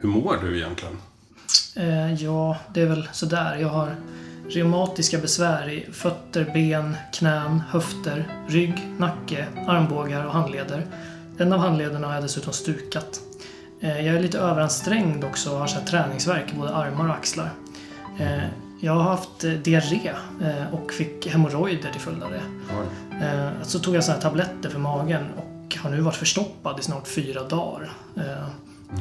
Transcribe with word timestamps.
Hur 0.00 0.08
mår 0.08 0.36
du 0.42 0.56
egentligen? 0.58 0.96
Eh, 1.76 2.14
ja, 2.14 2.56
det 2.74 2.80
är 2.80 2.86
väl 2.86 3.08
sådär. 3.12 3.56
Jag 3.56 3.68
har 3.68 3.96
reumatiska 4.48 5.18
besvär 5.18 5.68
i 5.68 5.86
fötter, 5.92 6.50
ben, 6.54 6.96
knän, 7.12 7.62
höfter, 7.68 8.28
rygg, 8.48 8.88
nacke, 8.98 9.46
armbågar 9.66 10.24
och 10.26 10.32
handleder. 10.32 10.86
En 11.38 11.52
av 11.52 11.58
handlederna 11.58 12.06
har 12.06 12.14
jag 12.14 12.22
dessutom 12.22 12.52
stukat. 12.52 13.20
Eh, 13.80 14.00
jag 14.06 14.16
är 14.16 14.20
lite 14.20 14.38
överansträngd 14.38 15.24
också 15.24 15.50
och 15.52 15.58
har 15.58 15.66
så 15.66 15.78
här 15.78 15.86
träningsvärk 15.86 16.52
i 16.52 16.56
både 16.56 16.74
armar 16.74 17.08
och 17.08 17.14
axlar. 17.14 17.50
Eh, 18.20 18.44
jag 18.80 18.92
har 18.92 19.02
haft 19.02 19.44
eh, 19.44 19.50
diarré 19.50 20.12
eh, 20.42 20.74
och 20.74 20.92
fick 20.92 21.26
hemorrojder 21.26 21.90
till 21.92 22.00
följd 22.00 22.22
av 22.22 22.30
det. 22.30 22.42
Eh, 23.26 23.50
Så 23.62 23.78
tog 23.78 23.94
jag 23.94 24.04
såna 24.04 24.14
här 24.14 24.22
tabletter 24.22 24.70
för 24.70 24.78
magen 24.78 25.26
och 25.36 25.76
har 25.76 25.90
nu 25.90 26.00
varit 26.00 26.16
förstoppad 26.16 26.80
i 26.80 26.82
snart 26.82 27.08
fyra 27.08 27.42
dagar. 27.42 27.92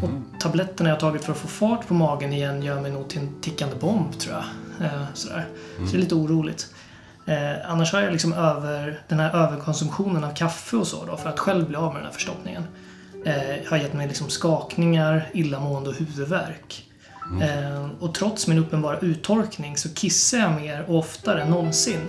Och 0.03 0.39
tabletterna 0.39 0.89
jag 0.89 0.95
har 0.95 0.99
tagit 0.99 1.25
för 1.25 1.31
att 1.31 1.37
få 1.37 1.47
fart 1.47 1.87
på 1.87 1.93
magen 1.93 2.33
igen 2.33 2.63
gör 2.63 2.81
mig 2.81 2.91
nog 2.91 3.07
till 3.09 3.19
en 3.19 3.41
tickande 3.41 3.75
bomb 3.75 4.19
tror 4.19 4.35
jag. 4.35 4.43
Eh, 4.87 5.01
Sådär. 5.13 5.47
Så 5.77 5.91
det 5.91 5.97
är 5.97 6.01
lite 6.01 6.15
oroligt. 6.15 6.73
Eh, 7.25 7.71
annars 7.71 7.93
har 7.93 8.01
jag 8.01 8.11
liksom 8.11 8.33
över, 8.33 9.01
den 9.07 9.19
här 9.19 9.35
överkonsumtionen 9.35 10.23
av 10.23 10.35
kaffe 10.35 10.77
och 10.77 10.87
så 10.87 11.05
då 11.05 11.17
för 11.17 11.29
att 11.29 11.39
själv 11.39 11.67
bli 11.67 11.77
av 11.77 11.93
med 11.93 11.95
den 11.95 12.05
här 12.05 12.13
förstoppningen. 12.13 12.63
Eh, 13.25 13.69
har 13.69 13.77
gett 13.77 13.93
mig 13.93 14.07
liksom 14.07 14.29
skakningar, 14.29 15.29
illamående 15.33 15.89
och 15.89 15.95
huvudvärk. 15.95 16.83
Eh, 17.41 17.89
och 17.99 18.13
trots 18.15 18.47
min 18.47 18.57
uppenbara 18.57 18.99
uttorkning 18.99 19.77
så 19.77 19.89
kissar 19.93 20.37
jag 20.37 20.51
mer 20.51 20.85
och 20.87 20.97
oftare 20.97 21.41
än 21.41 21.49
någonsin. 21.49 21.99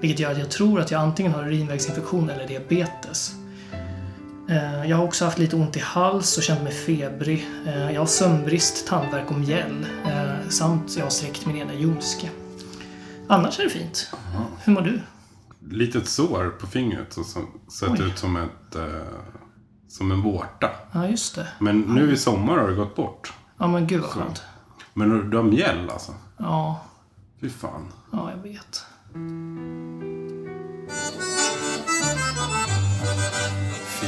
Vilket 0.00 0.20
gör 0.20 0.32
att 0.32 0.38
jag 0.38 0.50
tror 0.50 0.80
att 0.80 0.90
jag 0.90 1.00
antingen 1.00 1.32
har 1.32 1.46
urinvägsinfektion 1.46 2.30
eller 2.30 2.46
diabetes. 2.46 3.34
Eh, 4.52 4.86
Jag 4.90 4.96
har 4.96 5.04
också 5.04 5.24
haft 5.24 5.38
lite 5.38 5.56
ont 5.56 5.76
i 5.76 5.80
hals 5.80 6.36
och 6.36 6.42
känt 6.42 6.62
mig 6.62 6.72
febrig. 6.72 7.46
Eh, 7.66 7.90
Jag 7.92 8.00
har 8.00 8.06
sömnbrist, 8.06 8.86
tandvärk 8.86 9.30
och 9.30 9.38
mjäll. 9.38 9.86
eh, 10.04 10.48
Samt 10.48 10.96
jag 10.96 11.04
har 11.04 11.10
sträckt 11.10 11.46
min 11.46 11.56
ena 11.56 11.74
ljumske. 11.74 12.30
Annars 13.28 13.58
är 13.60 13.64
det 13.64 13.70
fint. 13.70 14.10
Hur 14.64 14.72
mår 14.72 14.80
du? 14.80 15.00
Litet 15.70 16.08
sår 16.08 16.50
på 16.60 16.66
fingret 16.66 17.12
som 17.12 17.24
som 17.24 17.46
sett 17.70 17.90
Oj. 17.90 18.02
ut 18.06 18.18
som 18.18 18.36
ett... 18.36 18.74
Eh, 18.74 18.84
som 19.88 20.12
en 20.12 20.22
vårta. 20.22 20.70
Ja, 20.92 21.08
just 21.08 21.34
det. 21.34 21.48
Men 21.58 21.80
nu 21.80 22.12
i 22.12 22.16
sommar 22.16 22.56
har 22.58 22.68
det 22.68 22.74
gått 22.74 22.96
bort. 22.96 23.32
Ja, 23.58 23.66
men 23.66 23.86
gud 23.86 24.00
vad 24.00 24.10
skönt. 24.10 24.42
Men 24.94 25.30
du 25.30 25.36
har 25.36 25.44
mjäll 25.44 25.90
alltså? 25.90 26.12
Ja, 26.38 26.80
Fy 27.40 27.50
fan. 27.50 27.92
ja 28.12 28.30
jag 28.36 28.42
vet. 28.42 28.86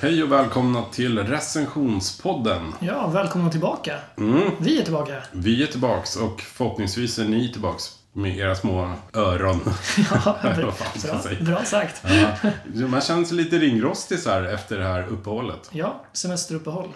Hej 0.00 0.22
och 0.22 0.32
välkomna 0.32 0.82
till 0.92 1.18
recensionspodden. 1.18 2.74
Ja, 2.80 3.06
välkomna 3.06 3.50
tillbaka. 3.50 3.98
Vi 4.58 4.80
är 4.80 4.84
tillbaka. 4.84 5.22
Vi 5.32 5.62
är 5.62 5.66
tillbaks 5.66 6.16
och 6.16 6.40
förhoppningsvis 6.40 7.18
är 7.18 7.24
ni 7.24 7.52
tillbaks 7.52 7.84
med 8.12 8.38
era 8.38 8.54
små 8.54 8.92
öron. 9.14 9.60
Ja, 10.24 10.36
bra, 10.56 10.72
bra 11.40 11.64
sagt. 11.64 12.02
Ja, 12.74 12.86
man 12.88 13.00
känner 13.00 13.24
sig 13.24 13.36
lite 13.36 13.58
ringrostig 13.58 14.18
så 14.18 14.30
här 14.30 14.42
efter 14.42 14.78
det 14.78 14.84
här 14.84 15.06
uppehållet. 15.08 15.68
Ja, 15.72 16.04
semesteruppehåll. 16.12 16.88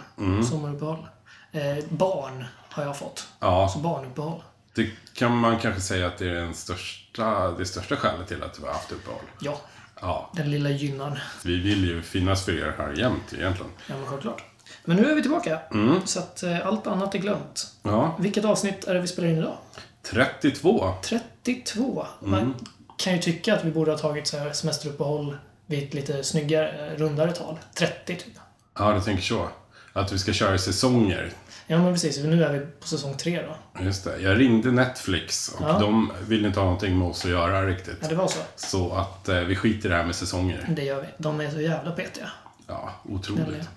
Sommaruppehåll. 0.50 1.06
Eh, 1.52 1.84
barn 1.88 2.44
har 2.70 2.82
jag 2.84 2.96
fått. 2.98 3.28
Ja, 3.40 3.68
Så 3.72 3.78
barnuppehåll. 3.78 4.42
det 4.74 4.90
kan 5.14 5.36
man 5.36 5.58
kanske 5.58 5.80
säga 5.80 6.06
att 6.06 6.18
det 6.18 6.26
är 6.28 6.34
den 6.34 6.54
största, 6.54 7.50
det 7.50 7.66
största 7.66 7.96
skälet 7.96 8.28
till 8.28 8.42
att 8.42 8.58
vi 8.60 8.66
har 8.66 8.72
haft 8.72 8.92
uppehåll. 8.92 9.22
Ja, 9.40 9.60
Ja, 10.00 10.30
den 10.34 10.50
lilla 10.50 10.70
gynnaren. 10.70 11.18
vi 11.44 11.60
vill 11.60 11.84
ju 11.84 12.02
finnas 12.02 12.44
för 12.44 12.52
er 12.52 12.74
här 12.78 12.92
jämt 12.96 13.32
egentligen. 13.32 13.72
Ja, 13.86 13.94
men 13.96 14.06
självklart. 14.06 14.42
Men 14.84 14.96
nu 14.96 15.10
är 15.10 15.14
vi 15.14 15.22
tillbaka. 15.22 15.60
Mm. 15.72 16.06
Så 16.06 16.18
att 16.18 16.42
eh, 16.42 16.66
allt 16.66 16.86
annat 16.86 17.14
är 17.14 17.18
glömt. 17.18 17.66
Ja, 17.82 18.16
Vilket 18.20 18.44
avsnitt 18.44 18.84
är 18.84 18.94
det 18.94 19.00
vi 19.00 19.06
spelar 19.08 19.28
in 19.28 19.38
idag? 19.38 19.56
32. 20.02 20.94
32. 21.02 22.06
Mm. 22.22 22.30
Man 22.30 22.54
kan 22.98 23.12
ju 23.12 23.18
tycka 23.18 23.54
att 23.54 23.64
vi 23.64 23.70
borde 23.70 23.90
ha 23.90 23.98
tagit 23.98 24.26
så 24.26 24.38
här 24.38 24.52
semesteruppehåll 24.52 25.36
vid 25.66 25.82
ett 25.88 25.94
lite 25.94 26.24
snyggare, 26.24 26.86
eh, 26.86 26.98
rundare 26.98 27.32
tal. 27.32 27.58
30 27.74 28.16
typ. 28.16 28.34
Ja, 28.78 28.92
du 28.92 29.00
tänker 29.00 29.22
så. 29.22 29.48
Att 29.92 30.12
vi 30.12 30.18
ska 30.18 30.32
köra 30.32 30.58
säsonger. 30.58 31.30
Ja, 31.66 31.78
men 31.78 31.92
precis. 31.92 32.20
För 32.20 32.28
nu 32.28 32.44
är 32.44 32.52
vi 32.52 32.60
på 32.80 32.86
säsong 32.88 33.16
3 33.16 33.42
då. 33.42 33.82
Just 33.84 34.04
det. 34.04 34.18
Jag 34.18 34.40
ringde 34.40 34.70
Netflix 34.70 35.48
och 35.48 35.68
Ja. 35.68 35.78
de 35.78 36.12
ville 36.28 36.46
inte 36.48 36.60
ha 36.60 36.64
någonting 36.64 36.98
med 36.98 37.08
oss 37.08 37.24
att 37.24 37.30
göra 37.30 37.66
riktigt. 37.66 37.98
Ja, 38.02 38.08
det 38.08 38.14
var 38.14 38.28
så. 38.28 38.38
Så 38.56 38.92
att 38.92 39.28
eh, 39.28 39.40
vi 39.40 39.56
skiter 39.56 39.88
i 39.88 39.92
det 39.92 39.96
här 39.96 40.04
med 40.04 40.14
säsonger. 40.14 40.66
Det 40.76 40.84
gör 40.84 41.00
vi. 41.00 41.06
De 41.18 41.40
är 41.40 41.50
så 41.50 41.60
jävla 41.60 41.92
petiga. 41.92 42.30
Ja, 42.66 42.92
otroligt. 43.04 43.68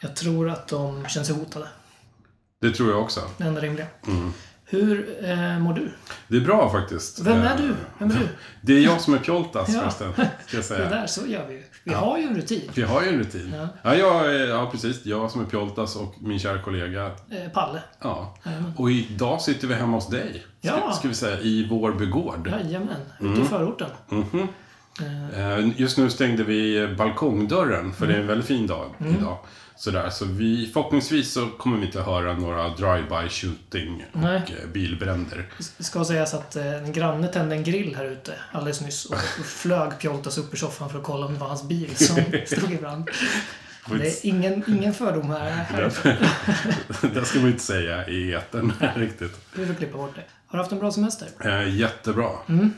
Jag 0.00 0.16
tror 0.16 0.50
att 0.50 0.68
de 0.68 1.06
känner 1.08 1.24
sig 1.26 1.34
hotade. 1.36 1.68
Det 2.60 2.70
tror 2.70 2.90
jag 2.90 3.00
också. 3.02 3.20
Det 3.36 3.44
enda 3.44 3.60
rimliga. 3.60 3.86
Mm. 4.06 4.32
Hur 4.74 5.16
eh, 5.30 5.58
mår 5.58 5.74
du? 5.74 5.90
Det 6.28 6.36
är 6.36 6.40
bra 6.40 6.70
faktiskt. 6.70 7.20
Vem 7.20 7.40
är 7.40 7.44
Eh, 7.54 7.56
du? 7.60 7.74
Vem 7.98 8.10
är 8.10 8.14
du? 8.14 8.28
Det 8.60 8.72
är 8.72 8.80
jag 8.80 9.00
som 9.00 9.14
är 9.14 9.18
Pjoltas 9.18 9.68
Ja. 9.74 9.80
förresten, 9.80 10.12
ska 10.12 10.22
jag 10.22 10.30
Det 10.52 10.62
säga. 10.62 10.88
där, 10.90 11.06
så 11.06 11.26
gör 11.26 11.46
vi 11.48 11.54
ju. 11.54 11.62
Vi 11.84 11.94
har 11.94 12.18
ju 12.18 12.24
en 12.24 12.34
rutin. 12.36 12.70
Vi 12.74 12.82
har 12.82 13.02
ju 13.02 13.08
en 13.08 13.18
rutin. 13.18 13.52
Ja. 13.56 13.68
Ja, 13.82 13.94
jag, 13.96 14.34
är- 14.34 14.46
ja, 14.48 14.68
precis. 14.72 15.06
Jag 15.06 15.30
som 15.30 15.40
är 15.40 15.44
Pjoltas 15.44 15.96
och 15.96 16.14
min 16.20 16.38
kära 16.38 16.62
kollega. 16.62 17.06
Eh, 17.06 17.50
Palle. 17.54 17.82
Ja. 18.02 18.36
Jajamän. 18.44 18.72
Och 18.76 18.90
idag 18.90 19.40
sitter 19.40 19.66
vi 19.68 19.74
hemma 19.74 19.96
hos 19.96 20.08
dig. 20.08 20.46
Ska, 20.62 20.68
Ja. 20.68 20.92
ska 20.92 21.08
vi 21.08 21.14
säga. 21.14 21.40
I 21.40 21.66
vår 21.70 21.92
begård. 21.92 22.48
Jajamän. 22.48 22.96
Ute 23.20 23.26
Mm. 23.26 23.42
i 23.42 23.44
förorten. 23.44 23.90
Eh, 24.10 24.44
Eh, 25.40 25.80
Just 25.80 25.98
nu 25.98 26.10
stängde 26.10 26.44
vi 26.44 26.88
balkongdörren, 26.98 27.92
för 27.92 28.06
det 28.06 28.14
är 28.14 28.20
en 28.20 28.26
väldigt 28.26 28.46
fin 28.46 28.66
dag 28.66 28.86
Mm. 29.00 29.14
idag. 29.14 29.38
Sådär, 29.76 30.10
så 30.10 30.24
vi, 30.24 30.70
förhoppningsvis 30.72 31.32
så 31.32 31.48
kommer 31.48 31.78
vi 31.78 31.86
inte 31.86 32.02
höra 32.02 32.32
några 32.32 32.68
drive-by 32.68 33.28
shooting 33.28 34.04
och 34.12 34.20
Nej. 34.20 34.36
eh, 34.36 34.68
bilbränder. 34.72 35.48
Det 35.76 35.84
ska 35.84 36.04
sägas 36.04 36.34
att 36.34 36.56
eh, 36.56 36.74
en 36.74 36.92
granne 36.92 37.28
tände 37.28 37.54
en 37.54 37.64
grill 37.64 37.96
här 37.96 38.04
ute 38.04 38.34
alldeles 38.52 38.80
nyss 38.80 39.04
och, 39.04 39.14
och 39.14 39.44
flög 39.46 39.98
Pjoltas 39.98 40.38
upp 40.38 40.52
ur 40.52 40.58
soffan 40.58 40.90
för 40.90 40.98
att 40.98 41.04
kolla 41.04 41.26
om 41.26 41.34
det 41.34 41.40
var 41.40 41.48
hans 41.48 41.68
bil 41.68 41.96
som 41.96 42.16
stod 42.46 42.72
i 42.72 42.76
brand. 42.76 43.10
Det 43.86 44.06
är 44.06 44.26
ingen, 44.26 44.64
ingen 44.66 44.94
fördom 44.94 45.30
här. 45.30 45.50
här. 45.50 45.92
det 47.14 47.24
ska 47.24 47.38
man 47.38 47.48
inte 47.48 47.62
säga 47.62 48.08
i 48.08 48.32
etern 48.32 48.72
riktigt. 48.96 49.40
Vi 49.54 49.66
får 49.66 49.74
klippa 49.74 49.96
bort 49.96 50.14
det. 50.14 50.24
Har 50.46 50.58
du 50.58 50.62
haft 50.62 50.72
en 50.72 50.78
bra 50.78 50.92
semester? 50.92 51.28
Eh, 51.44 51.76
jättebra, 51.76 52.30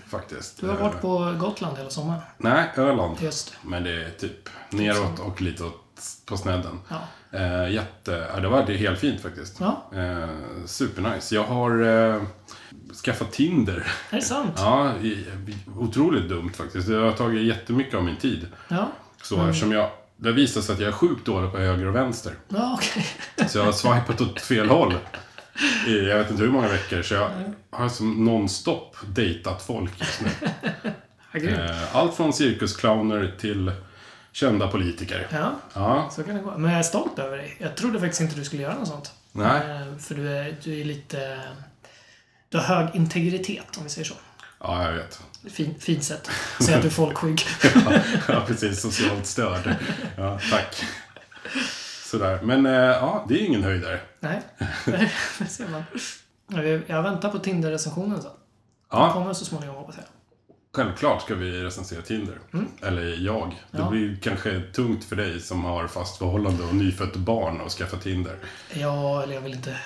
faktiskt. 0.07 0.63
Mm. 0.63 0.75
Du 0.75 0.83
har 0.83 0.89
varit 0.89 0.95
Eh, 0.95 1.01
på 1.01 1.47
Gotland 1.47 1.79
hela 1.79 1.91
sommaren. 1.91 2.21
Nej, 2.39 2.71
Öland. 2.77 3.17
Just. 3.21 3.55
Men 3.63 3.85
det 3.85 4.05
är 4.05 4.11
typ 4.11 4.49
neråt 4.71 5.21
och 5.21 5.41
lite 5.41 5.65
åt 5.65 5.86
på 6.27 6.37
snedden. 6.37 6.81
Ja. 6.89 7.01
Eh, 7.39 7.71
jätte, 7.73 8.27
ja, 8.35 8.41
det 8.41 8.49
var 8.49 8.67
det 8.67 8.73
är 8.73 8.77
helt 8.77 8.99
fint 8.99 9.21
faktiskt. 9.21 9.57
Ja. 9.61 9.91
Eh, 9.95 10.29
supernice. 10.67 11.35
Jag 11.35 11.45
har 11.45 11.83
eh, 12.15 12.23
skaffat 13.05 13.33
Tinder. 13.33 13.87
Är 14.11 14.17
det 14.17 14.23
sant? 14.23 14.53
Ja, 14.57 14.93
otroligt 15.77 16.29
dumt 16.29 16.53
faktiskt. 16.55 16.89
Det 16.89 16.97
har 16.97 17.13
tagit 17.13 17.43
jättemycket 17.47 17.95
av 17.95 18.05
min 18.05 18.17
tid. 18.17 18.47
Ja. 18.69 18.89
Så 19.23 19.47
eftersom 19.47 19.73
jag, 19.73 19.91
det 20.17 20.33
visar 20.33 20.61
sig 20.61 20.73
att 20.73 20.81
jag 20.81 20.89
är 20.89 20.93
sjukt 20.93 21.27
dålig 21.27 21.53
på 21.53 21.59
höger 21.59 21.87
och 21.87 21.95
vänster. 21.95 22.33
Ja, 22.49 22.79
okej. 22.79 23.07
Så 23.49 23.59
jag 23.59 23.65
har 23.65 23.73
swipat 23.73 24.21
åt 24.21 24.41
fel 24.41 24.69
håll. 24.69 24.95
I 25.87 26.09
jag 26.09 26.19
vet 26.19 26.31
inte 26.31 26.43
hur 26.43 26.51
många 26.51 26.69
veckor. 26.69 27.03
Så 27.03 27.15
jag 27.15 27.31
har 27.71 27.89
som 27.89 28.25
nonstop 28.25 28.97
dejtat 29.07 29.63
folk 29.63 30.01
just 30.01 30.21
nu. 30.21 30.49
Eh, 31.33 31.97
Allt 31.97 32.15
från 32.15 32.33
cirkusclowner 32.33 33.35
till 33.39 33.73
kända 34.37 34.69
politiker. 34.69 35.27
Ja, 35.33 35.55
Ja, 35.75 36.11
så 36.13 36.23
kan 36.23 36.35
det 36.35 36.41
gå. 36.43 36.59
Men 36.59 36.71
jag 36.71 36.79
är 36.79 36.83
stolt 36.83 37.19
över 37.19 37.37
dig. 37.37 37.57
Jag 37.61 37.77
trodde 37.77 38.01
faktiskt 38.01 38.21
inte 38.21 38.37
du 38.37 38.45
skulle 38.45 38.63
göra 38.63 38.75
något 38.75 38.89
sånt. 38.89 39.13
nej. 39.33 39.71
Eh, 39.71 39.97
För 39.99 40.15
du 40.15 40.29
är, 40.37 40.57
du 40.63 40.81
är 40.81 40.85
lite... 40.85 41.41
Du 42.49 42.59
har 42.59 42.65
hög 42.65 42.89
integritet, 42.97 43.77
om 43.77 43.83
vi 43.85 43.89
säger 43.91 44.05
så. 44.09 44.15
Ja, 44.61 44.85
jag 44.85 44.93
vet. 44.93 45.21
Fin, 45.51 45.75
fint 45.81 46.05
sätt. 46.05 46.31
Säga 46.61 46.77
att 46.77 46.83
du 46.83 46.89
är 46.89 46.93
folkskygg. 46.93 47.41
Ja, 48.29 48.43
precis. 48.47 48.81
Socialt 48.81 49.27
störd. 49.27 49.75
Ja, 50.17 50.39
tack. 50.51 50.83
Sådär. 52.05 52.41
Men 52.43 52.67
eh, 52.67 52.73
ja, 52.73 53.25
det 53.29 53.35
är 53.35 53.45
ingen 53.47 53.63
höjdare. 53.63 54.01
Nej, 54.21 54.41
det 55.39 55.47
ser 55.49 55.69
man. 55.69 55.85
Jag- 56.49 56.83
Jag 56.87 57.03
väntar 57.03 57.29
på 57.31 57.39
Tinder-recensionen 57.39 58.23
sen. 58.23 58.31
Den 58.91 59.01
Ja, 59.01 59.13
kommer 59.13 59.33
så 59.33 59.45
småningom, 59.45 59.77
hoppas 59.77 59.95
jag. 59.97 60.05
Självklart 60.77 61.23
ska 61.23 61.35
vi 61.35 61.63
recensera 61.63 62.03
Tinder. 62.03 62.39
Eller 62.83 63.25
jag. 63.27 63.63
Det 63.71 63.79
Ja. 63.79 63.91
blir 63.91 64.17
kanske 64.23 64.61
tungt 64.61 65.05
för 65.05 65.17
dig 65.17 65.41
som 65.41 65.65
har 65.65 65.87
fast 65.87 66.19
förhållande 66.19 66.65
och 66.65 66.75
nyfött 66.75 67.17
barn 67.17 67.61
och 67.61 67.71
skaffa 67.71 67.97
Tinder. 67.97 68.37
Ja, 68.73 69.23
eller 69.23 69.35
jag 69.35 69.41
vill 69.41 69.53
inte... 69.55 69.77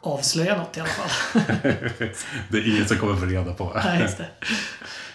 avslöja 0.00 0.56
något 0.56 0.76
i 0.76 0.80
alla 0.80 0.88
fall. 0.88 1.40
Det 2.48 2.58
är 2.58 2.68
ingen 2.74 2.88
som 2.88 2.96
kommer 2.98 3.16
få 3.16 3.26
reda 3.26 3.54
på. 3.54 3.72
Nej, 3.84 4.00
just 4.02 4.18
det. 4.18 4.28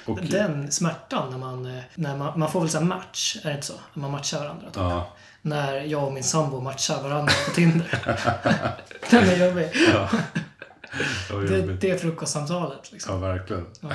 Och, 0.05 0.19
Den 0.21 0.71
smärtan 0.71 1.31
när 1.31 1.37
man, 1.37 1.65
eh, 1.77 1.83
när 1.95 2.17
man, 2.17 2.39
man 2.39 2.51
får 2.51 2.59
väl 2.59 2.69
säga 2.69 2.83
match, 2.83 3.37
är 3.43 3.49
det 3.49 3.55
inte 3.55 3.67
så? 3.67 3.73
När 3.93 4.01
man 4.01 4.11
matchar 4.11 4.39
varandra. 4.39 4.65
Typ. 4.67 4.75
ja, 4.75 5.13
När 5.41 5.73
jag 5.81 6.03
och 6.03 6.13
min 6.13 6.23
sambo 6.23 6.61
matchar 6.61 7.03
varandra 7.03 7.33
på 7.47 7.51
Tinder. 7.55 7.99
Den 9.09 9.23
är 9.29 9.47
jobbig. 9.47 9.69
ja. 9.93 10.09
Det 11.29 11.61
Det, 11.73 11.89
är 11.91 11.97
frukostsamtalet 11.97 12.91
liksom. 12.91 13.13
Ja, 13.13 13.19
verkligen. 13.33 13.65
Ja. 13.81 13.89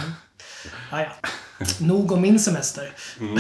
Ja, 0.91 1.01
ja. 1.03 1.09
Nog 1.81 2.13
om 2.13 2.21
min 2.21 2.41
semester. 2.41 2.93
Mm. 3.21 3.39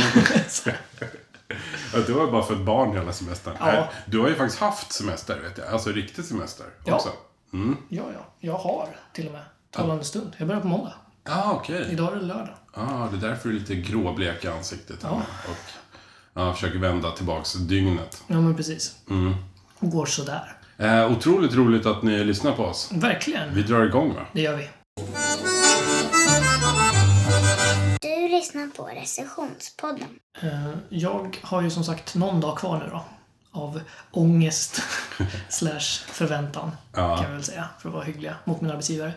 Du 2.06 2.12
har 2.14 2.24
ju 2.26 2.30
bara 2.30 2.42
fått 2.42 2.58
barn 2.60 2.92
hela 2.92 3.12
semestern. 3.12 3.54
Ja. 3.60 3.88
Du 4.06 4.18
har 4.18 4.28
ju 4.28 4.34
faktiskt 4.34 4.60
haft 4.60 4.92
semester, 4.92 5.40
vet 5.40 5.58
jag. 5.58 5.66
Alltså 5.68 5.90
riktig 5.92 6.24
semester 6.24 6.66
Ja. 6.84 6.94
också. 6.94 7.08
Mm. 7.52 7.76
Ja, 7.88 8.02
ja. 8.14 8.26
Jag 8.40 8.54
har 8.58 8.88
till 9.12 9.26
och 9.26 9.32
med 9.32 9.42
talande 9.70 10.04
stund. 10.04 10.32
Jag 10.36 10.48
börjar 10.48 10.60
på 10.60 10.66
måndag. 10.68 10.92
Ja, 11.24 11.52
okej. 11.60 11.86
Idag 11.90 12.12
är 12.12 12.16
det 12.16 12.22
lördag. 12.26 12.54
Ja, 12.74 13.08
det 13.12 13.26
är 13.26 13.30
därför 13.30 13.48
du 13.48 13.56
är 13.56 13.60
lite 13.60 13.74
gråblek 13.74 14.44
i 14.44 14.48
ansiktet. 14.48 14.98
Ja. 15.02 15.22
Och 15.48 15.56
ja, 16.34 16.52
försöker 16.54 16.78
vända 16.78 17.10
tillbaks 17.10 17.52
dygnet. 17.52 18.22
Ja, 18.26 18.40
men 18.40 18.56
precis. 18.56 18.94
Mm. 19.10 19.34
Går 19.80 20.06
sådär. 20.06 20.56
Eh, 20.78 21.12
otroligt 21.12 21.54
roligt 21.54 21.86
att 21.86 22.02
ni 22.02 22.24
lyssnar 22.24 22.52
på 22.52 22.64
oss. 22.64 22.90
Verkligen. 22.92 23.54
Vi 23.54 23.62
drar 23.62 23.84
igång 23.84 24.14
va? 24.14 24.20
Det 24.32 24.40
gör 24.40 24.56
vi. 24.56 24.68
Lyssnar 28.46 28.66
på 28.66 28.82
recensionspodden. 29.00 30.08
Eh, 30.42 30.70
Jag 30.88 31.38
har 31.42 31.62
ju 31.62 31.70
som 31.70 31.84
sagt 31.84 32.14
någon 32.14 32.40
dag 32.40 32.58
kvar 32.58 32.78
nu 32.78 32.88
då. 32.90 33.04
Av 33.50 33.80
ångest 34.10 34.82
slash 35.48 35.80
förväntan, 36.08 36.70
Ja. 36.92 37.16
kan 37.16 37.24
jag 37.26 37.32
väl 37.32 37.44
säga, 37.44 37.68
för 37.78 37.88
att 37.88 37.94
vara 37.94 38.04
hyggliga 38.04 38.36
mot 38.44 38.60
min 38.60 38.70
arbetsgivare, 38.70 39.12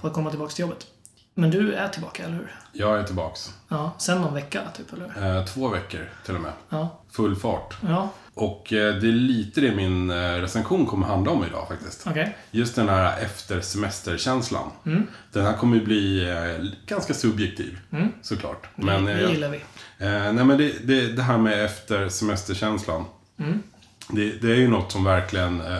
på 0.00 0.06
att 0.06 0.12
komma 0.12 0.30
tillbaka 0.30 0.52
till 0.52 0.62
jobbet. 0.62 0.86
Men 1.34 1.50
du 1.50 1.74
är 1.74 1.88
tillbaka, 1.88 2.24
eller 2.24 2.34
hur? 2.34 2.54
Jag 2.72 2.98
är 2.98 3.02
tillbaks. 3.02 3.54
Ja, 3.68 3.92
sen 3.98 4.20
någon 4.20 4.34
vecka, 4.34 4.62
typ, 4.76 4.92
eller 4.92 5.12
hur? 5.14 5.36
Eh, 5.36 5.44
två 5.44 5.68
veckor 5.68 6.10
till 6.26 6.34
och 6.34 6.40
med. 6.40 6.52
Ja. 6.68 7.00
Full 7.10 7.36
fart. 7.36 7.76
Ja, 7.88 8.08
Och 8.38 8.72
eh, 8.72 8.94
det 8.94 9.08
är 9.08 9.12
lite 9.12 9.60
det 9.60 9.74
min 9.74 10.10
eh, 10.10 10.14
recension 10.16 10.86
kommer 10.86 11.06
handla 11.06 11.30
om 11.30 11.44
idag 11.44 11.68
faktiskt. 11.68 12.06
okej. 12.06 12.36
Just 12.50 12.76
den 12.76 12.88
här 12.88 13.20
efter 13.20 13.60
semesterkänslan. 13.60 14.70
Mm. 14.86 15.06
Den 15.32 15.44
här 15.44 15.56
kommer 15.56 15.76
ju 15.76 15.84
bli 15.84 16.30
eh, 16.30 16.66
ganska 16.86 17.14
subjektiv, 17.14 17.78
såklart. 18.22 18.66
Men, 18.74 19.04
det 19.04 19.14
det 19.14 19.32
gillar 19.32 19.50
vi. 19.50 19.56
Eh, 19.98 20.32
nej 20.32 20.44
men 20.44 20.58
det, 20.58 20.72
det, 20.86 21.12
det 21.12 21.22
här 21.22 21.38
med 21.38 21.64
efter 21.64 22.08
semesterkänslan. 22.08 23.04
Mm. 23.38 23.62
Det, 24.08 24.42
det 24.42 24.50
är 24.50 24.56
ju 24.56 24.68
något 24.68 24.92
som 24.92 25.04
verkligen 25.04 25.60
eh, 25.60 25.78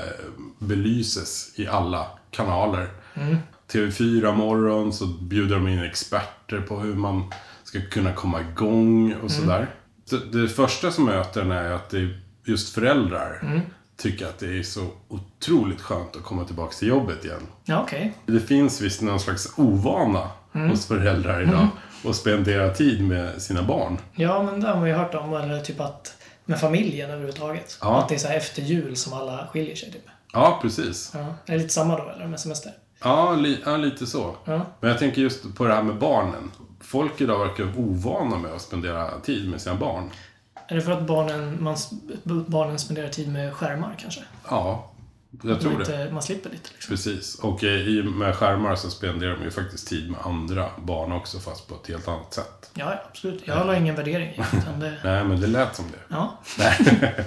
belyses 0.58 1.52
i 1.56 1.66
alla 1.66 2.06
kanaler. 2.31 2.88
Mm. 3.14 3.37
TV4 3.72 4.34
morgon 4.34 4.93
så 4.93 5.06
bjuder 5.06 5.54
de 5.54 5.69
in 5.69 5.82
experter 5.82 6.61
på 6.61 6.78
hur 6.81 6.94
man 6.94 7.32
ska 7.64 7.81
kunna 7.90 8.12
komma 8.12 8.40
igång 8.40 9.14
och 9.14 9.31
sådär. 9.31 9.66
Så 10.04 10.16
det 10.16 10.49
första 10.49 10.90
som 10.90 11.04
möter 11.04 11.43
den 11.43 11.50
är 11.50 11.70
att 11.70 11.90
det 11.90 11.99
är 11.99 12.27
just 12.48 12.74
föräldrar 12.74 13.62
tycker 13.96 14.26
att 14.26 14.38
det 14.38 14.58
är 14.58 14.62
så 14.62 14.86
otroligt 15.08 15.80
skönt 15.80 16.16
att 16.16 16.22
komma 16.22 16.44
tillbaka 16.44 16.72
till 16.72 16.88
jobbet 16.88 17.24
igen. 17.24 17.46
Ja, 17.64 17.82
okej. 17.82 18.14
Det 18.26 18.40
finns 18.40 18.80
visst 18.80 19.02
någon 19.02 19.20
slags 19.20 19.52
ovana 19.56 20.30
Mm. 20.54 20.70
hos 20.70 20.86
föräldrar 20.86 21.42
idag. 21.42 21.66
Och 22.04 22.14
spendera 22.14 22.74
tid 22.74 23.04
med 23.04 23.42
sina 23.42 23.62
barn. 23.62 23.98
Ja, 24.14 24.42
men 24.42 24.60
det 24.60 24.68
har 24.68 24.76
man 24.76 24.88
ju 24.88 24.94
hört 24.94 25.14
om. 25.14 25.34
Eller 25.34 25.60
typ 25.60 25.80
att 25.80 26.14
med 26.44 26.60
familjen 26.60 27.10
överhuvudtaget. 27.10 27.78
Ja. 27.80 27.98
Att 27.98 28.08
det 28.08 28.14
är 28.14 28.18
så 28.18 28.28
här 28.28 28.36
efter 28.36 28.62
jul 28.62 28.96
som 28.96 29.12
alla 29.12 29.46
skiljer 29.52 29.76
sig, 29.76 29.92
typ. 29.92 30.04
Ja, 30.32 30.58
precis. 30.62 31.10
Ja. 31.14 31.18
Är 31.20 31.52
det 31.52 31.58
lite 31.58 31.68
samma 31.74 31.96
då, 31.96 32.10
eller? 32.16 32.26
Med 32.26 32.40
semester? 32.40 32.72
Ja, 33.02 33.34
li, 33.34 33.58
ja, 33.64 33.76
lite 33.76 34.06
så. 34.06 34.36
Ja. 34.44 34.66
Men 34.80 34.90
jag 34.90 34.98
tänker 34.98 35.20
just 35.22 35.54
på 35.54 35.64
det 35.64 35.74
här 35.74 35.82
med 35.82 35.96
barnen. 35.98 36.50
Folk 36.80 37.20
idag 37.20 37.38
verkar 37.38 37.72
ovana 37.78 38.38
med 38.38 38.52
att 38.52 38.62
spendera 38.62 39.20
tid 39.20 39.50
med 39.50 39.60
sina 39.60 39.74
barn. 39.74 40.10
Är 40.68 40.74
det 40.74 40.82
för 40.82 40.92
att 40.92 41.02
barnen, 41.06 41.62
man, 41.62 41.76
barnen 42.46 42.78
spenderar 42.78 43.08
tid 43.08 43.28
med 43.28 43.54
skärmar, 43.54 43.94
kanske? 43.98 44.20
Ja, 44.50 44.90
jag 45.42 45.60
tror 45.60 45.72
man, 45.72 45.82
det. 45.82 46.12
man 46.12 46.22
slipper 46.22 46.50
lite, 46.50 46.68
liksom. 46.74 46.90
Precis. 46.96 47.38
Och 47.38 47.64
eh, 47.64 47.88
i 47.88 48.02
med 48.02 48.34
skärmar 48.34 48.74
så 48.76 48.90
spenderar 48.90 49.36
de 49.36 49.44
ju 49.44 49.50
faktiskt 49.50 49.88
tid 49.88 50.10
med 50.10 50.20
andra 50.24 50.70
barn 50.78 51.12
också, 51.12 51.38
fast 51.38 51.68
på 51.68 51.74
ett 51.74 51.88
helt 51.88 52.08
annat 52.08 52.34
sätt. 52.34 52.70
Ja, 52.74 52.84
ja, 52.92 53.02
absolut. 53.10 53.42
Jag 53.44 53.54
har 53.54 53.74
ingen 53.74 53.94
värdering 53.94 54.28
i 54.34 54.40
det. 54.80 54.94
Nej, 55.04 55.24
men 55.24 55.40
det 55.40 55.46
lät 55.46 55.76
som 55.76 55.84
det. 55.90 56.14
Ja, 56.16 56.38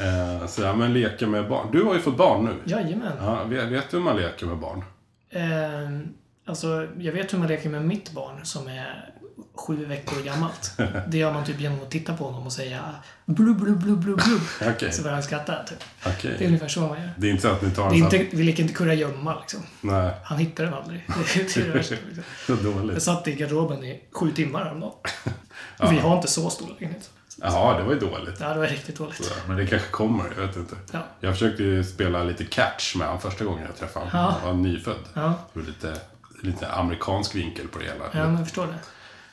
Eh, 0.00 0.46
så 0.46 0.62
ja, 0.62 0.74
men 0.74 0.92
leka 0.92 1.26
med 1.26 1.48
barn. 1.48 1.68
Du 1.72 1.82
har 1.82 1.94
ju 1.94 2.00
fått 2.00 2.16
barn 2.16 2.44
nu. 2.44 2.72
jajamän. 2.72 3.12
Ja, 3.20 3.44
vet 3.44 3.90
du 3.90 3.96
hur 3.96 4.04
man 4.04 4.16
leker 4.16 4.46
med 4.46 4.58
barn? 4.58 4.84
Eh, 5.30 6.00
alltså, 6.46 6.88
jag 6.98 7.12
vet 7.12 7.32
hur 7.32 7.38
man 7.38 7.48
leker 7.48 7.68
med 7.68 7.84
mitt 7.84 8.12
barn 8.12 8.44
som 8.44 8.68
är 8.68 9.14
sju 9.58 9.84
veckor 9.84 10.22
gammalt. 10.22 10.72
Det 11.08 11.18
gör 11.18 11.32
man 11.32 11.44
typ 11.44 11.60
genom 11.60 11.78
att 11.82 11.90
titta 11.90 12.16
på 12.16 12.24
honom 12.24 12.46
och 12.46 12.52
säga 12.52 12.94
blub, 13.24 13.56
blub, 13.60 13.78
blub, 13.78 13.98
blub, 13.98 14.22
blub. 14.24 14.40
Okej. 14.74 14.92
Så 14.92 15.02
börjar 15.02 15.14
han 15.14 15.22
skratta, 15.22 15.62
typ. 15.62 15.84
Okej. 16.06 16.34
Det 16.38 16.44
är 16.44 16.46
ungefär 16.46 16.68
så 16.68 16.80
man 16.80 17.00
gör. 17.00 17.10
Det 17.16 17.26
är 17.26 17.30
inte 17.30 17.42
så 17.42 17.48
att 17.48 17.62
ni 17.62 17.70
tar 17.70 17.90
Det 17.90 17.96
är 17.96 17.98
inte, 17.98 18.36
vi 18.36 18.42
leker 18.42 18.62
inte 18.62 18.74
kurragömma, 18.74 19.40
liksom. 19.40 19.60
Nej, 19.80 20.10
Han 20.24 20.38
hittar 20.38 20.64
den 20.64 20.74
aldrig. 20.74 21.04
Det 21.34 21.56
är 21.56 21.64
det 21.64 21.70
värsta. 21.70 21.94
Liksom. 21.94 22.24
så 22.46 22.52
Jag 22.52 22.74
dåligt. 22.74 23.02
satt 23.02 23.28
i 23.28 23.34
garderoben 23.34 23.84
i 23.84 24.02
sju 24.12 24.32
timmar 24.32 24.64
häromdagen. 24.64 24.92
Och 25.78 25.92
vi 25.92 25.98
har 25.98 26.16
inte 26.16 26.28
så 26.28 26.50
stor 26.50 26.68
lägenhet. 26.68 27.10
Jaha, 27.42 27.78
det 27.78 27.84
var 27.84 27.92
ju 27.92 27.98
dåligt. 27.98 28.40
Ja, 28.40 28.48
det 28.48 28.58
var 28.58 28.66
riktigt 28.66 28.96
dåligt. 28.96 29.34
Men 29.46 29.56
det 29.56 29.66
kanske 29.66 29.88
kommer, 29.88 30.24
jag 30.36 30.46
vet 30.46 30.56
inte. 30.56 30.76
Ja. 30.92 30.98
Jag 31.20 31.32
försökte 31.34 31.62
ju 31.62 31.84
spela 31.84 32.24
lite 32.24 32.44
catch 32.44 32.96
med 32.96 33.06
honom 33.06 33.22
första 33.22 33.44
gången 33.44 33.64
jag 33.66 33.76
träffade 33.76 34.06
honom. 34.10 34.26
Ja. 34.26 34.36
Han 34.42 34.56
var 34.56 34.64
nyfödd. 34.64 35.04
Ja. 35.14 35.34
Det 35.52 35.60
var 35.60 35.66
lite, 35.66 36.00
lite 36.42 36.68
amerikansk 36.68 37.34
vinkel 37.34 37.68
på 37.68 37.78
det 37.78 37.84
hela. 37.84 38.04
Ja, 38.04 38.24
men 38.24 38.36
jag 38.36 38.44
förstår 38.46 38.66
det. 38.66 38.78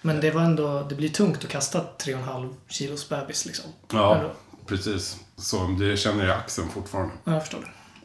Men 0.06 0.22
det 0.22 0.32
var 0.32 0.42
ändå, 0.42 0.84
det 0.90 0.96
blir 0.96 1.10
tungt 1.10 1.44
att 1.44 1.50
kasta 1.50 1.80
3,5 1.80 2.54
kilos 2.68 3.10
bebis 3.10 3.46
liksom. 3.46 3.66
Ja, 3.94 4.16
Ändå. 4.16 4.32
precis. 4.66 5.18
Så 5.38 5.68
det 5.80 5.98
känner 5.98 6.26
jag 6.26 6.38
i 6.38 6.40
axeln 6.40 6.70
fortfarande. 6.70 7.14
Ja, 7.24 7.32
jag 7.34 7.42
förstår 7.42 7.60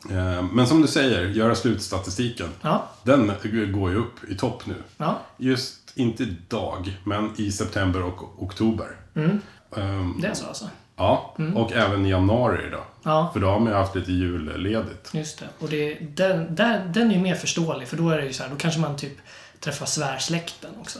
det. 0.08 0.14
Eh, 0.14 0.42
Men 0.42 0.66
som 0.66 0.82
du 0.82 0.88
säger, 0.88 1.28
göra 1.28 1.54
slutstatistiken. 1.54 2.48
Ja, 2.62 2.88
Den 3.02 3.32
går 3.72 3.90
ju 3.90 3.96
upp 3.96 4.24
i 4.30 4.36
topp 4.36 4.66
nu. 4.66 4.74
ja, 4.96 5.18
Just 5.36 5.76
inte 5.94 6.22
idag, 6.22 6.98
men 7.04 7.32
i 7.36 7.52
september 7.52 8.02
och 8.02 8.42
oktober. 8.42 8.96
Mm. 9.16 9.40
Ehm, 9.76 10.18
det 10.22 10.28
är 10.28 10.34
så 10.34 10.46
alltså. 10.46 10.68
Ja, 10.96 11.36
och 11.54 11.72
även 11.72 12.06
i 12.06 12.10
januari 12.10 12.70
då. 12.70 12.82
Ja, 13.02 13.30
För 13.32 13.40
då 13.40 13.46
har 13.46 13.60
man 13.60 13.68
ju 13.72 13.78
haft 13.78 13.94
lite 13.94 14.12
julledigt. 14.12 15.10
just 15.12 15.38
det. 15.38 15.48
Och 15.58 15.68
det, 15.68 15.94
den, 16.00 16.54
den, 16.54 16.92
den 16.92 17.10
är 17.10 17.14
ju 17.14 17.20
mer 17.20 17.34
förståelig, 17.34 17.88
för 17.88 17.96
då 17.96 18.10
är 18.10 18.18
det 18.18 18.24
ju 18.26 18.32
så 18.32 18.42
här, 18.42 18.50
då 18.50 18.56
kanske 18.56 18.80
man 18.80 18.96
typ 18.96 19.18
träffar 19.60 19.86
svärsläkten 19.86 20.70
också. 20.80 20.98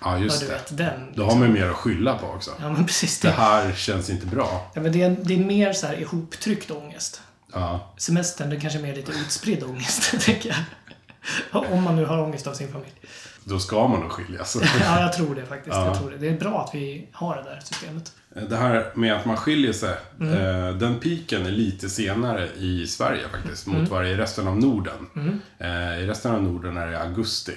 Ja, 0.00 0.18
just 0.18 0.40
du 0.40 0.46
det. 0.46 0.52
vet, 0.52 0.76
den. 0.76 1.12
Då 1.14 1.24
har 1.24 1.34
man 1.36 1.48
ju 1.48 1.54
mer 1.54 1.68
att 1.70 1.76
skylla 1.76 2.18
på 2.18 2.26
också. 2.26 2.50
Ja, 2.60 2.68
men 2.72 2.86
precis. 2.86 3.20
Det 3.20 3.28
Det, 3.28 3.32
här 3.32 3.72
känns 3.72 4.10
inte 4.10 4.26
bra. 4.26 4.70
ja, 4.74 4.80
men 4.80 4.92
det, 4.92 5.02
är, 5.02 5.16
det 5.22 5.34
är 5.34 5.38
mer 5.44 5.72
så 5.72 5.86
här 5.86 6.00
ihoptryckt 6.00 6.70
ångest. 6.70 7.22
Ja, 7.52 7.94
Semestern, 7.96 8.50
det 8.50 8.56
är 8.56 8.60
kanske 8.60 8.78
mer 8.78 8.94
lite 8.96 9.12
utspridd 9.12 9.62
ångest, 9.64 10.14
tänker 10.24 10.48
jag. 10.48 10.58
Om 11.72 11.82
man 11.82 11.96
nu 11.96 12.04
har 12.04 12.18
ångest 12.22 12.46
av 12.46 12.54
sin 12.54 12.72
familj. 12.72 12.92
då 13.44 13.58
ska 13.58 13.88
man 13.88 14.00
nog 14.00 14.10
skiljas. 14.10 14.56
Ja, 14.80 15.00
jag 15.00 15.12
tror 15.12 15.34
det 15.34 15.46
faktiskt. 15.46 15.76
Ja. 15.76 15.86
Jag 15.86 15.98
tror 15.98 16.10
det. 16.10 16.16
det 16.16 16.28
är 16.28 16.38
bra 16.38 16.64
att 16.64 16.74
vi 16.74 17.08
har 17.12 17.36
det 17.36 17.42
där 17.42 17.60
systemet. 17.64 18.12
Det 18.48 18.56
här 18.56 18.92
med 18.94 19.14
att 19.16 19.24
man 19.24 19.36
skiljer 19.36 19.72
sig, 19.72 19.94
Mm. 20.20 20.34
eh, 20.68 20.74
den 20.74 20.98
piken 21.00 21.46
är 21.46 21.50
lite 21.50 21.88
senare 21.90 22.48
i 22.56 22.86
Sverige 22.86 23.22
faktiskt, 23.32 23.66
mot 23.66 23.76
Mm. 23.76 23.88
vad 23.90 24.02
det 24.04 24.08
är 24.08 24.12
i 24.12 24.16
resten 24.16 24.48
av 24.48 24.58
Norden. 24.58 25.06
Eh, 25.58 25.98
I 26.00 26.06
resten 26.06 26.34
av 26.34 26.42
Norden 26.42 26.76
är 26.76 26.86
det 26.86 27.00
augusti. 27.02 27.52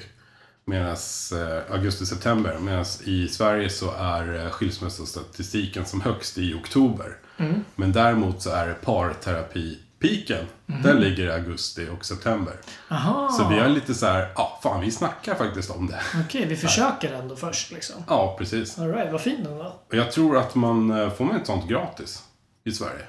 Medans, 0.66 1.32
eh, 1.32 1.74
augusti-september. 1.74 2.58
Medan 2.60 2.86
i 3.06 3.28
Sverige 3.28 3.70
så 3.70 3.92
är 3.98 4.46
eh, 4.46 4.52
skilsmässostatistiken 4.52 5.86
som 5.86 6.02
högst 6.02 6.38
i 6.38 6.54
oktober. 6.54 7.18
Mm. 7.38 7.66
Men 7.76 7.92
däremot 7.92 8.42
så 8.42 8.50
är 8.50 8.68
det 8.68 8.74
parterapipiken. 8.74 10.48
Mm. 10.68 10.82
Den 10.82 10.98
ligger 11.00 11.24
i 11.26 11.32
augusti 11.32 11.88
och 12.00 12.06
september. 12.06 12.54
Aha, 12.90 13.30
Så 13.32 13.48
vi 13.48 13.60
har 13.60 13.70
lite 13.70 13.94
så 13.94 14.06
här, 14.06 14.32
ja 14.36 14.60
fan 14.64 14.82
vi 14.82 14.92
snackar 14.92 15.36
faktiskt 15.36 15.72
om 15.72 15.88
det. 15.88 16.00
okej, 16.26 16.46
vi 16.46 16.56
försöker 16.58 17.14
ändå 17.14 17.36
först 17.36 17.72
liksom. 17.72 18.04
Ja, 18.08 18.36
precis. 18.40 18.80
Alright, 18.80 19.12
vad 19.12 19.22
fin 19.22 19.44
den 19.44 19.58
var. 19.58 19.68
Och 19.88 19.96
jag 19.96 20.12
tror 20.12 20.38
att 20.38 20.56
man, 20.56 20.92
eh, 20.92 21.10
får 21.10 21.26
man 21.26 21.36
ett 21.36 21.48
sånt 21.48 21.68
gratis 21.70 22.24
i 22.64 22.72
Sverige? 22.72 23.06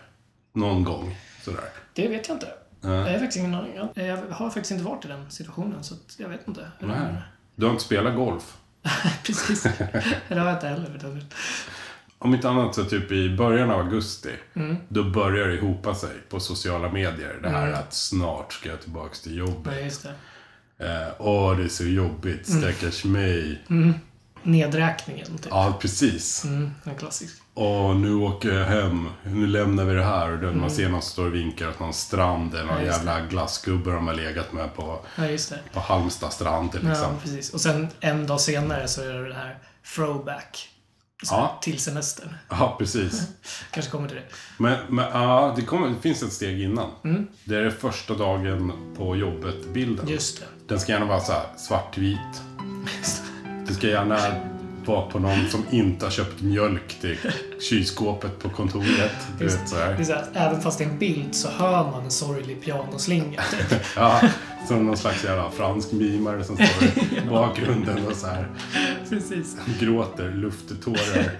Någon 0.54 0.85
gång, 0.85 1.16
sådär. 1.44 1.64
Det 1.94 2.09
vet 2.09 2.28
jag 2.28 2.37
inte. 2.37 2.49
Jag, 2.80 2.90
har 2.90 3.18
faktiskt 3.18 3.37
ingen 3.37 3.54
aning. 3.54 3.73
Jag- 3.94 4.16
har 4.30 4.50
faktiskt 4.50 4.71
inte 4.71 4.85
varit 4.85 5.04
i 5.04 5.09
den 5.09 5.30
situationen, 5.30 5.85
så 5.85 5.94
jag 6.16 6.28
vet 6.28 6.49
inte. 6.49 6.71
Nej. 6.78 6.97
Du 7.54 7.64
har 7.66 7.73
inte 7.73 7.85
spelat 7.85 8.16
golf? 8.16 8.56
Precis. 9.26 9.62
Det 10.28 10.35
har 10.38 10.47
jag 10.47 10.54
inte 10.56 10.68
heller. 10.68 10.99
du. 11.02 11.21
Om 12.18 12.35
inte 12.35 12.49
annat 12.49 12.75
så 12.75 12.85
typ 12.85 13.12
i 13.12 13.37
början 13.37 13.71
av 13.71 13.80
augusti, 13.80 14.32
Mm. 14.54 14.76
då 14.88 15.04
börjar 15.04 15.49
det 15.49 15.61
hopa 15.61 15.94
sig 15.94 16.11
på 16.28 16.40
sociala 16.40 16.92
medier. 16.92 17.38
Det 17.42 17.49
här 17.49 17.73
att 17.73 17.94
snart 17.94 18.52
ska 18.52 18.68
jag 18.68 18.80
tillbaks 18.80 19.21
till 19.21 19.37
jobbet. 19.37 19.85
Just 19.85 20.02
det. 20.02 20.14
Eh, 20.87 21.09
Åh, 21.18 21.56
det 21.56 21.64
är 21.64 21.68
så 21.68 21.85
jobbigt, 21.85 22.49
Mm. 22.49 22.62
stackars 22.62 23.04
mig. 23.04 23.64
nedräkningen. 24.42 25.26
Typ. 25.26 25.47
Ja, 25.50 25.78
precis. 25.80 26.44
Mm, 26.44 26.71
en 26.85 26.94
klassisk. 26.94 27.41
Och 27.54 27.97
nu 27.97 28.14
åker 28.14 28.52
jag 28.52 28.66
hem. 28.66 29.09
Nu 29.25 29.47
lämnar 29.47 29.85
vi 29.85 29.94
det 29.94 30.04
här. 30.04 30.32
Och 30.32 30.38
då 30.38 30.52
man 30.52 30.71
ser 30.71 30.88
någon 30.88 31.02
som 31.02 31.11
står 31.11 31.26
och 31.26 31.35
vinkar 31.35 31.68
åt 31.68 31.80
någon 31.80 31.92
strand. 31.92 32.54
Eller 32.54 32.64
någon 32.64 32.75
Mm. 32.76 32.87
Ja, 32.87 32.92
jävla 32.92 33.21
glassgubbe 33.21 33.90
de 33.90 34.06
har 34.06 34.14
legat 34.14 34.52
med 34.52 34.75
på, 34.75 35.00
Ja, 35.16 35.26
på 35.73 35.80
Halmstad 35.80 36.32
strand 36.32 36.71
liksom. 36.75 36.90
Ja, 36.90 37.11
precis. 37.23 37.50
Och 37.54 37.61
sen 37.61 37.88
en 38.00 38.26
dag 38.26 38.40
senare 38.40 38.88
så 38.88 39.02
är 39.02 39.12
det 39.14 39.28
det 39.28 39.35
här 39.35 39.59
throwback. 39.94 40.68
Ja. 41.30 41.59
Till 41.62 41.78
semestern. 41.78 42.35
Ja, 42.49 42.76
precis. 42.78 43.23
Kanske 43.71 43.92
kommer 43.92 44.09
till 44.09 44.16
det. 44.16 44.25
Men, 44.56 44.78
men 44.88 45.04
ja, 45.12 45.52
det, 45.56 45.62
kommer, 45.62 45.88
det 45.88 46.00
finns 46.02 46.23
ett 46.23 46.32
steg 46.32 46.62
innan. 46.62 46.90
Mm. 47.04 47.26
Det 47.44 47.56
är 47.56 47.71
första 47.71 48.14
dagen 48.14 48.73
på 48.97 49.16
jobbet-bilden. 49.16 50.09
Just 50.09 50.40
det. 50.40 50.47
Den 50.68 50.80
ska 50.80 50.92
gärna 50.92 51.06
vara 51.06 51.21
så 51.21 51.32
här 51.32 51.47
svartvit. 51.56 52.42
Det 53.66 53.75
ska 53.75 53.87
gärna 53.87 54.18
vara 54.87 55.11
på 55.11 55.19
någon 55.19 55.49
som 55.51 55.65
inte 55.71 56.07
har 56.07 56.11
köpt 56.11 56.41
mjölk 56.43 57.01
till 57.01 57.17
kylskåpet 57.61 58.39
på 58.39 58.49
kontoret. 58.49 59.12
Du 59.39 59.45
vet, 59.45 59.69
så 59.69 59.77
Det 59.77 59.83
är 59.83 59.95
här. 59.95 60.05
så 60.05 60.12
här, 60.12 60.25
även 60.35 60.61
fast 60.61 60.79
det 60.79 60.85
är 60.85 60.89
en 60.89 60.99
bild 60.99 61.35
så 61.35 61.49
hör 61.51 61.91
man 61.91 62.05
en 62.05 62.11
sorglig 62.11 62.62
pianoslinga. 62.65 63.43
Typ. 63.69 63.81
Ja, 63.97 64.21
som 64.69 64.87
någon 64.87 64.97
slags 64.97 65.25
jävla 65.25 65.51
fransk 65.51 65.93
mimare 65.93 66.45
som 66.45 66.57
står 66.57 66.89
i 67.19 67.21
bakgrunden 67.31 68.07
och 68.07 68.17
så 68.17 68.27
här 68.27 68.47
Precis. 69.09 69.57
gråter 69.81 70.31
lufttårar. 70.31 71.33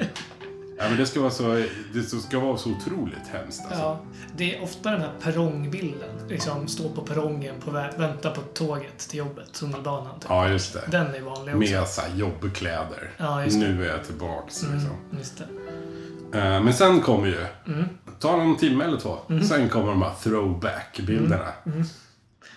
Ja, 0.83 0.89
men 0.89 0.97
det 0.99 1.07
ska 1.07 1.21
vara 1.21 1.31
så, 1.31 1.65
det 1.95 2.03
ska 2.03 2.39
vara 2.39 2.57
så 2.57 2.71
otroligt 2.71 3.29
hemskt 3.33 3.61
alltså. 3.65 3.81
Ja, 3.81 4.01
det 4.37 4.57
är 4.57 4.63
ofta 4.63 4.91
den 4.91 5.01
här 5.01 5.13
perrongbilden. 5.23 6.29
Liksom 6.29 6.69
stå 6.69 6.89
på 6.89 7.03
perrongen 7.03 7.55
på 7.61 7.71
väg, 7.71 7.93
vänta 7.99 8.31
på 8.31 8.41
tåget 8.41 8.99
till 8.99 9.19
jobbet, 9.19 9.53
tunnelbanan. 9.53 10.21
Typ. 10.21 10.31
Ja, 10.31 10.49
just 10.49 10.73
det. 10.73 10.81
Den 10.91 11.15
är 11.15 11.21
vanlig 11.21 11.55
också. 11.57 11.73
Med 11.73 11.89
så 11.89 12.03
jobbkläder. 12.15 13.11
Ja, 13.17 13.45
just 13.45 13.61
det. 13.61 13.69
nu 13.69 13.85
är 13.87 13.91
jag 13.97 14.05
tillbaks 14.05 14.63
liksom. 14.63 14.77
Mm, 14.79 15.19
just 15.19 15.39
det. 15.39 15.45
Eh, 16.39 16.63
Men 16.63 16.75
sen 16.75 17.01
kommer 17.01 17.27
ju, 17.27 17.47
Mm. 17.67 17.85
ta 18.21 18.41
en 18.43 18.57
timme 18.57 18.85
eller 18.85 18.99
två, 18.99 19.19
sen 19.49 19.69
kommer 19.69 19.89
de 19.89 20.03
här 20.03 20.13
throwback-bilderna. 20.23 21.53
Mm. 21.67 21.85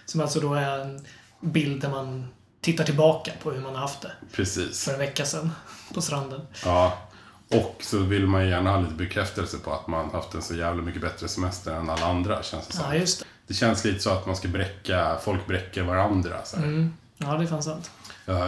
Som 0.05 0.21
alltså 0.21 0.39
då 0.39 0.53
är 0.53 0.79
en 0.79 1.05
bild 1.41 1.81
där 1.81 1.89
man 1.89 2.27
tittar 2.61 2.83
tillbaka 2.83 3.31
på 3.43 3.51
hur 3.51 3.61
man 3.61 3.73
har 3.73 3.81
haft 3.81 4.01
det 4.01 4.11
Precis. 4.33 4.85
för 4.85 4.93
en 4.93 4.99
vecka 4.99 5.25
sedan 5.25 5.51
på 5.93 6.01
stranden. 6.01 6.41
Ja. 6.65 6.97
Och 7.57 7.75
så 7.79 7.97
vill 7.97 8.27
man 8.27 8.47
gärna 8.47 8.71
ha 8.71 8.79
lite 8.79 8.93
bekräftelse 8.93 9.57
på 9.57 9.73
att 9.73 9.87
man 9.87 10.09
haft 10.09 10.33
en 10.33 10.41
så 10.41 10.55
jävla 10.55 10.81
mycket 10.83 11.01
bättre 11.01 11.27
semester 11.27 11.73
än 11.73 11.89
alla 11.89 12.05
andra, 12.05 12.43
känns 12.43 12.67
det 12.67 12.73
som. 12.73 12.85
Ja, 12.89 12.95
just 12.95 13.19
det. 13.19 13.25
Det 13.47 13.53
känns 13.53 13.85
lite 13.85 13.99
så 13.99 14.09
att 14.09 14.25
man 14.25 14.35
ska 14.35 14.47
bräcka, 14.47 15.17
folk 15.23 15.47
bräcker 15.47 15.83
varandra. 15.83 16.35
Så. 16.45 16.57
Mm. 16.57 16.93
Ja, 17.17 17.37
det 17.37 17.43
är 17.43 17.47
fan 17.47 17.63
sant. 17.63 17.91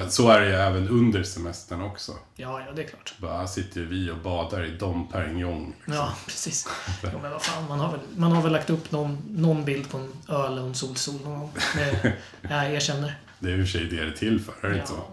Så 0.09 0.29
är 0.29 0.41
det 0.41 0.47
ju 0.47 0.53
även 0.53 0.89
under 0.89 1.23
semestern 1.23 1.81
också. 1.81 2.11
Ja, 2.35 2.61
ja, 2.67 2.71
det 2.75 2.83
är 2.83 2.87
klart. 2.87 3.13
Bara 3.17 3.47
sitter 3.47 3.81
vi 3.81 4.11
och 4.11 4.17
badar 4.17 4.65
i 4.65 4.77
Dom 4.77 5.07
Perignon. 5.07 5.73
Liksom. 5.77 5.93
Ja, 5.93 6.13
precis. 6.25 6.67
Ja, 7.03 7.09
men 7.21 7.31
vad 7.31 7.41
fan, 7.41 7.67
man 7.67 7.79
har 7.79 7.91
väl, 7.91 7.99
man 8.15 8.31
har 8.31 8.41
väl 8.41 8.51
lagt 8.51 8.69
upp 8.69 8.91
någon, 8.91 9.17
någon 9.29 9.65
bild 9.65 9.89
på 9.89 9.97
en 9.97 10.13
öl 10.29 10.59
och 10.59 10.65
en 10.67 10.75
solsol 10.75 11.15
någon 11.23 11.39
gång. 11.39 11.51
Det, 11.75 12.13
jag 12.49 12.73
erkänner. 12.73 13.19
Det 13.39 13.51
är 13.51 13.57
i 13.57 13.63
och 13.63 13.67
för 13.67 13.71
sig 13.79 13.85
det 13.85 13.95
det 13.95 14.07
är 14.07 14.11
till 14.11 14.41
för, 14.41 14.67
är 14.67 14.69
det 14.69 14.75
Ja, 14.75 14.81
inte 14.81 14.87
så? 14.87 15.03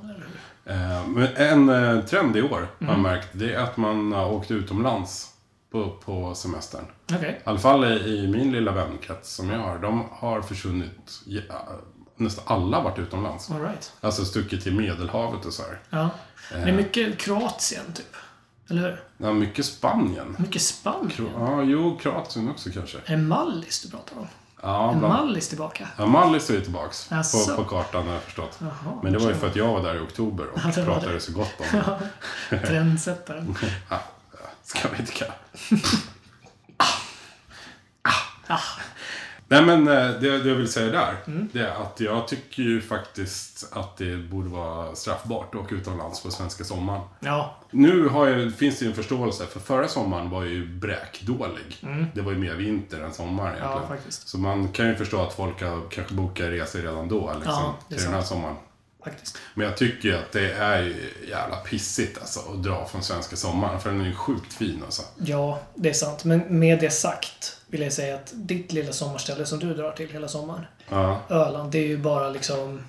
Eh, 0.66 1.06
Men 1.06 1.28
en 1.36 1.68
eh, 1.68 2.04
trend 2.04 2.36
i 2.36 2.42
år 2.42 2.48
har 2.50 2.86
Mm. 2.86 2.92
jag 2.92 2.98
märkt, 2.98 3.28
det 3.32 3.54
är 3.54 3.58
att 3.60 3.76
man 3.76 4.12
har 4.12 4.32
åkt 4.32 4.50
utomlands 4.50 5.30
på, 5.72 5.90
på 6.04 6.34
semestern. 6.34 6.84
Okej. 7.14 7.40
I 7.44 7.48
alla 7.48 7.58
fall 7.58 7.84
i, 7.84 8.26
min 8.28 8.52
lilla 8.52 8.72
vänkrets 8.72 9.34
som 9.34 9.50
jag 9.50 9.58
har. 9.58 9.78
De 9.78 10.04
har 10.10 10.42
försvunnit, 10.42 11.20
ja, 11.26 11.42
nästan 12.16 12.44
alla 12.46 12.76
har 12.76 12.84
varit 12.84 12.98
utomlands. 12.98 13.50
All 13.50 13.60
right. 13.62 13.92
Alltså 14.00 14.24
stuckit 14.24 14.62
till 14.62 14.74
Medelhavet 14.76 15.44
och 15.46 15.52
så 15.52 15.62
här. 15.62 15.78
Ja. 15.90 16.10
Det 16.52 16.56
är 16.70 16.72
mycket 16.72 17.18
Kroatien, 17.18 17.84
typ. 17.94 18.16
Eller 18.70 18.82
hur? 18.82 19.02
Ja, 19.18 19.32
mycket 19.32 19.66
Spanien. 19.66 20.36
Mycket 20.38 20.62
Spanien. 20.62 21.10
Kro- 21.10 21.30
Ja, 21.38 21.62
jo, 21.62 21.98
Kroatien 22.02 22.50
också 22.50 22.70
kanske. 22.70 22.98
Är 23.04 23.16
det 23.16 23.22
Mallis 23.22 23.82
du 23.82 23.90
pratar 23.90 24.18
om? 24.18 24.26
Ja, 24.66 24.94
bland... 24.98 25.14
Mallis 25.14 25.48
tillbaka? 25.48 25.88
ja 25.98 26.06
Mallis 26.06 26.50
är 26.50 26.54
ju 26.54 26.60
tillbaks 26.60 27.08
Jaså? 27.10 27.56
på, 27.56 27.62
på 27.62 27.68
kartan 27.70 28.06
har 28.06 28.12
jag 28.14 28.22
förstått. 28.22 28.58
Jaha, 28.60 28.98
Men 29.02 29.12
det 29.12 29.18
var 29.18 29.28
ju 29.28 29.34
för 29.34 29.46
att 29.46 29.56
jag 29.56 29.72
var 29.72 29.82
där 29.82 29.94
i 29.94 29.98
oktober 29.98 30.46
och 30.52 30.58
Ja, 30.64 30.72
pratade 30.84 31.12
det. 31.12 31.20
så 31.20 31.32
gott 31.32 31.52
om 31.58 31.66
det. 32.50 32.58
Trendsättaren. 32.58 33.56
Ah, 33.88 33.98
ska 34.62 34.88
vi 34.88 34.98
inte 34.98 35.12
kalla 35.12 35.32
Ah, 38.48 38.58
Nej 39.54 39.76
men 39.78 39.88
eh, 39.88 40.20
det, 40.20 40.38
det 40.38 40.48
jag 40.48 40.56
vill 40.56 40.68
säga 40.72 40.92
där, 40.92 41.14
Mm. 41.26 41.48
det 41.52 41.60
är 41.60 41.82
att 41.82 42.00
jag 42.00 42.28
tycker 42.28 42.62
ju 42.62 42.80
faktiskt 42.80 43.68
att 43.72 43.96
det 43.96 44.16
borde 44.16 44.48
vara 44.48 44.94
straffbart 44.94 45.54
att 45.54 45.60
åka 45.60 45.74
utomlands 45.74 46.22
på 46.22 46.30
svenska 46.30 46.64
sommaren. 46.64 47.00
ja, 47.20 47.56
Nu 47.70 48.08
jag, 48.14 48.52
finns 48.54 48.78
det 48.78 48.84
ju 48.84 48.90
en 48.90 48.96
förståelse, 48.96 49.46
för 49.46 49.60
förra 49.60 49.88
sommaren 49.88 50.30
var 50.30 50.42
ju 50.44 50.66
bräkdålig. 50.66 51.78
Mm. 51.82 52.06
Det 52.14 52.20
var 52.22 52.32
ju 52.32 52.38
mer 52.38 52.54
vinter 52.54 53.00
än 53.00 53.12
sommar 53.12 53.44
egentligen. 53.46 53.72
ja, 53.72 53.88
faktiskt. 53.88 54.28
Så 54.28 54.38
man 54.38 54.68
kan 54.68 54.88
ju 54.88 54.94
förstå 54.94 55.22
att 55.22 55.32
folk 55.32 55.62
har 55.62 55.80
kanske 55.90 56.14
bokat 56.14 56.46
resor 56.46 56.78
redan 56.78 57.08
då, 57.08 57.32
liksom, 57.34 57.52
Ja, 57.52 57.74
till 57.88 57.96
den 57.96 58.06
här 58.06 58.12
sant. 58.12 58.26
sommaren. 58.26 58.54
Faktiskt. 59.04 59.38
Men 59.54 59.66
jag 59.66 59.76
tycker 59.76 60.08
ju 60.08 60.16
att 60.16 60.32
det 60.32 60.52
är 60.52 60.82
ju 60.82 61.12
jävla 61.28 61.56
pissigt 61.56 62.18
alltså, 62.18 62.40
att 62.40 62.62
dra 62.62 62.86
från 62.86 63.02
svenska 63.02 63.36
sommaren, 63.36 63.80
för 63.80 63.90
den 63.90 64.00
är 64.00 64.04
ju 64.04 64.14
sjukt 64.14 64.52
fin 64.52 64.82
alltså. 64.84 65.02
Ja, 65.16 65.60
det 65.74 65.88
är 65.88 65.92
sant. 65.94 66.24
Men 66.24 66.40
med 66.58 66.80
det 66.80 66.90
sagt 66.90 67.56
vill 67.66 67.80
jag 67.82 67.92
säga 67.92 68.14
att 68.14 68.30
ditt 68.34 68.72
lilla 68.72 68.92
sommarställe 68.92 69.46
som 69.46 69.58
du 69.58 69.74
drar 69.74 69.92
till 69.92 70.08
hela 70.08 70.28
sommaren, 70.28 70.64
Ja, 70.88 71.22
Öland, 71.30 71.72
det 71.72 71.78
är 71.78 71.86
ju 71.86 71.98
bara 71.98 72.28
liksom... 72.28 72.82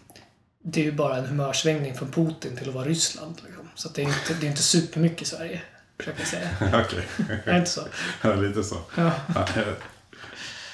Det 0.63 0.79
är 0.81 0.85
ju 0.85 0.91
bara 0.91 1.17
en 1.17 1.25
humörsvängning 1.25 1.93
från 1.93 2.11
Putin 2.11 2.57
till 2.57 2.69
att 2.69 2.75
vara 2.75 2.85
Ryssland. 2.85 3.41
Liksom. 3.45 3.69
Så 3.75 3.89
det 3.89 4.01
är 4.01 4.05
inte, 4.05 4.33
det 4.39 4.45
är 4.47 4.49
inte 4.49 4.63
supermycket 4.63 5.21
i 5.21 5.25
Sverige, 5.25 5.61
försöker 5.97 6.19
jag 6.19 6.27
säga. 6.27 6.49
okej. 6.85 7.07
Är 7.45 7.51
det 7.53 7.57
inte 7.57 7.71
så? 7.71 7.81
Ja, 8.21 8.35
lite 8.35 8.63
så. 8.63 8.77
Ja. 8.95 9.11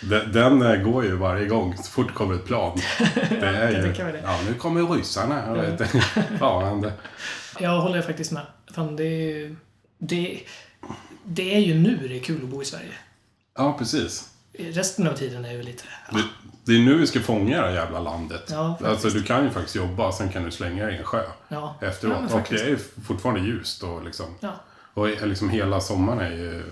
Ja, 0.01 0.07
Den, 0.09 0.31
den 0.31 0.61
eh, 0.61 0.75
går 0.91 1.03
ju 1.05 1.15
varje 1.15 1.47
gång, 1.47 1.77
så 1.77 1.83
fort 1.91 2.13
kommer 2.13 2.35
ett 2.35 2.45
plan. 2.45 2.77
Det 3.29 3.47
är 3.47 3.71
ju, 3.71 3.93
det. 3.93 4.21
ja 4.23 4.39
nu 4.47 4.53
kommer 4.53 4.87
ryssarna. 4.87 5.43
Jag 5.47 5.55
vet 5.55 5.81
inte. 5.81 6.03
Jag 7.59 7.81
håller 7.81 8.01
faktiskt 8.01 8.31
med. 8.31 8.45
Fan, 8.73 8.95
det 8.95 9.55
det, 9.97 10.39
det 11.23 11.55
är 11.55 11.59
ju 11.59 11.75
nu 11.75 12.07
det 12.07 12.17
är 12.17 12.23
kul 12.23 12.43
att 12.43 12.49
bo 12.49 12.61
i 12.61 12.65
Sverige. 12.65 12.93
ja, 13.57 13.75
precis. 13.79 14.29
Resten 14.53 15.07
av 15.07 15.13
tiden 15.13 15.45
är 15.45 15.51
ju 15.51 15.63
lite... 15.63 15.83
Det, 16.11 16.23
det 16.65 16.71
är 16.71 16.79
nu 16.79 16.97
vi 16.97 17.07
ska 17.07 17.19
fånga 17.19 17.61
det 17.61 17.67
här 17.67 17.73
jävla 17.73 17.99
landet. 17.99 18.43
Ja, 18.49 18.77
alltså 18.85 19.09
du 19.09 19.23
kan 19.23 19.43
ju 19.43 19.49
faktiskt 19.49 19.75
jobba, 19.75 20.11
sen 20.11 20.29
kan 20.29 20.43
du 20.43 20.51
slänga 20.51 20.85
dig 20.85 20.95
i 20.95 20.97
en 20.97 21.03
sjö 21.03 21.23
Ja, 21.47 21.75
efteråt. 21.81 22.23
Ja, 22.29 22.35
och 22.35 22.47
det 22.49 22.61
är 22.61 22.67
ju 22.67 22.77
fortfarande 22.77 23.41
ljust 23.41 23.83
och 23.83 24.03
liksom. 24.05 24.25
Ja, 24.39 24.53
Och 24.93 25.27
liksom 25.27 25.49
hela 25.49 25.81
sommaren 25.81 26.19
är 26.19 26.31
ju 26.31 26.63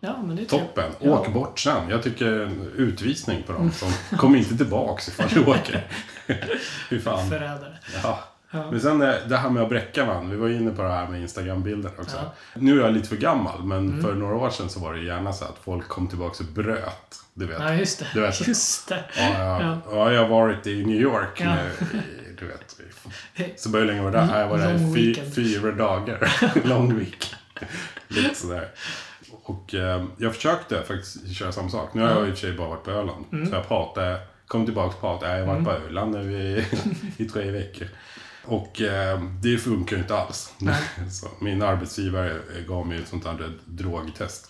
ja 0.00 0.22
men 0.22 0.36
det 0.36 0.42
är 0.42 0.46
toppen. 0.46 0.90
Ja. 1.00 1.10
Åk 1.10 1.32
bort 1.32 1.58
sen. 1.58 1.88
Jag 1.90 2.02
tycker 2.02 2.50
utvisning 2.76 3.42
på 3.42 3.52
dem 3.52 3.72
som 3.72 3.92
kommer 4.18 4.38
inte 4.38 4.56
tillbaks 4.56 5.08
ifall 5.08 5.28
du 5.28 5.40
åker. 5.44 5.86
Fy 6.90 7.00
fan. 7.00 7.28
Förrädare. 7.28 7.78
Ja. 8.02 8.18
Ja. 8.52 8.70
Men 8.70 8.80
sen 8.80 9.02
eh, 9.02 9.14
det 9.28 9.36
här 9.36 9.50
med 9.50 9.62
att 9.62 9.68
bräcka 9.68 10.06
man. 10.06 10.30
Vi 10.30 10.36
var 10.36 10.48
inne 10.48 10.70
på 10.70 10.82
det 10.82 10.88
här 10.88 11.08
med 11.08 11.20
Instagram-bilder 11.20 11.90
också. 11.98 12.16
Ja. 12.16 12.32
Nu 12.54 12.80
är 12.80 12.84
jag 12.84 12.94
lite 12.94 13.08
för 13.08 13.16
gammal, 13.16 13.64
men 13.64 13.78
Mm. 13.88 14.02
för 14.02 14.14
några 14.14 14.34
år 14.36 14.50
sedan 14.50 14.68
så 14.68 14.80
var 14.80 14.94
det 14.94 15.00
gärna 15.02 15.32
så 15.32 15.44
att 15.44 15.56
folk 15.64 15.88
kom 15.88 16.08
tillbaka 16.08 16.44
och 16.44 16.50
bröt. 16.52 17.16
Du 17.34 17.46
vet. 17.46 17.58
Ja, 17.60 17.74
just 17.74 17.98
det. 17.98 18.06
Du 18.14 18.20
vet. 18.20 18.48
Just 18.48 18.88
det. 18.88 19.04
Ja, 19.16 19.30
ja, 19.38 19.62
Ja. 19.62 19.78
ja, 19.92 20.12
jag 20.12 20.20
har 20.22 20.28
varit 20.28 20.66
i 20.66 20.84
New 20.86 21.00
York 21.00 21.40
nu. 21.44 21.70
Du 22.38 22.46
vet. 22.46 23.60
Så 23.60 23.78
hur 23.78 23.84
länge 23.84 24.02
var 24.02 24.10
det 24.10 24.18
där? 24.18 24.40
Jag 24.40 24.48
var 24.48 24.58
där 24.58 24.74
i 24.74 24.94
fy, 24.94 25.14
fyra 25.34 25.72
dagar. 25.72 26.32
Long 26.68 26.98
week. 26.98 27.34
Lite 28.08 28.34
sådär. 28.34 28.68
Och 29.42 29.74
eh, 29.74 30.04
jag 30.18 30.34
försökte 30.34 30.82
faktiskt 30.82 31.32
köra 31.32 31.52
samma 31.52 31.68
sak. 31.68 31.94
Nu 31.94 32.02
har 32.02 32.08
jag 32.08 32.28
i 32.28 32.32
och 32.32 32.34
för 32.34 32.46
sig 32.46 32.56
bara 32.56 32.68
varit 32.68 32.84
på 32.84 32.90
Öland. 32.90 33.24
Mm. 33.32 33.46
Så 33.46 33.54
jag 33.54 33.68
pratade, 33.68 34.20
kom 34.46 34.64
tillbaka 34.64 34.94
och 34.94 35.00
pratade. 35.00 35.38
Jag 35.38 35.46
har 35.46 35.54
varit 35.54 35.64
på 35.64 35.70
Öland 35.70 36.12
nu 36.12 36.32
i, 36.32 36.66
i 37.16 37.28
tre 37.28 37.50
veckor. 37.50 37.88
Och 38.44 38.80
eh, 38.80 39.22
det 39.42 39.58
funkar 39.58 39.96
ju 39.96 40.02
inte 40.02 40.16
alls. 40.16 40.54
Så 41.10 41.28
min 41.38 41.62
arbetsgivare 41.62 42.36
gav 42.68 42.86
mig 42.86 42.98
ett 42.98 43.08
sånt 43.08 43.24
här 43.24 43.52
drogtest. 43.64 44.49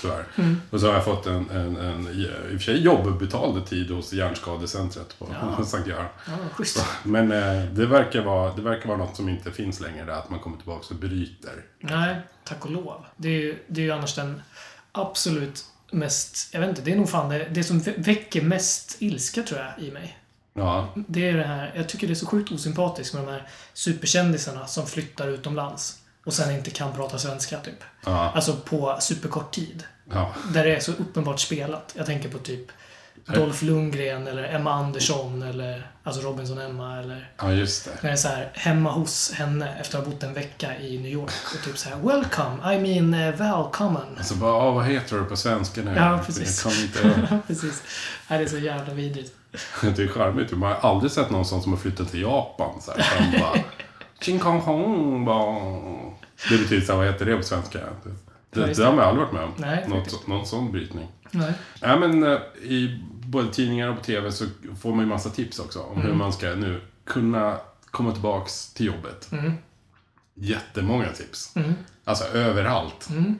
Tyvärr. 0.00 0.24
Mm. 0.36 0.60
Och 0.70 0.80
så 0.80 0.86
har 0.86 0.94
jag 0.94 1.04
fått 1.04 1.26
en, 1.26 1.50
en, 1.50 1.76
en 1.76 2.08
i 2.08 2.26
och 2.26 2.50
för 2.50 2.58
sig 2.58 2.82
jobbetald 2.82 3.66
tid 3.66 3.90
hos 3.90 4.12
Hjärnskadecentret 4.12 5.18
på 5.18 5.28
Ja. 5.58 5.64
Sankt 5.64 5.88
Göran. 5.88 6.06
Ja. 6.26 6.86
Men 7.02 7.32
eh, 7.32 7.64
det, 7.72 7.86
verkar 7.86 8.22
vara, 8.24 8.54
det 8.54 8.62
verkar 8.62 8.88
vara 8.88 8.98
något 8.98 9.16
som 9.16 9.28
inte 9.28 9.52
finns 9.52 9.80
längre, 9.80 10.04
där, 10.04 10.12
att 10.12 10.30
man 10.30 10.40
kommer 10.40 10.56
tillbaka 10.56 10.86
och 10.90 10.96
bryter. 11.00 11.64
Nej, 11.80 12.16
tack 12.44 12.64
och 12.64 12.70
lov. 12.70 13.04
Det 13.16 13.28
är 13.28 13.40
ju, 13.40 13.58
det 13.66 13.80
är 13.80 13.84
ju 13.84 13.90
annars 13.90 14.14
den 14.14 14.42
absolut 14.92 15.64
mest... 15.92 16.54
Jag 16.54 16.60
vet 16.60 16.68
inte, 16.70 16.82
det 16.82 16.92
är 16.92 16.96
nog 16.96 17.10
fan 17.10 17.28
det, 17.28 17.48
det 17.50 17.64
som 17.64 17.80
vä- 17.80 18.04
väcker 18.04 18.42
mest 18.42 18.96
ilska 18.98 19.42
tror 19.42 19.60
jag 19.60 19.86
i 19.86 19.90
mig. 19.90 20.16
Ja, 20.54 20.88
Det 21.08 21.28
är 21.28 21.36
det 21.36 21.44
här, 21.44 21.72
jag 21.76 21.88
tycker 21.88 22.06
det 22.06 22.12
är 22.12 22.14
så 22.14 22.26
sjukt 22.26 22.52
osympatiskt 22.52 23.14
med 23.14 23.24
de 23.24 23.30
här 23.30 23.48
superkändisarna 23.74 24.66
som 24.66 24.86
flyttar 24.86 25.28
utomlands 25.28 25.98
och 26.26 26.32
sen 26.32 26.54
inte 26.56 26.70
kan 26.70 26.92
prata 26.92 27.18
svenska 27.18 27.58
typ. 27.58 27.84
ja, 28.06 28.30
Alltså 28.34 28.56
på 28.56 28.96
superkort 29.00 29.52
tid. 29.54 29.84
ja. 30.12 30.34
Där 30.52 30.64
det 30.64 30.76
är 30.76 30.80
så 30.80 30.92
uppenbart 30.92 31.40
spelat. 31.40 31.92
Jag 31.96 32.06
tänker 32.06 32.28
på 32.28 32.38
typ 32.38 32.66
Dolph 33.26 33.64
Lundgren 33.64 34.26
eller 34.26 34.42
Emma 34.54 34.72
Andersson 34.72 35.42
eller 35.42 35.90
alltså 36.04 36.20
Robinson-Emma 36.22 36.98
eller 37.00 37.30
Ja, 37.38 37.52
just 37.52 37.84
det. 37.84 37.90
när 38.02 38.10
det 38.10 38.12
är 38.12 38.16
så 38.16 38.28
här 38.28 38.50
hemma 38.54 38.90
hos 38.90 39.32
henne 39.32 39.74
efter 39.80 39.98
att 39.98 40.04
ha 40.04 40.12
bott 40.12 40.22
en 40.22 40.34
vecka 40.34 40.78
i 40.78 40.98
New 40.98 41.12
York 41.12 41.30
och 41.54 41.64
typ 41.64 41.78
så 41.78 41.88
här 41.88 41.96
Welcome, 41.96 42.74
I 42.74 42.78
mean 43.00 43.14
uh, 43.14 43.34
välkommen. 43.36 44.02
Alltså 44.18 44.34
bara, 44.34 44.52
ah, 44.52 44.70
vad 44.70 44.84
heter 44.86 45.16
du 45.18 45.24
på 45.24 45.36
svenska 45.36 45.82
nu? 45.82 45.94
Ja, 45.96 46.20
precis. 46.26 46.64
Jag 46.64 46.72
kan 46.72 46.82
inte... 46.82 47.38
Precis. 47.46 47.82
Nej, 48.28 48.38
det 48.38 48.44
är 48.44 48.48
så 48.48 48.58
jävla 48.58 48.94
vidrigt. 48.94 49.32
Det 49.96 50.02
är 50.02 50.08
charmigt. 50.08 50.50
Man 50.52 50.72
har 50.80 50.90
aldrig 50.90 51.12
sett 51.12 51.30
någon 51.30 51.44
som 51.44 51.72
har 51.72 51.76
flyttat 51.76 52.10
till 52.10 52.22
Japan. 52.22 52.80
Så 52.82 52.92
här, 52.92 53.02
som 53.16 53.40
bara... 53.40 53.58
Ching 54.20 54.38
kong 54.38 54.60
hong 54.60 55.24
bong. 55.24 56.09
Det 56.48 56.58
betyder 56.58 56.86
så 56.86 56.92
här, 56.92 56.98
vad 56.98 57.06
heter 57.06 57.26
det 57.26 57.36
på 57.36 57.42
svenska? 57.42 57.78
Det, 57.78 58.10
Ja, 58.60 58.66
det, 58.66 58.72
det 58.74 58.84
har 58.84 58.92
man 58.92 59.04
aldrig 59.04 59.24
varit 59.26 59.32
med 59.34 59.42
om. 59.44 59.52
Nej, 59.56 59.84
Något, 59.88 60.26
någon 60.26 60.46
sån 60.46 60.72
brytning. 60.72 61.08
Nej. 61.30 61.52
Nej, 61.82 61.98
men 61.98 62.22
eh, 62.22 62.38
i 62.62 63.00
både 63.24 63.52
tidningar 63.52 63.88
och 63.88 63.96
på 63.96 64.04
TV 64.04 64.32
så 64.32 64.44
får 64.80 64.90
man 64.90 65.00
ju 65.00 65.06
massa 65.06 65.30
tips 65.30 65.58
också 65.58 65.78
om 65.80 65.94
Mm. 65.96 66.06
hur 66.06 66.14
man 66.14 66.32
ska 66.32 66.46
nu 66.54 66.80
kunna 67.06 67.56
komma 67.90 68.12
tillbaks 68.12 68.72
till 68.74 68.86
jobbet. 68.86 69.28
Mm. 69.32 69.52
Jättemånga 70.34 71.12
tips. 71.12 71.54
Alltså 72.04 72.24
överallt. 72.24 73.08
Mm. 73.10 73.38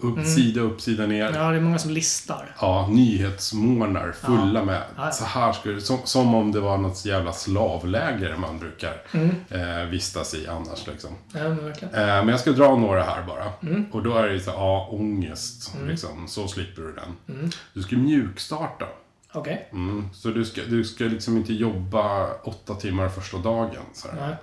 Upp, 0.00 0.26
Sida 0.26 0.60
upp, 0.60 0.80
sida 0.80 1.06
ner. 1.06 1.32
Ja, 1.34 1.50
det 1.50 1.56
är 1.56 1.60
många 1.60 1.78
som 1.78 1.90
listar. 1.90 2.56
Ja, 2.60 2.88
nyhetsmånar 2.90 4.12
fulla 4.12 4.64
med 4.64 4.82
Ja. 4.96 5.10
så 5.10 5.24
här 5.24 5.56
det, 5.64 5.80
som, 5.80 5.98
som 6.04 6.34
om 6.34 6.52
det 6.52 6.60
var 6.60 6.78
något 6.78 7.04
jävla 7.04 7.32
slavläger 7.32 8.36
man 8.36 8.58
brukar 8.58 9.02
Mm. 9.12 9.30
eh, 9.48 9.84
vistas 9.90 10.34
i 10.34 10.46
annars 10.48 10.86
liksom. 10.86 11.10
Ja, 11.32 11.42
men 11.42 11.64
verkligen. 11.64 11.94
Eh, 11.94 12.00
men 12.06 12.28
jag 12.28 12.40
ska 12.40 12.50
dra 12.52 12.76
några 12.76 13.02
här 13.02 13.22
bara. 13.26 13.52
Mm. 13.62 13.84
Och 13.92 14.02
då 14.02 14.14
är 14.14 14.26
det 14.26 14.32
ju 14.32 14.40
så 14.40 14.50
ja, 14.50 14.88
ångest 14.92 15.74
liksom. 15.86 16.28
Så 16.28 16.48
slipper 16.48 16.82
du 16.82 16.92
den. 16.92 17.36
Mm. 17.38 17.50
Du 17.72 17.82
ska 17.82 17.96
mjukstarta. 17.96 18.86
Okej. 19.32 19.68
Mm. 19.72 20.08
Så 20.12 20.28
du 20.28 20.44
ska, 20.44 20.60
du 20.68 20.84
ska 20.84 21.04
liksom 21.04 21.36
inte 21.36 21.52
jobba 21.52 22.32
åtta 22.44 22.74
timmar 22.74 23.08
första 23.08 23.38
dagen. 23.38 23.82
Så 23.92 24.08
här. 24.08 24.26
Nej, 24.26 24.36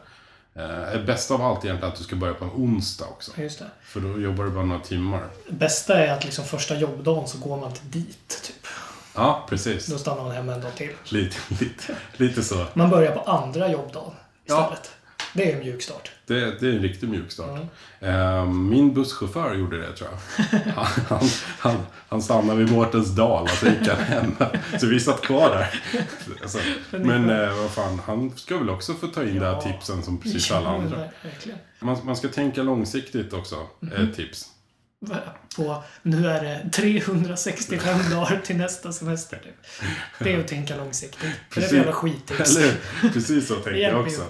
Eh, 0.56 1.06
bästa 1.06 1.34
av 1.34 1.42
allt 1.42 1.64
är 1.64 1.66
egentligen 1.68 1.92
att 1.94 1.98
du 1.98 2.04
ska 2.04 2.16
börja 2.16 2.34
på 2.34 2.46
en 2.46 2.52
onsdag 2.52 3.06
också. 3.06 3.32
just 3.42 3.60
det. 3.60 3.66
För 3.84 4.00
då 4.00 4.20
jobbar 4.22 4.44
du 4.44 4.50
bara 4.50 4.66
några 4.66 4.82
timmar. 4.82 5.28
Bästa 5.50 5.98
är 6.06 6.14
att 6.14 6.26
liksom 6.26 6.46
första 6.46 6.76
jobbdagen 6.76 7.28
så 7.28 7.38
går 7.38 7.58
man 7.58 7.74
till 7.74 7.92
dit, 7.92 8.42
typ. 8.44 8.68
Ja, 9.16 9.46
precis. 9.50 9.86
Då 9.86 9.98
stannar 9.98 10.24
man 10.24 10.32
hemma 10.32 10.54
en 10.54 10.62
dag 10.62 10.76
till. 10.76 10.92
Lite, 11.10 11.36
lite, 11.64 11.96
lite 12.18 12.44
så. 12.44 12.66
Man 12.74 12.90
börjar 12.90 13.16
på 13.16 13.22
andra 13.32 13.72
jobbdagen 13.72 14.12
Ja. 14.46 14.74
Det 15.34 15.52
är 15.52 15.56
en 15.56 15.60
mjuk 15.60 15.82
start. 15.82 16.12
Det, 16.26 16.60
det 16.60 16.68
är 16.68 16.72
en 16.72 16.82
riktig 16.82 17.10
mjukstart. 17.10 17.60
Eh, 18.00 18.46
min 18.46 18.94
busschaufför 18.94 19.56
gjorde 19.56 19.78
det 19.82 19.94
tror 19.94 20.10
jag. 20.10 20.60
Han, 20.76 20.86
han, 21.08 21.20
han, 21.60 21.78
han 22.10 22.22
stannade 22.22 22.60
vid 22.60 22.72
Mårtensdal 22.72 23.44
och 23.44 23.50
så 23.50 23.66
gick 23.66 23.88
han 23.88 23.98
hem. 23.98 24.36
Så 24.80 24.88
vi 24.88 25.00
satt 25.00 25.22
kvar 25.22 25.50
där. 25.50 25.82
Alltså, 26.42 26.58
men 26.92 27.30
eh, 27.30 27.56
vad 27.62 27.72
fan, 27.72 28.02
han 28.06 28.32
ska 28.36 28.58
väl 28.58 28.70
också 28.70 28.94
få 28.94 29.08
ta 29.08 29.24
in 29.24 29.34
de 29.40 29.40
här 29.46 29.62
tipsen 29.62 30.04
som 30.04 30.18
precis 30.18 30.52
alla 30.52 30.70
Ja, 30.70 30.76
andra. 30.76 31.04
Man, 31.80 31.98
man 32.04 32.16
ska 32.16 32.28
tänka 32.28 32.64
långsiktigt 32.64 33.34
också. 33.34 33.56
Mhm. 33.80 33.92
Ett 34.10 34.16
tips. 34.16 34.50
På, 35.56 35.84
nu 36.02 36.28
är 36.30 36.44
det 36.44 36.70
365 36.74 37.98
dagar 38.12 38.42
till 38.46 38.58
nästa 38.58 38.94
semester. 38.94 39.40
Typ. 39.44 39.88
Det 40.20 40.34
är 40.34 40.40
att 40.40 40.48
tänka 40.48 40.76
långsiktigt. 40.76 41.32
För 41.50 41.62
det 41.62 41.68
är 41.68 41.74
jävla 41.74 41.92
skittips. 41.94 42.58
Precis 43.14 43.48
så 43.48 43.56
tänker 43.56 43.80
jag 43.80 44.02
också. 44.02 44.22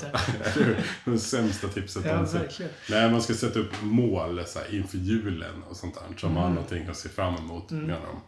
Det 1.06 1.20
sämsta 1.20 1.68
tipset 1.68 2.06
Ja, 2.06 2.14
någonsin. 2.14 2.68
Nej, 2.90 3.12
man 3.12 3.22
ska 3.22 3.34
sätta 3.34 3.60
upp 3.60 3.72
mål 3.82 4.44
så 4.48 4.60
här, 4.60 4.76
inför 4.76 4.98
julen 4.98 5.64
och 5.70 5.76
sånt 5.78 5.96
där. 5.96 6.18
Så 6.20 6.26
man 6.28 6.36
har 6.36 6.44
Mm. 6.44 6.56
någonting 6.56 6.88
att 6.88 6.98
se 6.98 7.10
fram 7.10 7.36
emot, 7.36 7.72
menar 7.72 7.88
de. 8.02 8.22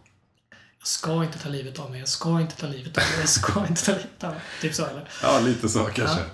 Jag 0.80 0.88
ska 0.88 1.24
inte 1.24 1.40
ta 1.40 1.50
livet 1.50 1.80
av 1.80 1.92
mig, 1.92 2.00
jag 2.00 2.08
ska 2.10 2.42
inte 2.42 2.56
ta 2.56 2.68
livet 2.68 2.98
av 2.98 3.04
mig, 3.04 3.20
jag 3.20 3.30
ska 3.30 3.66
inte 3.70 3.86
ta 3.86 3.92
livet 3.92 4.24
av 4.24 4.30
mig. 4.32 4.42
Typ 4.62 4.74
så 4.76 4.86
eller? 4.86 5.10
Ja, 5.24 5.40
lite 5.40 5.70
så 5.70 5.80
kanske. 5.84 6.20
Ja. 6.20 6.26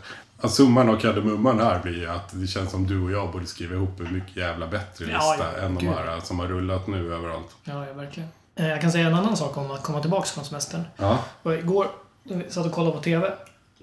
Summan 0.49 0.89
och 0.89 1.01
kardemumman 1.01 1.59
här 1.59 1.79
blir 1.79 1.97
ju 1.99 2.07
att 2.09 2.29
det 2.31 2.47
känns 2.47 2.71
som 2.71 2.87
du 2.87 3.01
och 3.03 3.11
jag 3.11 3.31
borde 3.31 3.45
skriva 3.45 3.75
ihop 3.75 3.99
en 3.99 4.13
mycket 4.13 4.35
jävla 4.37 4.67
bättre 4.67 5.05
Ja, 5.11 5.17
lista 5.17 5.45
ja, 5.57 5.65
än 5.65 5.75
de 5.75 5.85
gud. 5.85 5.93
här 5.93 6.19
som 6.19 6.39
har 6.39 6.47
rullat 6.47 6.87
nu 6.87 7.13
överallt. 7.13 7.47
Ja, 7.63 7.85
ja, 7.87 7.93
verkligen. 7.93 8.29
Eh, 8.55 8.67
Jag 8.67 8.81
kan 8.81 8.91
säga 8.91 9.07
en 9.07 9.13
annan 9.13 9.37
sak 9.37 9.57
om 9.57 9.71
att 9.71 9.83
komma 9.83 10.01
tillbaka 10.01 10.27
från 10.27 10.45
semestern. 10.45 10.83
Ja. 10.97 11.19
Och 11.43 11.53
igår, 11.53 11.87
vi 12.23 12.45
satt 12.49 12.65
och 12.65 12.71
kollade 12.71 12.97
på 12.97 13.03
TV, 13.03 13.31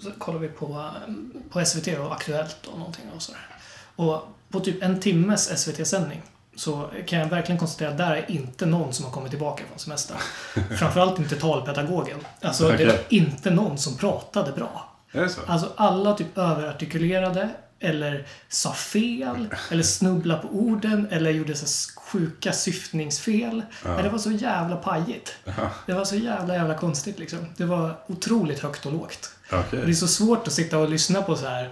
så 0.03 0.11
kollade 0.19 0.47
vi 0.47 0.53
på, 0.53 0.67
eh, 0.67 1.13
på 1.51 1.65
SVT 1.65 1.99
och 1.99 2.13
Aktuellt 2.13 2.67
och 2.73 2.79
någonting 2.79 3.05
och 3.17 3.23
sådär. 3.23 3.41
Och 3.97 4.29
på 4.51 4.61
typ 4.61 4.83
en 4.83 5.01
timmes 5.01 5.49
SVT-sändning 5.59 6.23
så 6.57 6.91
kan 7.07 7.19
jag 7.19 7.29
verkligen 7.29 7.59
konstatera 7.59 7.89
att 7.91 7.99
där 7.99 8.11
är 8.17 8.31
inte 8.31 8.67
någon 8.67 8.93
som 8.93 9.05
har 9.05 9.13
kommit 9.13 9.31
tillbaka 9.31 9.65
från 9.69 9.79
semestern. 9.79 10.17
Framförallt 10.79 11.19
inte 11.19 11.37
talpedagogen. 11.37 12.19
Alltså, 12.43 12.69
det 12.69 12.75
Okej. 12.75 12.87
var 12.87 12.99
inte 13.09 13.51
någon 13.51 13.79
som 13.79 13.97
pratade 13.97 14.53
bra. 14.53 14.88
Är 15.13 15.21
det 15.21 15.29
så? 15.29 15.41
Alltså 15.47 15.73
alla 15.77 16.15
typ 16.15 16.39
överartikulerade 16.39 17.49
eller 17.81 18.27
sa 18.49 18.73
fel 18.73 19.49
eller 19.71 19.83
snubblade 19.83 20.43
på 20.43 20.49
orden 20.49 21.09
eller 21.11 21.31
gjorde 21.31 21.55
så 21.55 21.91
sjuka 22.01 22.53
syftningsfel. 22.53 23.63
Nej, 23.85 24.03
Det 24.03 24.09
var 24.09 24.19
så 24.19 24.31
jävla 24.31 24.77
pajigt. 24.77 25.35
Det 25.87 25.93
var 25.93 26.05
så 26.05 26.17
jävla 26.17 26.55
jävla 26.55 26.75
konstigt 26.75 27.19
liksom. 27.19 27.39
Det 27.57 27.65
var 27.65 27.97
otroligt 28.07 28.59
högt 28.61 28.87
och 28.87 28.93
lågt. 28.93 29.31
Okej. 29.53 29.83
Det 29.85 29.91
är 29.91 29.95
så 29.95 30.09
svårt 30.09 30.47
att 30.47 30.53
sitta 30.53 30.79
och 30.79 30.89
lyssna 30.89 31.23
på 31.23 31.37
så 31.37 31.47
här 31.47 31.71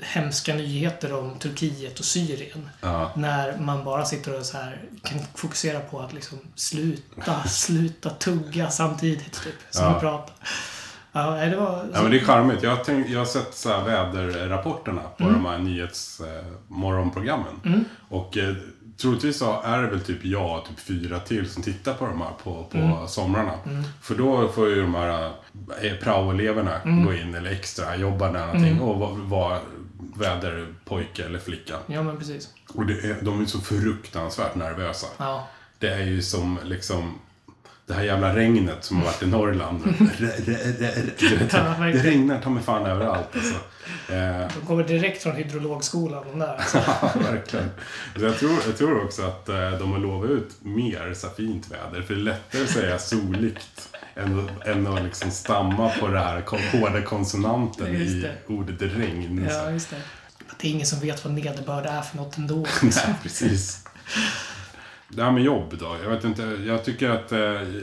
hemska 0.00 0.54
nyheter 0.54 1.12
om 1.12 1.38
Turkiet 1.38 1.98
och 1.98 2.04
Syrien. 2.04 2.70
Ja. 2.80 3.12
När 3.16 3.58
man 3.58 3.84
bara 3.84 4.04
sitter 4.04 4.38
och 4.38 4.46
så 4.46 4.56
här 4.56 4.80
kan 5.02 5.18
fokusera 5.34 5.80
på 5.80 6.00
att 6.00 6.12
liksom 6.12 6.38
sluta, 6.54 7.42
sluta 7.48 8.10
tugga 8.10 8.70
samtidigt 8.70 9.32
typ. 9.44 9.54
Som 9.70 9.84
Ja. 9.84 9.94
vi 9.94 10.00
pratar. 10.00 10.34
Ja, 11.12 11.30
det 11.30 11.56
var... 11.56 11.84
Ja, 11.94 12.02
men 12.02 12.10
det 12.10 12.20
är 12.20 12.24
charmigt. 12.24 12.62
Jag 12.62 12.70
har, 12.76 12.84
tänkt, 12.84 13.10
jag 13.10 13.18
har 13.18 13.26
sett 13.26 13.54
så 13.54 13.68
här 13.68 13.84
väderrapporterna 13.84 15.02
på 15.16 15.24
Mm. 15.24 15.34
de 15.42 15.46
här 15.50 15.58
nyhetsmorgonprogrammen. 15.58 17.84
Och 18.08 18.36
eh, 18.38 18.54
troligtvis 19.00 19.38
så 19.38 19.60
är 19.62 19.82
det 19.82 19.88
väl 19.88 20.00
typ 20.00 20.24
jag 20.24 20.58
och 20.58 20.66
typ 20.68 20.80
fyra 20.80 21.18
till 21.20 21.50
som 21.50 21.62
tittar 21.62 21.94
på 21.94 22.06
de 22.06 22.20
här 22.20 22.30
på, 22.44 22.64
på 22.70 22.78
Mm. 22.78 23.08
somrarna. 23.08 23.52
För 24.02 24.14
då 24.14 24.48
får 24.48 24.68
ju 24.68 24.80
de 24.82 24.94
här 24.94 25.30
eh, 25.82 25.92
praoeleverna 26.02 26.80
Mm. 26.80 27.06
gå 27.06 27.14
in 27.14 27.34
eller 27.34 27.50
extra 27.50 27.96
jobba 27.96 28.32
där 28.32 28.46
någonting 28.46 28.80
och 28.80 28.98
vara 28.98 29.10
var 29.14 29.58
väderpojke 30.16 31.24
eller 31.24 31.38
flicka. 31.38 31.74
Ja, 31.86 32.02
men 32.02 32.16
precis. 32.18 32.48
Och 32.74 32.82
är, 32.82 33.24
de 33.24 33.42
är 33.42 33.46
så 33.46 33.60
fruktansvärt 33.60 34.54
nervösa. 34.54 35.06
Ja. 35.18 35.46
Det 35.78 35.88
är 35.94 36.04
ju 36.04 36.22
som 36.22 36.58
liksom 36.64 37.14
det 37.90 37.96
här 37.96 38.02
jävla 38.02 38.36
regnet 38.36 38.84
som 38.84 38.96
har 38.96 39.04
varit 39.04 39.22
i 39.22 39.26
Norrland. 39.26 39.82
Det 41.92 42.02
regnar 42.02 42.40
ta 42.40 42.50
mig 42.50 42.62
fan 42.62 42.86
överallt 42.86 43.28
alltså. 43.34 43.54
Eh, 44.14 44.48
De 44.60 44.66
kommer 44.66 44.84
direkt 44.84 45.22
från 45.22 45.36
hydrologskolan, 45.36 46.24
de 46.32 46.38
där. 46.38 46.60
Ja, 46.74 47.12
verkligen. 47.30 47.70
Så 48.16 48.24
jag, 48.24 48.38
tror, 48.38 48.52
jag 48.66 48.78
tror 48.78 49.04
också 49.04 49.22
att 49.22 49.48
eh, 49.48 49.70
de 49.70 49.92
har 49.92 49.98
lovat 49.98 50.30
ut 50.30 50.50
mer 50.60 51.14
så 51.14 51.28
fint 51.28 51.70
väder. 51.70 52.02
För 52.02 52.14
det 52.14 52.20
är 52.20 52.24
lättare 52.24 52.62
att 52.62 52.70
säga 52.70 52.98
soligt 52.98 53.88
än, 54.14 54.48
än 54.66 54.86
att 54.86 55.02
liksom 55.04 55.30
stamma 55.30 55.90
på 56.00 56.08
det 56.08 56.18
här 56.20 56.42
hårda 56.72 57.02
konsonanten 57.02 57.86
i 57.96 58.04
det. 58.20 58.34
ordet 58.46 58.82
regn. 58.82 59.48
Ja, 59.50 59.70
just 59.70 59.90
det. 59.90 59.96
Det 60.60 60.68
är 60.68 60.72
ingen 60.72 60.86
som 60.86 61.00
vet 61.00 61.24
vad 61.24 61.34
nederbörd 61.34 61.86
är 61.86 62.02
för 62.02 62.16
något 62.16 62.36
ändå. 62.36 62.66
Nej, 62.82 63.14
precis. 63.22 63.84
Det 65.12 65.22
här 65.24 65.30
med 65.30 65.42
jobb 65.42 65.74
då. 65.78 65.96
Jag 66.02 66.10
vet 66.10 66.24
inte. 66.24 66.42
Jag 66.42 66.84
tycker 66.84 67.10
att 67.10 67.32
eh, 67.32 67.38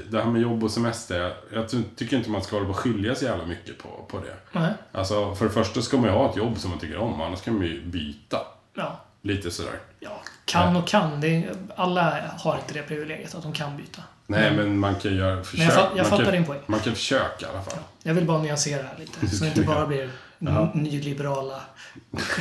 det 0.09 0.21
här 0.23 0.25
med 0.25 0.41
jobb 0.41 0.63
och 0.63 0.71
semester. 0.71 1.33
Jag 1.53 1.69
ty- 1.69 1.83
tycker 1.95 2.17
inte 2.17 2.29
man 2.29 2.41
ska 2.41 2.55
hålla 2.55 2.65
på 2.65 2.71
och 2.71 2.77
skilja 2.79 3.15
så 3.15 3.25
jävla 3.25 3.45
mycket 3.45 3.77
på, 3.77 3.89
på 4.07 4.19
det. 4.19 4.59
Nej. 4.59 4.71
Alltså, 4.91 5.35
för 5.35 5.45
det 5.45 5.51
första 5.51 5.81
ska 5.81 5.97
man 5.97 6.05
ju 6.05 6.11
ha 6.11 6.29
ett 6.29 6.37
jobb 6.37 6.57
som 6.57 6.69
man 6.69 6.79
tycker 6.79 6.97
om. 6.97 7.21
Annars 7.21 7.41
kan 7.41 7.53
man 7.53 7.65
ju 7.65 7.81
byta. 7.85 8.37
Ja. 8.73 8.99
Lite 9.21 9.51
sådär. 9.51 9.79
ja. 9.99 10.21
Kan 10.45 10.75
och 10.75 10.87
kan. 10.87 11.21
Det 11.21 11.27
är, 11.27 11.51
alla 11.75 12.21
har 12.37 12.55
inte 12.57 12.73
det 12.73 12.81
privilegiet 12.83 13.35
att 13.35 13.43
de 13.43 13.53
kan 13.53 13.77
byta. 13.77 14.01
Nej, 14.27 14.51
men 14.55 14.79
man 14.79 14.95
kan 14.95 15.15
göra 15.15 15.43
försök. 15.43 15.67
Men 15.67 15.75
jag 15.75 15.75
fa- 15.85 15.89
jag 15.89 15.97
man 15.97 16.05
fattar 16.05 16.23
kan, 16.23 16.33
din 16.33 16.45
poäng. 16.45 16.59
Man 16.65 16.79
kan 16.79 16.93
försöka 16.95 17.45
i 17.45 17.49
alla 17.49 17.61
fall. 17.61 17.79
Jag 18.03 18.13
vill 18.13 18.25
bara 18.25 18.41
nyansera 18.41 18.83
här 18.83 18.95
lite. 18.99 19.35
Så 19.35 19.43
det 19.43 19.47
inte 19.47 19.61
bara 19.67 19.85
blir 19.87 20.09
n- 20.39 20.69
nyliberala 20.73 21.61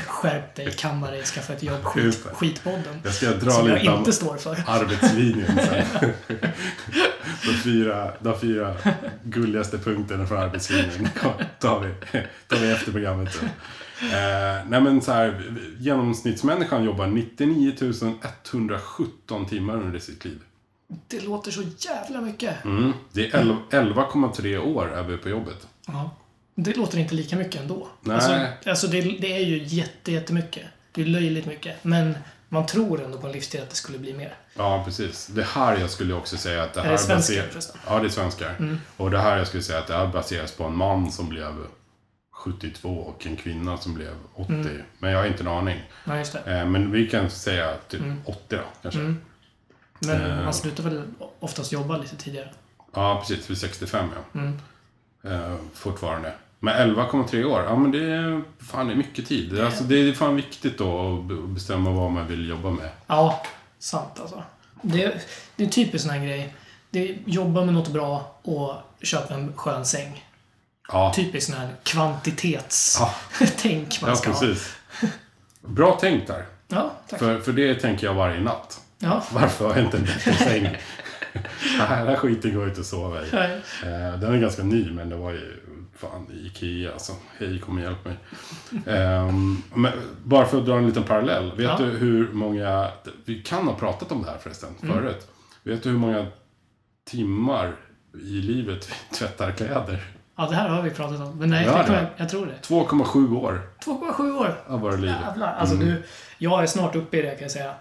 skärp 0.06 0.54
dig, 0.54 0.72
kamma 0.72 1.10
dig, 1.10 1.22
skaffa 1.22 1.52
ett 1.52 1.62
jobb, 1.62 1.84
skit, 1.84 2.26
skitpodden. 2.32 3.00
Jag 3.04 3.14
ska 3.14 3.30
dra 3.30 3.50
Som 3.50 3.68
jag 3.68 3.78
lite 3.78 3.90
om 3.92 3.98
inte 3.98 4.12
står 4.12 4.36
för. 4.36 4.56
arbetslinjen 4.66 5.46
sen. 5.56 6.12
de, 7.46 7.52
fyra, 7.64 8.12
de 8.20 8.40
fyra 8.40 8.76
gulligaste 9.24 9.78
punkterna 9.78 10.26
för 10.26 10.36
arbetslinjen 10.36 11.08
tar 11.60 11.80
vi, 11.80 11.94
tar 12.48 12.56
vi 12.56 12.70
efter 12.72 12.92
programmet 12.92 13.34
sen. 13.34 13.48
Eh, 14.02 14.64
nej 14.68 14.80
men 14.80 15.00
så 15.02 15.12
här, 15.12 15.42
genomsnittsmänniskan 15.78 16.84
jobbar 16.84 17.06
99 17.06 17.74
117 18.52 19.46
timmar 19.46 19.74
under 19.76 19.98
sitt 19.98 20.24
liv. 20.24 20.38
Det 21.08 21.20
låter 21.24 21.50
så 21.50 21.62
jävla 21.78 22.20
mycket. 22.20 22.64
Mm. 22.64 22.92
Det 23.12 23.26
är 23.34 23.38
elva- 23.40 23.62
11,3 23.70 24.58
år 24.58 24.92
är 24.94 25.02
vi 25.02 25.16
på 25.16 25.28
jobbet. 25.28 25.66
Ja. 25.86 26.10
Det 26.58 26.76
låter 26.76 26.98
inte 26.98 27.14
lika 27.14 27.36
mycket 27.36 27.60
ändå. 27.60 27.88
Nej. 28.00 28.14
Alltså, 28.16 28.46
alltså 28.70 28.86
det, 28.86 29.00
det 29.00 29.32
är 29.36 29.40
ju 29.44 29.62
jätte, 29.64 30.12
jättemycket. 30.12 30.64
Det 30.92 31.02
är 31.02 31.06
löjligt 31.06 31.46
mycket. 31.46 31.84
Men 31.84 32.14
Man 32.48 32.66
tror 32.66 33.04
ändå 33.04 33.18
på 33.18 33.26
en 33.26 33.32
livstid 33.32 33.60
att 33.62 33.70
det 33.70 33.76
skulle 33.76 33.98
bli 33.98 34.14
mer. 34.14 34.34
Ja, 34.54 34.82
precis. 34.84 35.26
Det 35.26 35.42
här 35.44 35.76
jag 35.76 35.90
skulle 35.90 36.14
också 36.14 36.36
säga 36.36 36.62
att 36.62 36.74
det 36.74 36.80
här 36.80 36.88
Är 36.88 36.92
det 36.92 36.98
svenskar 36.98 37.46
baser-? 37.54 37.80
Ja, 37.86 37.98
det 37.98 38.06
är 38.06 38.08
svenskar. 38.08 38.78
Och 38.96 39.10
det 39.10 39.18
här 39.18 39.38
jag 39.38 39.46
skulle 39.46 39.62
säga 39.62 39.78
att 39.78 39.86
det 39.86 39.94
här 39.94 40.06
baseras 40.06 40.52
på 40.52 40.64
en 40.64 40.76
man 40.76 41.12
som 41.12 41.28
blev 41.28 41.52
72 42.32 42.88
och 42.88 43.26
en 43.26 43.36
kvinna 43.36 43.76
som 43.78 43.94
blev 43.94 44.14
80. 44.34 44.52
Men 44.98 45.10
jag 45.10 45.18
har 45.18 45.26
inte 45.26 45.42
en 45.42 45.48
aning. 45.48 45.82
Ja, 46.04 46.18
just 46.18 46.32
det. 46.44 46.58
Eh, 46.58 46.66
Men 46.66 46.90
vi 46.92 47.06
kan 47.08 47.30
säga 47.30 47.74
typ 47.88 48.02
80 48.24 48.40
då, 48.56 48.62
kanske. 48.82 49.14
Men 49.98 50.22
Eh. 50.30 50.44
man 50.44 50.54
slutar 50.54 50.82
väl 50.84 51.02
oftast 51.40 51.72
jobba 51.72 51.96
lite 51.96 52.16
tidigare. 52.16 52.48
Ja, 52.94 53.24
precis. 53.26 53.50
Vid 53.50 53.58
65 53.58 54.08
ja. 54.32 54.40
Mm. 54.40 54.58
Eh, 55.24 55.56
fortfarande. 55.74 56.32
Men 56.66 56.96
11,3 56.96 57.44
år, 57.44 57.62
ja 57.62 57.76
men 57.76 57.90
det 57.90 58.04
är 58.14 58.42
fan 58.58 58.86
det 58.86 58.92
är 58.92 58.96
mycket 58.96 59.26
tid. 59.26 59.52
Det 59.54 59.60
är, 59.60 59.64
alltså, 59.64 59.84
det 59.84 60.08
är 60.08 60.12
fan 60.12 60.36
viktigt 60.36 60.78
då 60.78 61.14
att 61.16 61.24
be- 61.24 61.46
bestämma 61.54 61.90
vad 61.90 62.10
man 62.12 62.26
vill 62.26 62.48
jobba 62.48 62.70
med. 62.70 62.88
Ja, 63.06 63.42
sant 63.78 64.20
alltså. 64.20 64.42
Det, 64.82 65.14
det 65.56 65.64
är 65.64 65.68
typiskt 65.68 66.08
sån 66.08 66.18
här 66.18 66.26
grej. 66.26 66.54
Det 66.90 67.10
är 67.10 67.18
jobba 67.24 67.64
med 67.64 67.74
något 67.74 67.88
bra 67.88 68.34
och 68.42 68.74
köpa 69.02 69.34
en 69.34 69.52
skön 69.56 69.84
säng. 69.84 70.24
Ja, 70.88 71.12
Typiskt 71.16 71.50
sån 71.52 71.60
här 71.60 71.68
kvantitets-tänk 71.82 74.00
man 74.02 74.10
ja 74.10 74.16
ska 74.16 74.30
ha. 74.32 74.40
precis. 74.40 74.76
Bra 75.60 75.98
tänkt 76.00 76.26
där. 76.26 76.44
Ja, 76.68 76.90
tack. 77.08 77.18
För, 77.18 77.40
för 77.40 77.52
det 77.52 77.74
tänker 77.74 78.06
jag 78.06 78.14
varje 78.14 78.40
natt. 78.40 78.80
Ja. 78.98 79.22
Varför 79.32 79.68
har 79.68 79.76
jag 79.76 79.84
inte 79.84 79.96
en 79.96 80.04
bättre 80.04 80.32
säng? 80.32 80.62
Den 81.78 81.86
här 81.86 82.16
skiten 82.16 82.54
går 82.54 82.68
inte 82.68 82.80
att 82.80 82.86
sova 82.86 83.22
i. 83.22 83.26
Eh, 83.32 83.38
Den 84.20 84.34
är 84.34 84.38
ganska 84.38 84.62
ny, 84.62 84.90
men 84.90 85.08
det 85.08 85.16
var 85.16 85.32
ju 85.32 85.62
fan 85.96 86.26
Ikea 86.32 86.92
alltså. 86.92 87.12
Hej, 87.38 87.58
kom 87.60 87.76
och 87.76 87.82
hjälp 87.82 88.04
mig. 88.04 88.16
Ehm, 88.86 89.62
men 89.74 89.92
bara 90.24 90.46
för 90.46 90.58
att 90.58 90.66
dra 90.66 90.76
en 90.76 90.86
liten 90.86 91.02
parallell. 91.02 91.50
Vet 91.56 91.60
Ja. 91.66 91.76
du 91.78 91.84
hur 91.84 92.32
många... 92.32 92.88
Vi 93.24 93.42
kan 93.42 93.66
ha 93.66 93.74
pratat 93.74 94.12
om 94.12 94.22
det 94.22 94.30
här 94.30 94.38
förresten, 94.38 94.68
Mm. 94.82 94.94
förut. 94.94 95.28
Vet 95.62 95.82
du 95.82 95.90
hur 95.90 95.98
många 95.98 96.26
timmar 97.04 97.76
i 98.14 98.40
livet 98.40 98.88
vi 98.90 99.16
tvättar 99.16 99.50
kläder? 99.52 100.04
Ja, 100.36 100.46
det 100.50 100.54
här 100.56 100.68
har 100.68 100.82
vi 100.82 100.90
pratat 100.90 101.20
om. 101.20 101.38
Men 101.38 101.50
nej, 101.50 101.64
Ja, 101.66 101.78
det 101.78 101.84
kommer 101.84 101.98
det. 101.98 102.02
jag, 102.02 102.10
jag 102.16 102.28
tror 102.28 102.46
det. 102.46 102.54
2,7 102.62 103.36
år 103.36 103.60
2,7 103.84 104.38
år. 104.38 104.54
av 104.66 104.80
våra 104.80 104.96
liv. 104.96 105.14
Jävlar. 105.26 105.54
Alltså 105.54 105.74
Mm. 105.74 105.86
du, 105.88 106.02
jag 106.38 106.62
är 106.62 106.66
snart 106.66 106.96
uppe 106.96 107.16
i 107.18 107.22
det 107.22 107.30
kan 107.30 107.42
jag 107.42 107.50
säga. 107.50 107.74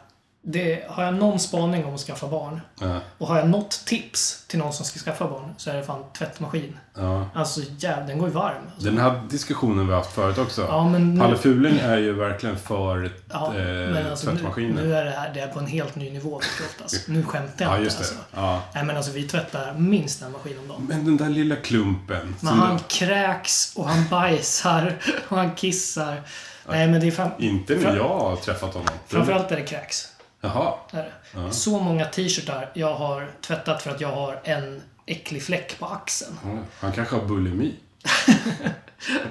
Det, 0.47 0.84
har 0.89 1.03
jag 1.03 1.13
någon 1.13 1.39
spaning 1.39 1.86
om 1.86 1.93
att 1.93 1.99
skaffa 1.99 2.27
barn 2.27 2.62
Ja, 2.79 2.99
och 3.17 3.27
har 3.27 3.38
jag 3.38 3.49
något 3.49 3.81
tips 3.86 4.43
till 4.47 4.60
någon 4.60 4.73
som 4.73 4.86
ska 4.86 4.99
skaffa 4.99 5.27
barn 5.27 5.53
så 5.58 5.69
är 5.69 5.73
det 5.75 5.84
fan 5.84 6.03
tvättmaskin. 6.17 6.77
ja. 6.97 7.29
Alltså 7.36 7.62
jävlar, 7.77 8.08
den 8.08 8.17
går 8.19 8.27
ju 8.27 8.34
varm. 8.34 8.55
Alltså. 8.73 8.86
Den 8.89 8.97
här 8.97 9.21
diskussionen 9.29 9.88
vi 9.88 9.93
har 9.93 9.99
haft 9.99 10.13
förut 10.15 10.38
också. 10.38 10.62
Ja, 10.69 10.89
men 10.89 11.13
nu, 11.13 11.19
Palle 11.21 11.38
Fuling 11.38 11.77
är 11.79 11.97
ju 11.97 12.13
verkligen 12.13 12.58
för 12.58 13.12
ja, 13.31 13.55
eh, 13.58 14.12
alltså, 14.12 14.29
nu, 14.31 14.36
tvättmaskiner. 14.38 14.81
nu 14.81 14.95
är 14.95 15.05
det 15.05 15.12
här 15.12 15.31
det 15.34 15.39
är 15.39 15.47
på 15.47 15.60
en 15.60 15.67
helt 15.67 15.95
ny 15.95 16.10
nivå 16.12 16.36
oftast. 16.36 17.08
Nu 17.08 17.23
skämtar 17.23 17.65
jag 17.65 17.71
ja, 17.73 17.77
inte 17.77 17.84
just 17.84 17.97
det. 17.97 18.03
alltså. 18.05 18.19
Ja. 18.36 18.62
Nej 18.73 18.84
men 18.86 18.97
alltså 18.97 19.12
vi 19.12 19.23
tvättar 19.23 19.73
minst 19.73 20.21
en 20.21 20.31
maskin 20.31 20.60
om 20.60 20.67
dagen. 20.67 20.86
Men 20.89 21.05
den 21.05 21.17
där 21.17 21.29
lilla 21.29 21.55
klumpen. 21.55 22.36
Men 22.39 22.53
han 22.53 22.77
du- 22.77 22.84
kräks 22.88 23.73
och 23.75 23.88
han 23.89 24.05
bajsar 24.10 24.95
och 25.29 25.38
han 25.38 25.55
kissar. 25.55 26.21
Nej 26.69 26.88
men 26.88 27.01
det 27.01 27.08
är 27.08 27.12
fram, 27.12 27.29
Inte 27.39 27.75
när 27.75 27.95
jag 27.95 28.08
har 28.19 28.36
träffat 28.36 28.73
honom. 28.73 28.89
framförallt 29.08 29.51
är 29.51 29.55
det 29.55 29.63
kräks. 29.63 30.08
Jaha. 30.45 30.73
Är 30.91 30.97
det. 31.03 31.12
Det 31.41 31.47
är 31.47 31.51
Så 31.51 31.79
många 31.79 32.05
t-shirtar 32.05 32.71
jag 32.73 32.95
har 32.95 33.31
tvättat 33.41 33.81
för 33.81 33.91
att 33.91 34.01
jag 34.01 34.12
har 34.12 34.41
en 34.43 34.81
äcklig 35.05 35.43
fläck 35.43 35.79
på 35.79 35.86
axeln. 35.86 36.38
Ja, 36.43 36.58
Han 36.79 36.91
kanske 36.91 37.15
har 37.15 37.25
bulimi. 37.25 37.75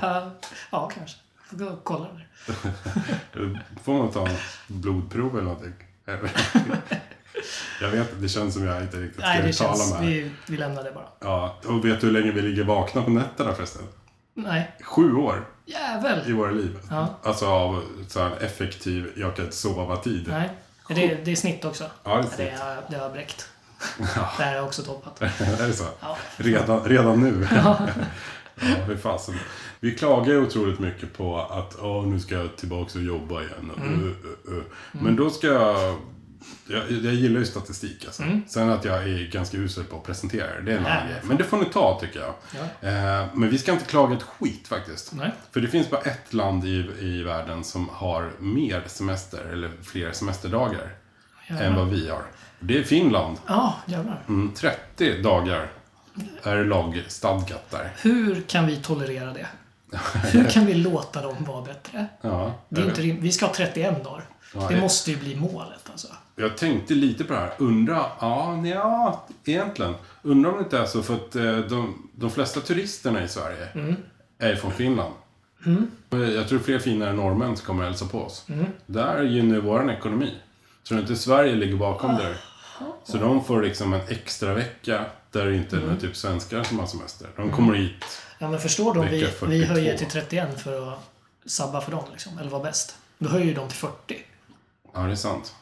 Ja, 0.00 0.30
ja 0.70 0.90
kanske. 0.94 1.16
Får 1.50 1.56
gå 1.56 1.66
och 1.66 1.84
kolla 1.84 2.08
där. 2.12 2.28
Då 3.32 3.58
får 3.82 3.92
man 3.94 4.10
ta 4.10 4.28
en 4.28 4.36
blodprov 4.66 5.32
eller 5.38 5.42
någonting. 5.44 5.72
Jag 7.80 7.88
vet 7.88 8.00
inte, 8.00 8.14
det 8.22 8.28
känns 8.28 8.54
som 8.54 8.64
jag 8.64 8.82
inte 8.82 8.96
riktigt 8.96 9.20
ska 9.20 9.28
Nej, 9.28 9.42
det 9.42 9.48
uttala 9.48 9.76
känns... 9.76 9.92
mig. 9.92 10.06
Vi, 10.08 10.30
vi 10.46 10.56
lämnar 10.56 10.84
det 10.84 10.92
bara. 10.92 11.08
Ja, 11.20 11.56
och 11.66 11.84
vet 11.84 12.00
du 12.00 12.06
hur 12.06 12.12
länge 12.14 12.32
vi 12.32 12.42
ligger 12.42 12.64
vakna 12.64 13.02
på 13.02 13.10
nätterna 13.10 13.54
förresten? 13.54 13.82
Nej. 14.34 14.76
Sju 14.82 15.14
år 15.14 15.46
i 15.66 15.70
Jävel! 15.72 16.32
våra 16.34 16.50
liv. 16.50 16.78
Ja. 16.90 17.06
Alltså 17.22 17.46
av 17.46 17.82
så 18.08 18.20
här 18.22 18.36
effektiv, 18.40 19.12
jag 19.16 19.36
kan 19.36 19.44
inte 19.44 19.56
sova-tid. 19.56 20.24
Nej. 20.28 20.50
Är 20.88 20.94
det, 20.94 21.24
det 21.24 21.32
är 21.32 21.36
snitt 21.36 21.64
också? 21.64 21.84
Ja, 22.04 22.10
det 22.10 22.16
är 22.16 22.22
Det 22.22 22.28
snitt. 22.28 22.60
har, 22.60 22.76
det 22.88 22.96
har 22.96 23.10
bräckt. 23.10 23.48
Det 23.98 24.04
här 24.04 24.46
har 24.48 24.56
jag 24.56 24.64
också 24.64 24.82
toppat. 24.82 25.22
är 25.60 25.66
det 25.66 25.72
så? 25.72 25.84
Ja. 26.00 26.16
Redan, 26.36 26.84
redan 26.84 27.20
nu? 27.20 27.48
ja, 27.54 27.88
fy 28.86 28.96
fasen. 28.96 29.34
Vi 29.80 29.94
klagar 29.94 30.32
ju 30.32 30.40
otroligt 30.42 30.78
mycket 30.78 31.16
på 31.16 31.40
att 31.40 31.76
Åh, 31.82 32.06
nu 32.06 32.20
ska 32.20 32.34
jag 32.34 32.56
tillbaka 32.56 32.98
och 32.98 33.04
jobba 33.04 33.40
igen. 33.40 33.72
Mm. 33.76 34.02
uh, 34.02 34.08
uh, 34.52 34.58
uh. 34.58 34.62
Men 34.90 35.16
då 35.16 35.30
ska 35.30 35.46
jag... 35.46 35.96
Jag, 36.68 36.90
jag 36.90 37.14
gillar 37.14 37.40
ju 37.40 37.46
statistik 37.46 38.04
alltså. 38.06 38.22
Sen 38.48 38.70
att 38.70 38.84
jag 38.84 39.02
är 39.02 39.28
ganska 39.30 39.56
usel 39.56 39.84
på 39.84 39.96
att 39.96 40.04
presentera 40.04 40.46
det, 40.54 40.62
det 40.62 40.72
är 40.72 40.76
en 40.78 40.86
annan 40.86 40.96
Mm. 40.98 41.08
Grej. 41.12 41.20
Men 41.24 41.36
det 41.36 41.44
får 41.44 41.56
ni 41.58 41.64
ta 41.64 42.00
tycker 42.00 42.20
jag. 42.20 42.34
Ja. 42.80 42.88
Eh, 42.88 43.26
men 43.34 43.50
vi 43.50 43.58
ska 43.58 43.72
inte 43.72 43.84
klaga 43.84 44.16
ett 44.16 44.22
skit 44.22 44.68
faktiskt. 44.68 45.12
Nej. 45.14 45.30
För 45.50 45.60
det 45.60 45.68
finns 45.68 45.90
bara 45.90 46.00
ett 46.00 46.32
land 46.34 46.64
i, 46.64 46.90
i 47.00 47.22
världen 47.22 47.64
som 47.64 47.88
har 47.92 48.32
mer 48.38 48.82
semester, 48.86 49.44
eller 49.52 49.70
fler 49.82 50.12
semesterdagar, 50.12 50.94
än 51.48 51.74
vad 51.76 51.88
vi 51.88 52.08
har. 52.08 52.22
Det 52.60 52.78
är 52.78 52.82
Finland. 52.82 53.36
Ja, 53.46 53.74
jävlar. 53.86 54.22
Mm, 54.28 54.52
30 54.54 55.22
dagar 55.22 55.68
är 56.42 56.64
lagstadgat 56.64 57.70
där. 57.70 57.92
Hur 58.02 58.40
kan 58.40 58.66
vi 58.66 58.76
tolerera 58.76 59.32
det? 59.32 59.46
Hur 60.32 60.44
kan 60.50 60.66
vi 60.66 60.74
låta 60.74 61.22
dem 61.22 61.44
vara 61.44 61.62
bättre? 61.64 62.06
Ja, 62.20 62.54
Det 62.68 62.80
är 62.80 62.84
inte 62.84 63.02
Vi 63.02 63.32
ska 63.32 63.46
ha 63.46 63.54
31 63.54 64.04
dagar. 64.04 64.24
Ja, 64.54 64.68
Det 64.68 64.74
det- 64.74 64.80
måste 64.80 65.10
ju 65.10 65.16
bli 65.16 65.36
målet 65.36 65.90
alltså. 65.90 66.08
Jag 66.36 66.56
tänkte 66.56 66.94
lite 66.94 67.24
på 67.24 67.32
det 67.32 67.38
här. 67.38 67.52
Undra, 67.58 68.06
ja, 68.20 68.66
ja, 68.66 69.26
egentligen. 69.44 69.94
Undrar 70.22 70.50
om 70.50 70.56
det 70.56 70.64
inte 70.64 70.78
är 70.78 70.86
så 70.86 71.02
för 71.02 71.14
att 71.14 71.36
eh, 71.36 71.58
de, 71.58 72.08
de 72.14 72.30
flesta 72.30 72.60
turisterna 72.60 73.24
i 73.24 73.28
Sverige 73.28 73.68
är 74.38 74.56
från 74.56 74.72
Finland. 74.72 75.14
Jag 76.10 76.48
tror 76.48 76.58
fler 76.58 76.78
finare 76.78 77.12
norrmän 77.12 77.56
som 77.56 77.66
kommer 77.66 77.82
och 77.82 77.88
hälsa 77.88 78.06
på 78.06 78.22
oss. 78.22 78.46
Där 78.86 79.22
gynnar 79.22 79.58
vår 79.58 79.90
ekonomi. 79.90 80.34
Tror 80.88 80.96
du 80.96 81.02
inte 81.02 81.16
Sverige 81.16 81.54
ligger 81.54 81.76
bakom 81.76 82.14
där? 82.16 82.36
Så 83.04 83.16
de 83.18 83.44
får 83.44 83.62
liksom 83.62 83.92
en 83.92 84.00
extra 84.08 84.54
vecka 84.54 85.04
där 85.30 85.46
det 85.46 85.56
inte 85.56 85.76
är 85.76 85.80
några 85.80 85.96
typ 85.96 86.16
svenskar 86.16 86.62
som 86.62 86.78
har 86.78 86.86
semester. 86.86 87.28
De 87.36 87.50
kommer 87.50 87.74
hit. 87.74 88.04
Ja, 88.38 88.50
men 88.50 88.60
förstår 88.60 88.94
de 88.94 89.06
vi, 89.08 89.20
vi 89.20 89.26
42. 89.26 89.72
höjer 89.72 89.96
till 89.98 90.06
31 90.10 90.60
för 90.60 90.92
att 90.92 90.98
sabba 91.46 91.80
för 91.80 91.90
dem, 91.90 92.04
liksom. 92.12 92.38
Eller 92.38 92.50
vara 92.50 92.62
bäst. 92.62 92.96
Då 93.18 93.28
höjer 93.28 93.46
ju 93.46 93.54
de 93.54 93.68
till 93.68 93.76
40. 93.76 94.22
Ja, 94.94 95.00
det 95.00 95.12
är 95.12 95.16
sant. 95.16 95.54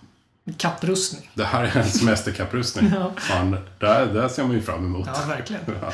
Kapprustning. 0.56 1.30
Det 1.34 1.44
här 1.44 1.64
är 1.64 1.76
en 1.76 1.84
semesterkapprustning. 1.90 2.92
Ja. 2.94 3.12
Fan, 3.16 3.56
där, 3.78 4.06
där 4.06 4.28
ser 4.28 4.42
man 4.44 4.52
ju 4.52 4.62
fram 4.62 4.84
emot. 4.84 5.06
Ja, 5.14 5.20
verkligen. 5.28 5.62
Ja, 5.82 5.92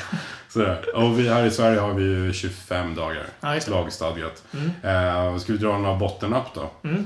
Sådär. 0.49 0.97
Och 0.97 1.19
vi 1.19 1.29
här 1.29 1.45
i 1.45 1.51
Sverige 1.51 1.81
har 1.81 1.95
vi 1.95 2.03
ju 2.05 2.33
25 2.33 2.95
dagar 2.95 3.27
Ja, 3.41 3.49
det. 3.49 3.67
Mm. 3.69 3.79
lagstadgat. 3.81 4.43
Eh, 4.83 5.39
ska 5.39 5.53
vi 5.53 5.59
dra 5.59 5.79
några 5.79 5.97
bottennapp 5.97 6.55
då? 6.55 6.71
Eh, 6.85 6.97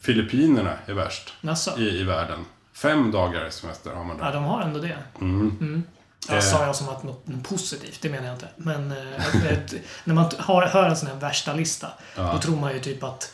Filippinerna 0.00 0.72
är 0.86 0.92
värst 0.92 1.34
i, 1.78 1.82
i 1.82 2.04
världen. 2.04 2.44
Fem 2.74 3.10
dagar 3.10 3.50
semester 3.50 3.90
har 3.90 4.04
man 4.04 4.16
Ja, 4.20 4.24
där. 4.24 4.32
de 4.32 4.44
har 4.44 4.62
ändå 4.62 4.80
det. 4.80 4.96
Mm. 5.20 5.82
Ja, 6.28 6.34
Eh. 6.34 6.40
sa 6.40 6.66
jag 6.66 6.76
som 6.76 6.88
att 6.88 7.02
något 7.02 7.24
positivt, 7.48 7.98
det 8.02 8.08
menar 8.08 8.26
jag 8.26 8.34
inte. 8.34 8.48
Men 8.56 8.90
eh, 8.92 9.46
ett, 9.52 9.74
när 10.04 10.14
man 10.14 10.30
har, 10.38 10.62
hör 10.66 10.88
en 10.88 10.96
sån 10.96 11.08
här 11.08 11.16
värsta 11.16 11.52
lista 11.52 11.88
Ja. 12.16 12.32
då 12.32 12.38
tror 12.38 12.56
man 12.56 12.72
ju 12.72 12.80
typ 12.80 13.02
att 13.04 13.32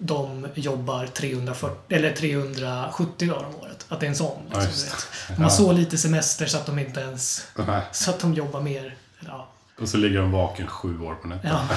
de 0.00 0.46
jobbar 0.54 1.06
340, 1.06 1.96
eller 1.96 2.12
370 2.12 3.28
dagar 3.28 3.46
om 3.46 3.54
året. 3.54 3.86
Att 3.88 4.00
det 4.00 4.06
är 4.06 4.10
en 4.10 4.16
sån. 4.16 4.42
Ja, 4.52 4.60
Liksom, 4.60 4.88
det. 5.28 5.34
De 5.34 5.42
har 5.42 5.50
så 5.50 5.72
lite 5.72 5.98
semester 5.98 6.46
så 6.46 6.56
att 6.58 6.66
de 6.66 6.78
inte 6.78 7.00
ens... 7.00 7.46
Nej. 7.66 7.82
Så 7.92 8.10
att 8.10 8.20
de 8.20 8.34
jobbar 8.34 8.60
mer. 8.60 8.96
Ja. 9.26 9.48
Och 9.80 9.88
så 9.88 9.96
ligger 9.96 10.18
de 10.20 10.32
vaken 10.32 10.66
sju 10.66 11.00
år 11.00 11.14
på 11.14 11.28
nätterna. 11.28 11.68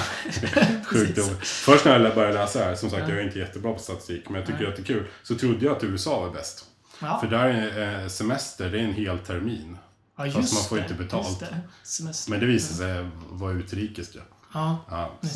ja. 0.54 0.62
Sjukt. 0.84 1.18
Först 1.42 1.84
när 1.84 2.00
jag 2.00 2.14
började 2.14 2.34
läsa 2.34 2.58
här, 2.58 2.74
som 2.74 2.90
sagt 2.90 3.08
jag 3.08 3.18
är 3.18 3.22
inte 3.26 3.38
jättebra 3.38 3.72
på 3.72 3.78
statistik, 3.78 4.28
men 4.28 4.34
jag 4.40 4.46
tycker 4.46 4.68
att 4.68 4.76
det 4.76 4.82
är 4.82 4.84
kul. 4.84 5.06
Så 5.22 5.34
trodde 5.34 5.64
jag 5.64 5.76
att 5.76 5.84
USA 5.84 6.20
var 6.20 6.30
bäst. 6.30 6.64
Ja. 7.00 7.18
För 7.20 7.26
där 7.28 7.44
är 7.44 8.02
eh, 8.02 8.08
semester, 8.08 8.70
det 8.70 8.78
är 8.78 8.84
en 8.84 8.94
hel 8.94 9.18
termin. 9.18 9.78
ja, 10.18 10.24
fast 10.24 10.36
just 10.36 10.54
man 10.54 10.62
får 10.64 10.76
det. 10.76 10.82
inte 10.82 10.94
betalt. 10.94 11.40
Det. 11.40 11.62
Men 12.28 12.40
det 12.40 12.46
visade 12.46 12.76
sig 12.94 13.10
vara 13.30 13.52
utrikes. 13.52 14.08
Ja. 14.14 14.20
Ja. 14.54 15.10
Ja. 15.20 15.28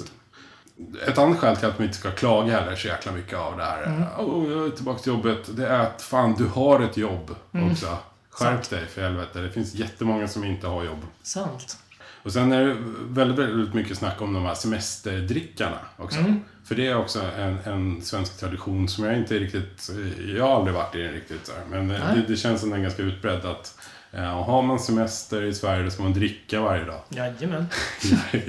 Ett 1.07 1.19
annat 1.19 1.39
skäl 1.39 1.57
till 1.57 1.69
att 1.69 1.79
man 1.79 1.87
inte 1.87 1.99
ska 1.99 2.11
klaga 2.11 2.61
heller 2.61 2.77
så 2.77 2.89
jäkla 2.89 3.13
mycket 3.13 3.39
av 3.39 3.57
det 3.57 3.65
här. 3.65 3.83
Mm. 3.87 4.03
Åh, 4.19 4.51
jag 4.53 4.67
är 4.67 4.71
tillbaka 4.71 4.99
till 4.99 5.13
jobbet. 5.13 5.57
Det 5.57 5.67
är 5.69 5.79
att 5.79 6.03
fan, 6.03 6.35
du 6.39 6.47
har 6.47 6.81
ett 6.81 6.97
jobb 6.97 7.35
Mm. 7.55 7.71
också. 7.73 7.99
Skärp 8.31 8.71
dig 8.71 8.87
för 8.87 9.03
helvete. 9.03 9.41
Det 9.41 9.51
finns 9.51 9.75
jättemånga 9.75 10.29
som 10.29 10.45
inte 10.45 10.67
har 10.67 10.85
jobb. 10.85 11.01
Sant. 11.23 11.77
Och 12.23 12.33
sen 12.33 12.53
är 12.53 12.67
det 12.67 12.77
väldigt, 13.09 13.39
väldigt 13.39 13.75
mycket 13.75 13.99
snack 13.99 14.21
om 14.23 14.33
de 14.33 14.43
här 14.45 14.55
semesterdrickarna 14.55 15.79
också. 15.97 16.19
Mm. 16.19 16.41
För 16.65 16.75
det 16.75 16.87
är 16.87 16.97
också 16.97 17.21
en, 17.39 17.59
en 17.65 18.03
svensk 18.03 18.39
tradition 18.41 18.89
som 18.89 19.05
jag 19.05 19.17
inte 19.19 19.39
riktigt... 19.39 19.91
Jag 20.37 20.47
har 20.47 20.57
aldrig 20.57 20.75
varit 20.75 20.95
i 20.95 20.99
den 20.99 21.13
riktigt 21.13 21.47
så 21.47 21.53
här. 21.53 21.65
Men 21.71 21.89
det, 21.89 22.25
det 22.29 22.37
känns 22.37 22.61
som 22.61 22.71
den 22.71 22.79
är 22.79 22.83
ganska 22.83 23.03
utbredd 23.03 23.45
att 23.45 23.79
eh, 24.13 24.21
har 24.45 24.63
man 24.63 24.79
semester 24.81 25.43
i 25.43 25.55
Sverige 25.55 25.85
då 25.85 25.91
ska 25.91 26.03
man 26.03 26.13
dricka 26.13 26.61
varje 26.61 26.85
dag. 26.85 27.01
Jajamän. 27.09 27.67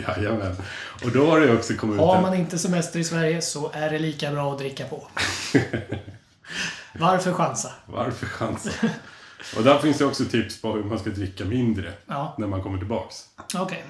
Jajamän. 0.08 0.56
Och 1.06 1.12
då 1.12 1.30
har 1.32 1.39
det 1.39 1.54
också 1.54 1.73
kommit 1.73 1.99
Har 1.99 2.15
en- 2.15 2.21
man 2.21 2.34
inte 2.34 2.60
semester 2.60 2.99
i 2.99 3.04
Sverige 3.04 3.41
så 3.41 3.71
är 3.73 3.89
det 3.89 3.99
lika 3.99 4.32
bra 4.32 4.52
att 4.54 4.60
dricka 4.60 4.86
på. 4.86 5.08
Varför 6.99 7.34
chansa? 7.34 7.71
Varför 7.86 8.26
chansa? 8.26 8.69
Och 9.58 9.63
där 9.63 9.80
finns 9.80 9.97
det 9.97 10.06
också 10.06 10.26
tips 10.26 10.62
på 10.62 10.73
hur 10.73 10.84
man 10.84 10.99
ska 10.99 11.10
dricka 11.10 11.45
mindre 11.45 11.93
Ja, 12.08 12.36
när 12.38 12.47
man 12.47 12.63
kommer 12.63 12.78
tillbaks. 12.78 13.15
okej. 13.56 13.84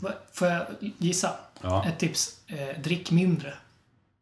Va- 0.00 0.10
Får 0.32 0.48
jag 0.48 0.62
gissa? 0.98 1.30
Ja. 1.62 1.84
Ett 1.88 1.98
tips. 1.98 2.36
Eh, 2.46 2.80
drick 2.82 3.10
mindre. 3.10 3.54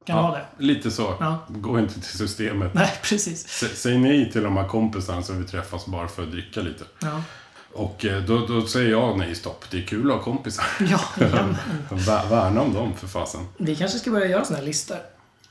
Kan 0.05 0.17
det 0.17 0.23
vara 0.23 0.33
det? 0.39 0.47
Lite 0.59 0.91
så. 0.91 1.15
Ja. 1.21 1.39
Gå 1.49 1.79
inte 1.79 1.95
till 1.95 2.19
systemet. 2.19 2.75
Nej, 2.75 2.93
precis. 3.03 3.63
S- 3.63 3.81
Säg 3.83 3.99
nej 3.99 4.33
till 4.33 4.43
de 4.43 4.57
här 4.57 4.69
kompisarna 4.69 5.23
som 5.23 5.39
vi 5.43 5.49
träffas 5.49 5.87
bara 5.87 6.09
för 6.09 6.23
att 6.23 6.31
dricka 6.31 6.61
lite. 6.61 6.85
Ja, 6.99 7.23
Och 7.73 8.05
eh, 8.05 8.23
då, 8.23 8.47
då 8.47 8.67
säger 8.67 8.91
jag 8.91 9.19
nej, 9.19 9.35
stopp. 9.35 9.65
Det 9.71 9.79
är 9.79 9.87
kul 9.87 10.11
att 10.11 10.17
ha 10.17 10.25
kompisar. 10.25 10.65
ja 10.91 11.01
Värna 12.31 12.61
om 12.61 12.75
dem 12.75 12.97
för 12.97 13.07
fasen. 13.07 13.47
Vi 13.59 13.77
kanske 13.77 13.99
ska 13.99 14.11
börja 14.11 14.27
göra 14.27 14.45
såna 14.45 14.59
här 14.59 14.65
listor. 14.67 14.97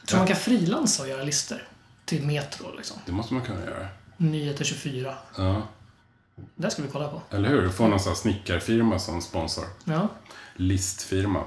Tror 0.08 0.18
man 0.20 0.28
kan 0.28 0.36
frilansa 0.38 1.04
och 1.04 1.10
göra 1.10 1.24
listor? 1.24 1.58
Till 2.06 2.26
Metro 2.26 2.66
liksom. 2.78 2.98
Det 3.06 3.12
måste 3.12 3.34
man 3.34 3.44
kunna 3.44 3.60
göra. 3.66 3.88
Nyheter 4.18 4.66
24. 4.66 5.14
Ja, 5.38 5.62
Det 6.56 6.70
ska 6.72 6.82
vi 6.82 6.88
kolla 6.92 7.08
på. 7.08 7.22
eller 7.36 7.50
hur? 7.50 7.70
Få 7.70 7.88
någon 7.88 8.00
sån 8.00 8.10
här 8.10 8.16
snickarfirma 8.18 9.00
som 9.00 9.22
sponsor. 9.22 9.66
Ja. 9.84 10.08
Listfirma. 10.60 11.40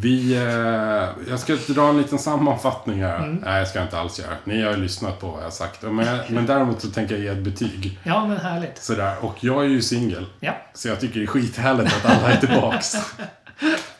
Vi, 0.00 0.34
eh, 0.34 1.30
jag 1.30 1.40
ska 1.40 1.56
dra 1.68 1.88
en 1.88 1.98
liten 1.98 2.18
sammanfattning 2.18 3.02
här. 3.02 3.38
Nej, 3.42 3.58
jag 3.58 3.68
ska 3.68 3.82
inte 3.82 3.98
alls 3.98 4.18
göra. 4.18 4.30
Ni 4.44 4.62
har 4.62 4.70
ju 4.70 4.76
lyssnat 4.76 5.20
på 5.20 5.26
vad 5.26 5.38
jag 5.38 5.44
har 5.44 5.50
sagt. 5.50 5.82
Men, 5.82 6.18
men 6.28 6.46
däremot 6.46 6.80
så 6.80 6.88
tänker 6.88 7.14
jag 7.14 7.24
ge 7.24 7.30
ett 7.30 7.44
betyg. 7.44 7.98
Ja, 8.02 8.26
men 8.26 8.36
härligt. 8.36 8.78
Sådär. 8.82 9.16
Och 9.20 9.44
jag 9.44 9.64
är 9.64 9.68
ju 9.68 9.82
singel. 9.82 10.26
Ja. 10.40 10.56
Så 10.74 10.88
jag 10.88 11.00
tycker 11.00 11.20
det 11.20 11.24
är 11.24 11.26
skithärligt 11.26 11.96
att 11.96 12.04
alla 12.04 12.32
är 12.32 12.36
tillbaks. 12.36 12.96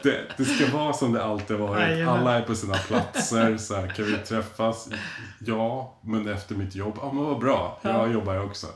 Det, 0.03 0.21
det 0.37 0.45
ska 0.45 0.77
vara 0.77 0.93
som 0.93 1.13
det 1.13 1.25
alltid 1.25 1.57
varit. 1.57 2.09
Alla 2.09 2.39
är 2.39 2.43
på 2.43 2.55
sina 2.55 2.75
platser. 2.75 3.57
Så 3.57 3.75
här, 3.75 3.89
kan 3.89 4.05
vi 4.05 4.17
träffas? 4.17 4.89
Ja, 5.39 5.95
men 6.01 6.29
efter 6.29 6.55
mitt 6.55 6.75
jobb. 6.75 6.99
Ja, 7.03 7.13
men 7.13 7.25
vad 7.25 7.39
bra. 7.39 7.79
Jag 7.83 8.13
jobbar 8.13 8.35
ju 8.35 8.41
också. 8.41 8.67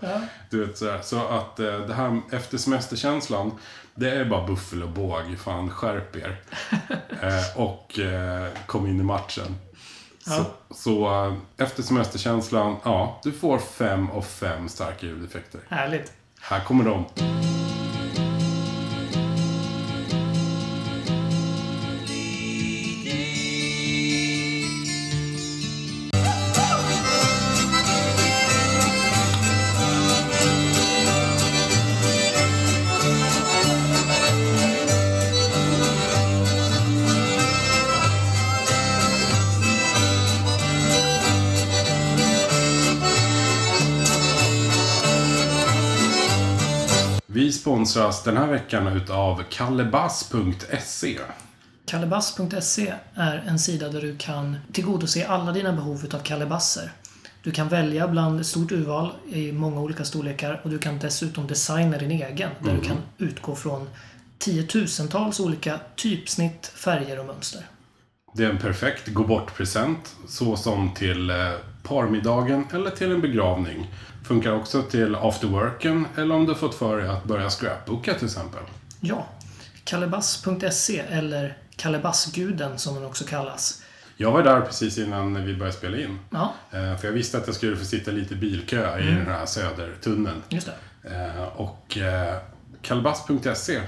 Du 0.50 0.66
vet, 0.66 0.78
så, 0.78 0.90
här, 0.90 1.00
så 1.02 1.26
att 1.28 1.60
eh, 1.60 1.78
det 1.78 1.94
här 1.94 2.20
efter 2.30 2.58
semesterkänslan. 2.58 3.52
Det 3.94 4.10
är 4.10 4.24
bara 4.24 4.46
buffel 4.46 4.82
och 4.82 4.88
båg. 4.88 5.38
Fan, 5.38 5.70
skärp 5.70 6.16
er. 6.16 6.40
eh, 7.22 7.60
och 7.60 7.98
eh, 7.98 8.48
kom 8.66 8.86
in 8.86 9.00
i 9.00 9.02
matchen. 9.02 9.56
Så, 10.26 10.44
så 10.74 11.24
eh, 11.26 11.64
efter 11.64 11.82
semesterkänslan, 11.82 12.76
ja, 12.84 13.20
du 13.22 13.32
får 13.32 13.58
fem 13.58 14.10
av 14.10 14.22
fem 14.22 14.68
starka 14.68 15.06
ljudeffekter. 15.06 15.60
Härligt. 15.68 16.12
Här 16.40 16.60
kommer 16.60 16.84
de. 16.84 17.04
Sponsras 47.90 48.22
den 48.22 48.36
här 48.36 48.46
veckan 48.46 48.86
utav 48.86 49.42
kallebass.se. 49.50 51.18
Kallebass.se 51.86 52.94
är 53.14 53.44
en 53.46 53.58
sida 53.58 53.88
där 53.88 54.00
du 54.00 54.16
kan 54.16 54.56
tillgodose 54.72 55.26
alla 55.26 55.52
dina 55.52 55.72
behov 55.72 56.04
utav 56.04 56.18
kalebasser. 56.18 56.92
Du 57.42 57.50
kan 57.50 57.68
välja 57.68 58.08
bland 58.08 58.40
ett 58.40 58.46
stort 58.46 58.72
urval 58.72 59.12
i 59.28 59.52
många 59.52 59.80
olika 59.80 60.04
storlekar 60.04 60.60
och 60.64 60.70
du 60.70 60.78
kan 60.78 60.98
dessutom 60.98 61.46
designa 61.46 61.98
din 61.98 62.10
egen 62.10 62.50
där 62.60 62.74
du 62.74 62.80
kan 62.80 62.96
utgå 63.18 63.54
från 63.54 63.88
tiotusentals 64.38 65.40
olika 65.40 65.80
typsnitt, 65.96 66.72
färger 66.74 67.20
och 67.20 67.26
mönster. 67.26 67.62
Det 68.34 68.44
är 68.44 68.50
en 68.50 68.58
perfekt 68.58 69.08
gå 69.08 69.24
bort-present, 69.24 70.16
såsom 70.28 70.94
till 70.94 71.30
eh, 71.30 71.36
parmiddagen 71.82 72.66
eller 72.72 72.90
till 72.90 73.12
en 73.12 73.20
begravning. 73.20 73.86
Funkar 74.30 74.52
också 74.52 74.82
till 74.82 75.14
afterworken 75.14 76.06
eller 76.16 76.34
om 76.34 76.46
du 76.46 76.54
fått 76.54 76.74
för 76.74 76.98
dig 76.98 77.08
att 77.08 77.24
börja 77.24 77.50
scrapbooka 77.50 78.14
till 78.14 78.24
exempel. 78.24 78.60
Ja, 79.00 79.26
kallebass.se 79.84 80.98
eller 81.10 81.56
Kallebassguden 81.76 82.78
som 82.78 82.94
den 82.94 83.04
också 83.04 83.24
kallas. 83.24 83.82
Jag 84.16 84.32
var 84.32 84.42
där 84.42 84.60
precis 84.60 84.98
innan 84.98 85.44
vi 85.46 85.54
började 85.54 85.76
spela 85.76 85.96
in. 85.98 86.18
Ja, 86.30 86.54
Eh, 86.70 86.96
För 86.96 87.06
jag 87.08 87.12
visste 87.12 87.38
att 87.38 87.46
jag 87.46 87.56
skulle 87.56 87.76
få 87.76 87.84
sitta 87.84 88.10
lite 88.10 88.34
bilkö 88.34 88.98
i 89.00 89.06
den 89.06 89.26
här 89.26 89.46
södertunneln. 89.46 90.42
just 90.48 90.68
det. 91.02 91.10
Eh, 91.36 91.42
Och 91.42 91.98
eh, 91.98 92.36
kallebass.se 92.82 93.80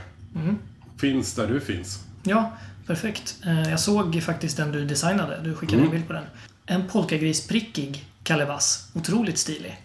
finns 1.00 1.34
där 1.34 1.46
du 1.46 1.60
finns. 1.60 2.04
Ja, 2.22 2.52
perfekt. 2.86 3.36
Jag 3.70 3.80
såg 3.80 4.22
faktiskt 4.22 4.56
den 4.56 4.72
du 4.72 4.84
designade. 4.84 5.40
Du 5.44 5.54
skickade 5.54 5.82
en 5.82 5.90
bild 5.90 6.06
på 6.06 6.12
den. 6.12 6.24
En 6.66 6.88
polkagrisprickig 6.88 8.06
kalebass. 8.32 8.88
Otroligt 8.94 9.38
stilig. 9.38 9.82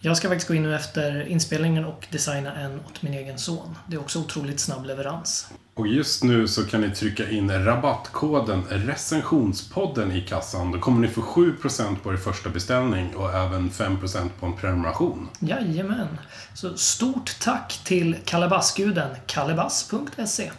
Jag 0.00 0.16
ska 0.16 0.28
faktiskt 0.28 0.48
gå 0.48 0.54
in 0.54 0.62
nu 0.62 0.74
efter 0.74 1.26
inspelningen 1.26 1.84
och 1.84 2.06
designa 2.10 2.54
en 2.54 2.80
åt 2.80 3.02
min 3.02 3.14
egen 3.14 3.38
son. 3.38 3.78
Det 3.86 3.96
är 3.96 4.00
också 4.00 4.18
otroligt 4.18 4.60
snabb 4.60 4.84
leverans. 4.84 5.50
Och 5.74 5.86
just 5.86 6.24
nu 6.24 6.48
så 6.48 6.64
kan 6.64 6.80
ni 6.80 6.90
trycka 6.90 7.30
in 7.30 7.64
rabattkoden 7.64 8.62
recensionspodden 8.70 10.12
i 10.12 10.20
kassan. 10.20 10.72
Då 10.72 10.78
kommer 10.78 11.00
ni 11.00 11.08
få 11.08 11.20
7% 11.20 11.96
på 12.02 12.12
er 12.12 12.16
första 12.16 12.50
beställning 12.50 13.16
och 13.16 13.34
även 13.34 13.70
5% 13.70 14.28
på 14.40 14.46
en 14.46 14.56
prenumeration. 14.56 15.28
Jajamän. 15.40 16.18
Så 16.54 16.76
stort 16.76 17.36
tack 17.40 17.80
till 17.84 18.16
kalebassguden 18.24 19.10
kalebass.se. 19.26 20.50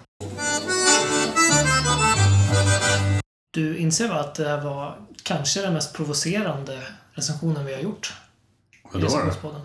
Du 3.54 3.78
inser 3.78 4.08
va 4.08 4.16
att 4.16 4.36
det 4.36 4.48
här 4.48 4.62
var 4.62 5.08
kanske 5.24 5.62
den 5.62 5.74
mest 5.74 5.94
provocerande 5.94 6.82
recensionen 7.18 7.66
vi 7.66 7.74
har 7.74 7.82
gjort? 7.82 8.14
Vadå 8.94 9.08
då? 9.42 9.62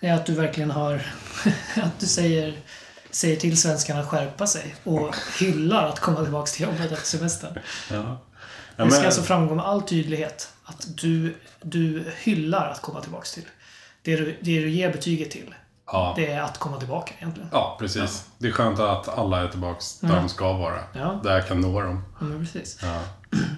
Det 0.00 0.06
är 0.06 0.14
att 0.14 0.26
du 0.26 0.34
verkligen 0.34 0.70
har... 0.70 0.94
att 1.82 2.00
du 2.00 2.06
säger, 2.06 2.58
säger 3.10 3.36
till 3.36 3.60
svenskarna 3.60 4.00
att 4.00 4.06
skärpa 4.06 4.46
sig 4.46 4.74
och 4.84 5.14
hyllar 5.40 5.88
att 5.88 6.00
komma 6.00 6.22
tillbaka 6.22 6.46
till 6.46 6.62
jobbet 6.62 6.92
efter 6.92 7.06
semestern. 7.06 7.58
Ja. 7.90 8.18
Ja, 8.76 8.84
Det 8.84 8.90
ska 8.90 9.00
men, 9.00 9.06
alltså 9.06 9.22
framgå 9.22 9.54
med 9.54 9.64
all 9.64 9.82
tydlighet 9.82 10.52
att 10.64 10.86
du, 10.96 11.36
du 11.62 12.04
hyllar 12.16 12.70
att 12.70 12.82
komma 12.82 13.00
tillbaka 13.00 13.24
till. 13.34 13.46
Det 14.02 14.16
du, 14.16 14.24
det 14.24 14.60
du 14.60 14.70
ger 14.70 14.92
betyget 14.92 15.30
till, 15.30 15.54
ja. 15.86 16.12
det 16.16 16.26
är 16.26 16.42
att 16.42 16.58
komma 16.58 16.78
tillbaka 16.78 17.14
egentligen. 17.18 17.48
ja, 17.52 17.76
precis. 17.80 18.26
Det 18.38 18.48
är 18.48 18.52
skönt 18.52 18.78
att 18.78 19.18
alla 19.18 19.42
är 19.42 19.48
tillbaka 19.48 19.80
där 20.00 20.16
de 20.16 20.28
ska 20.28 20.52
vara. 20.52 20.80
Ja. 20.92 21.20
Där 21.24 21.34
jag 21.34 21.48
kan 21.48 21.60
nå 21.60 21.80
dem. 21.80 22.04
Ja, 22.20 22.24
men 22.24 22.38
precis. 22.38 22.78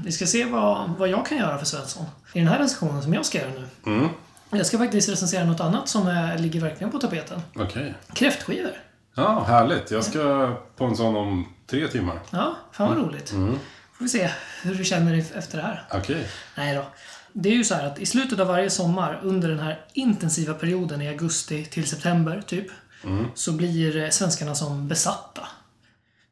Vi 0.05 0.12
ska 0.12 0.27
se 0.27 0.45
vad, 0.45 0.91
vad 0.99 1.09
jag 1.09 1.27
kan 1.27 1.38
göra 1.38 1.59
för 1.59 1.67
Svensson. 1.67 2.05
I 2.33 2.38
den 2.38 2.49
här 2.49 2.59
recensionen 2.59 3.03
som 3.03 3.14
jag 3.14 3.27
ska 3.27 3.38
göra 3.38 3.51
nu. 3.51 3.93
Mm. 3.93 4.09
Jag 4.51 4.67
ska 4.67 4.79
faktiskt 4.79 5.09
recensera 5.09 5.45
något 5.45 5.61
annat 5.61 5.88
som 5.88 6.07
är, 6.07 6.38
ligger 6.38 6.61
verkligen 6.61 6.91
på 6.91 6.99
tapeten. 6.99 7.43
Okej. 7.57 7.95
Kräftskivor. 8.12 8.73
Ja, 9.14 9.45
härligt. 9.49 9.91
Jag 9.91 10.05
ska 10.05 10.55
på 10.77 10.85
en 10.85 10.97
sån 10.97 11.17
om 11.17 11.49
tre 11.67 11.88
timmar. 11.88 12.21
Ja, 12.31 12.57
fan 12.73 12.88
vad 12.88 12.99
roligt. 12.99 13.33
Mm. 13.33 13.59
Får 13.93 14.05
vi 14.05 14.09
se 14.09 14.31
hur 14.62 14.75
du 14.75 14.85
känner 14.85 15.12
dig 15.12 15.27
efter 15.35 15.57
det 15.59 15.64
här. 15.64 15.83
Okej. 15.93 16.29
Nej 16.57 16.75
då. 16.75 16.85
Det 17.33 17.49
är 17.49 17.55
ju 17.55 17.64
så 17.64 17.75
här 17.75 17.87
att 17.87 17.99
i 17.99 18.07
slutet 18.07 18.41
av 18.41 18.47
varje 18.47 18.71
sommar, 18.71 19.21
under 19.23 19.49
den 19.49 19.59
här 19.59 19.81
intensiva 19.93 20.55
perioden 20.55 21.03
i 21.03 21.09
augusti 21.09 21.64
till 21.64 21.87
september, 21.87 22.43
typ, 22.47 22.67
så 23.35 23.53
blir 23.53 23.97
eh, 23.97 24.11
svenskarna 24.11 24.55
som 24.55 24.88
besatta. 24.88 25.49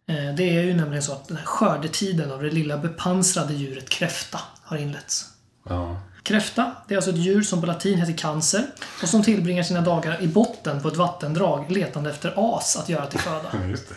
Eh, 0.08 0.34
Det 0.34 0.56
är 0.56 0.62
ju 0.62 0.74
nämligen 0.74 1.02
så 1.02 1.12
att 1.12 1.28
den 1.28 1.36
här 1.36 1.44
skördetiden 1.44 2.32
av 2.32 2.42
det 2.42 2.50
lilla 2.50 2.78
bepansrade 2.78 3.54
djuret 3.54 3.88
kräfta 3.88 4.40
har 4.62 4.76
inletts. 4.76 5.26
Ja. 5.68 6.00
Kräfta, 6.22 6.72
det 6.88 6.94
är 6.94 6.96
alltså 6.96 7.10
ett 7.10 7.16
djur 7.16 7.42
som 7.42 7.60
på 7.60 7.66
latin 7.66 7.98
heter 7.98 8.12
cancer 8.12 8.66
och 9.02 9.08
som 9.08 9.22
tillbringar 9.22 9.62
sina 9.62 9.80
dagar 9.80 10.22
i 10.22 10.28
botten 10.28 10.82
på 10.82 10.88
ett 10.88 10.96
vattendrag 10.96 11.70
letande 11.70 12.10
efter 12.10 12.32
as 12.36 12.76
att 12.76 12.88
göra 12.88 13.06
till 13.06 13.18
föda. 13.20 13.48
Just 13.70 13.88
det. 13.88 13.94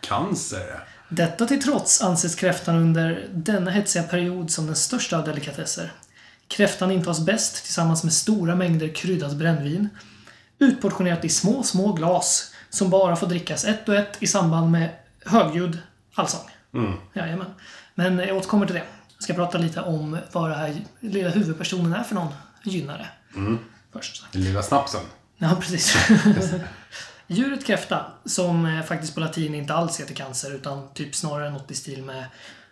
Cancer. 0.00 0.84
Detta 1.08 1.46
till 1.46 1.62
trots 1.62 2.02
anses 2.02 2.34
kräftan 2.34 2.76
under 2.76 3.28
denna 3.32 3.70
hetsiga 3.70 4.02
period 4.02 4.50
som 4.50 4.66
den 4.66 4.76
största 4.76 5.18
av 5.18 5.24
delikatesser. 5.24 5.92
Kräftan 6.48 6.90
intas 6.90 7.20
bäst 7.20 7.64
tillsammans 7.64 8.04
med 8.04 8.12
stora 8.12 8.54
mängder 8.54 8.88
kryddat 8.94 9.32
brännvin. 9.32 9.88
Utportionerat 10.58 11.24
i 11.24 11.28
små, 11.28 11.62
små 11.62 11.92
glas 11.92 12.52
som 12.70 12.90
bara 12.90 13.16
får 13.16 13.26
drickas 13.26 13.64
ett 13.64 13.88
och 13.88 13.94
ett 13.94 14.16
i 14.20 14.26
samband 14.26 14.70
med 14.70 14.88
högljudd 15.26 15.78
allsång. 16.14 16.50
Mm. 16.74 16.92
Jajamän. 17.14 17.54
Men 17.94 18.18
jag 18.18 18.36
återkommer 18.36 18.66
till 18.66 18.74
det. 18.74 18.84
Jag 19.14 19.22
ska 19.22 19.34
prata 19.34 19.58
lite 19.58 19.80
om 19.80 20.18
vad 20.32 20.50
den 20.50 20.58
här 20.58 20.76
lilla 21.00 21.30
huvudpersonen 21.30 21.92
är 21.94 22.02
för 22.02 22.14
någon 22.14 22.34
gynnare. 22.64 23.06
Först. 23.92 24.24
Den 24.32 24.42
lilla 24.44 24.62
snapsen. 24.62 25.00
Ja, 25.38 25.56
precis. 25.60 25.96
Djuret 27.26 27.66
kräfta, 27.66 28.06
som 28.24 28.66
eh, 28.66 28.82
faktiskt 28.82 29.14
på 29.14 29.20
latin 29.20 29.54
inte 29.54 29.74
alls 29.74 30.00
heter 30.00 30.14
cancer 30.14 30.54
utan 30.54 30.88
typ 30.94 31.14
snarare 31.14 31.50
något 31.50 31.70
i 31.70 31.74
stil 31.74 32.02
med 32.02 32.24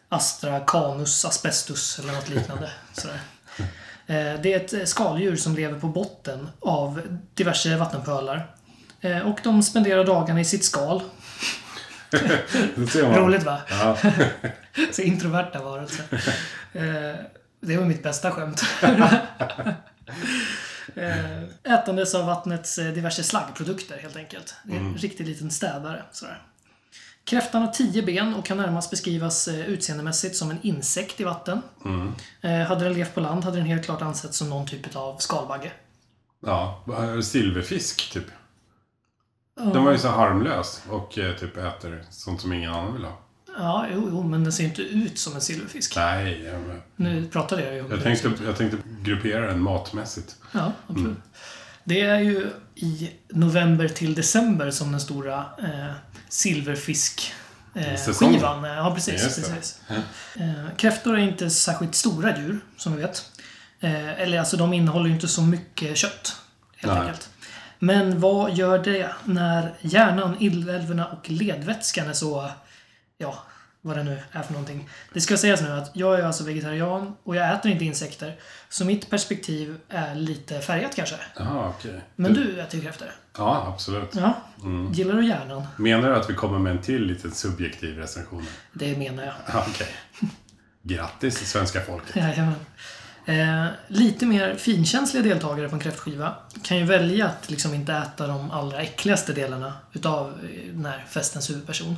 Astra 0.08 0.60
canus 0.60 1.24
asbestus 1.24 1.98
eller 1.98 2.12
något 2.12 2.28
liknande. 2.28 2.70
Sådär. 2.92 3.20
Eh, 4.06 4.40
Det 4.42 4.52
är 4.52 4.56
ett 4.56 4.72
eh, 4.72 4.84
skaldjur 4.84 5.36
som 5.36 5.54
lever 5.56 5.80
på 5.80 5.88
botten 5.88 6.48
av 6.60 7.00
diverse 7.34 7.76
vattenpölar. 7.76 8.50
Och 9.24 9.40
de 9.44 9.62
spenderar 9.62 10.04
dagarna 10.04 10.40
i 10.40 10.44
sitt 10.44 10.64
skal. 10.64 11.02
Roligt 13.16 13.42
va? 13.44 13.60
Ja. 13.70 13.96
Så 14.92 15.02
introverta 15.02 15.62
varelser. 15.62 16.04
Eh, 16.72 17.14
Det 17.60 17.76
var 17.76 17.84
mitt 17.84 18.02
bästa 18.02 18.30
skämt. 18.30 18.62
Eh, 20.96 21.42
Ätandes 21.74 22.14
av 22.14 22.26
vattnets 22.26 22.78
eh, 22.78 22.92
diverse 22.92 23.22
slaggprodukter 23.22 23.98
helt 23.98 24.16
enkelt. 24.16 24.54
Det 24.64 24.76
är 24.76 24.80
en 24.80 24.94
riktig 24.96 25.26
liten 25.26 25.50
städare. 25.50 26.02
Sådär. 26.12 26.42
Kräftan 27.24 27.62
har 27.62 27.68
tio 27.72 28.02
ben 28.02 28.34
och 28.34 28.44
kan 28.46 28.56
närmast 28.56 28.90
beskrivas 28.90 29.48
utseendemässigt 29.48 30.36
som 30.36 30.50
en 30.50 30.58
insekt 30.62 31.20
i 31.20 31.24
vatten. 31.24 31.62
Eh, 32.42 32.50
Hade 32.68 32.84
den 32.84 32.92
levt 32.94 33.14
på 33.14 33.20
land 33.20 33.44
hade 33.44 33.56
den 33.56 33.66
helt 33.66 33.84
klart 33.84 34.02
ansetts 34.02 34.36
som 34.38 34.50
någon 34.50 34.66
typ 34.66 34.96
av 34.96 35.16
skalbagge. 35.18 35.72
ja. 36.46 36.84
Silverfisk, 37.22 38.12
typ. 38.12 38.26
Den 39.56 39.84
var 39.84 39.92
ju 39.92 39.98
så 39.98 40.08
harmlös 40.08 40.82
och 40.90 41.18
eh, 41.18 41.36
typ 41.36 41.56
äter 41.56 42.04
sånt 42.10 42.40
som 42.40 42.52
ingen 42.52 42.70
annan 42.74 42.92
vill 42.94 43.04
ha. 43.04 43.18
Ja, 43.58 43.86
jo, 43.94 44.08
jo, 44.10 44.22
men 44.22 44.44
den 44.44 44.52
ser 44.52 44.64
inte 44.64 44.82
ut 44.82 45.18
som 45.18 45.34
en 45.34 45.40
silverfisk. 45.40 45.96
Nej, 45.96 46.42
jag, 46.44 46.60
men- 46.60 46.82
Nu 46.96 47.26
pratade 47.28 47.64
jag 47.64 47.74
ju 47.74 47.80
om 47.80 47.90
jag, 47.90 47.98
det. 47.98 48.02
tänkte, 48.02 48.30
jag 48.44 48.56
tänkte 48.56 48.78
gruppera 49.02 49.46
den 49.46 49.60
matmässigt. 49.62 50.36
Ja, 50.52 50.72
absolut. 50.86 51.18
Det 51.84 52.00
är 52.00 52.18
ju 52.20 52.50
i 52.74 53.10
november 53.28 53.88
till 53.88 54.14
december 54.14 54.70
som 54.70 54.90
den 54.90 55.00
stora 55.00 55.38
eh, 55.58 55.92
silverfisk 56.28 57.32
eh, 57.74 57.96
Säsongen. 57.96 58.34
skivan. 58.34 58.64
Ja, 58.64 58.92
precis. 58.94 59.22
Just 59.24 59.36
det. 59.36 59.42
precis. 59.54 59.80
Eh, 60.36 60.76
kräftor 60.76 61.14
är 61.18 61.22
inte 61.22 61.50
särskilt 61.50 61.94
stora 61.94 62.38
djur, 62.38 62.60
som 62.76 62.96
vi 62.96 63.02
vet. 63.02 63.30
Eh, 63.80 64.20
eller 64.20 64.38
alltså, 64.38 64.56
de 64.56 64.72
innehåller 64.72 65.06
ju 65.06 65.14
inte 65.14 65.28
så 65.28 65.42
mycket 65.42 65.96
kött, 65.96 66.36
helt 66.76 66.94
Nej. 66.94 67.02
enkelt. 67.02 67.30
Men 67.84 68.20
vad 68.20 68.54
gör 68.54 68.78
det 68.78 69.10
när 69.24 69.74
hjärnan, 69.80 70.36
inälvorna 70.40 71.06
och 71.06 71.30
ledvätskan 71.30 72.08
är 72.08 72.12
så, 72.12 72.50
ja, 73.18 73.38
vad 73.80 73.96
det 73.96 74.02
nu 74.02 74.18
är 74.32 74.42
för 74.42 74.52
någonting. 74.52 74.88
Det 75.12 75.20
ska 75.20 75.36
sägas 75.36 75.62
nu 75.62 75.70
att 75.70 75.90
jag 75.94 76.20
är 76.20 76.24
alltså 76.24 76.44
vegetarian 76.44 77.16
och 77.22 77.36
jag 77.36 77.54
äter 77.54 77.70
inte 77.70 77.84
insekter. 77.84 78.36
Så 78.68 78.84
mitt 78.84 79.10
perspektiv 79.10 79.78
är 79.88 80.14
lite 80.14 80.60
färgat 80.60 80.96
kanske. 80.96 81.16
Jaha, 81.36 81.72
okej. 81.78 82.00
Men 82.16 82.34
du 82.34 82.60
äter 82.60 82.80
ju 82.80 82.86
kräftor. 82.86 83.08
Ja, 83.38 83.72
absolut. 83.74 84.14
Ja. 84.14 84.36
Gillar 84.92 85.14
du 85.14 85.26
hjärnan? 85.26 85.66
Menar 85.76 86.10
du 86.10 86.16
att 86.16 86.30
vi 86.30 86.34
kommer 86.34 86.58
med 86.58 86.72
en 86.72 86.82
till 86.82 87.02
liten 87.02 87.32
subjektiv 87.32 87.96
recension? 87.98 88.46
Det 88.72 88.98
menar 88.98 89.24
jag. 89.24 89.34
Ja, 89.52 89.66
Okej. 89.70 89.88
Grattis, 90.82 91.50
svenska 91.50 91.80
folket. 91.80 92.16
Jajamän. 92.22 92.54
Eh, 93.26 93.66
lite 93.88 94.26
mer 94.26 94.54
finkänsliga 94.54 95.22
deltagare 95.22 95.68
på 95.68 95.74
en 95.74 95.80
kräftskiva 95.80 96.34
kan 96.62 96.78
ju 96.78 96.84
välja 96.84 97.26
att 97.26 97.50
liksom 97.50 97.74
inte 97.74 97.92
äta 97.92 98.26
de 98.26 98.50
allra 98.50 98.82
äckligaste 98.82 99.32
delarna 99.32 99.72
utav 99.92 100.28
eh, 100.28 100.74
den 100.74 100.86
här 100.86 101.04
festens 101.08 101.50
huvudperson. 101.50 101.96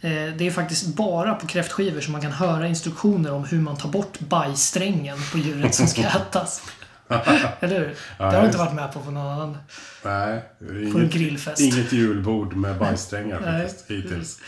Eh, 0.00 0.10
det 0.36 0.46
är 0.46 0.50
faktiskt 0.50 0.86
bara 0.86 1.34
på 1.34 1.46
kräftskivor 1.46 2.00
som 2.00 2.12
man 2.12 2.20
kan 2.20 2.32
höra 2.32 2.66
instruktioner 2.66 3.32
om 3.32 3.44
hur 3.44 3.60
man 3.60 3.76
tar 3.76 3.88
bort 3.88 4.18
bajssträngen 4.20 5.18
på 5.32 5.38
djuret 5.38 5.74
som 5.74 5.86
ska 5.86 6.02
ätas. 6.08 6.62
Eller 7.60 7.78
hur? 7.78 7.94
Det 8.18 8.24
har 8.24 8.40
du 8.40 8.46
inte 8.46 8.58
varit 8.58 8.74
med 8.74 8.92
på 8.92 9.00
på 9.00 9.10
någon 9.10 9.26
annan 9.26 9.58
Nej, 10.04 10.42
på 10.58 10.64
en 10.64 10.86
inget, 10.86 11.12
grillfest. 11.12 11.60
inget 11.60 11.92
julbord 11.92 12.56
med 12.56 12.78
bajssträngar 12.78 13.40
faktiskt, 13.62 13.90
hittills. 13.90 14.38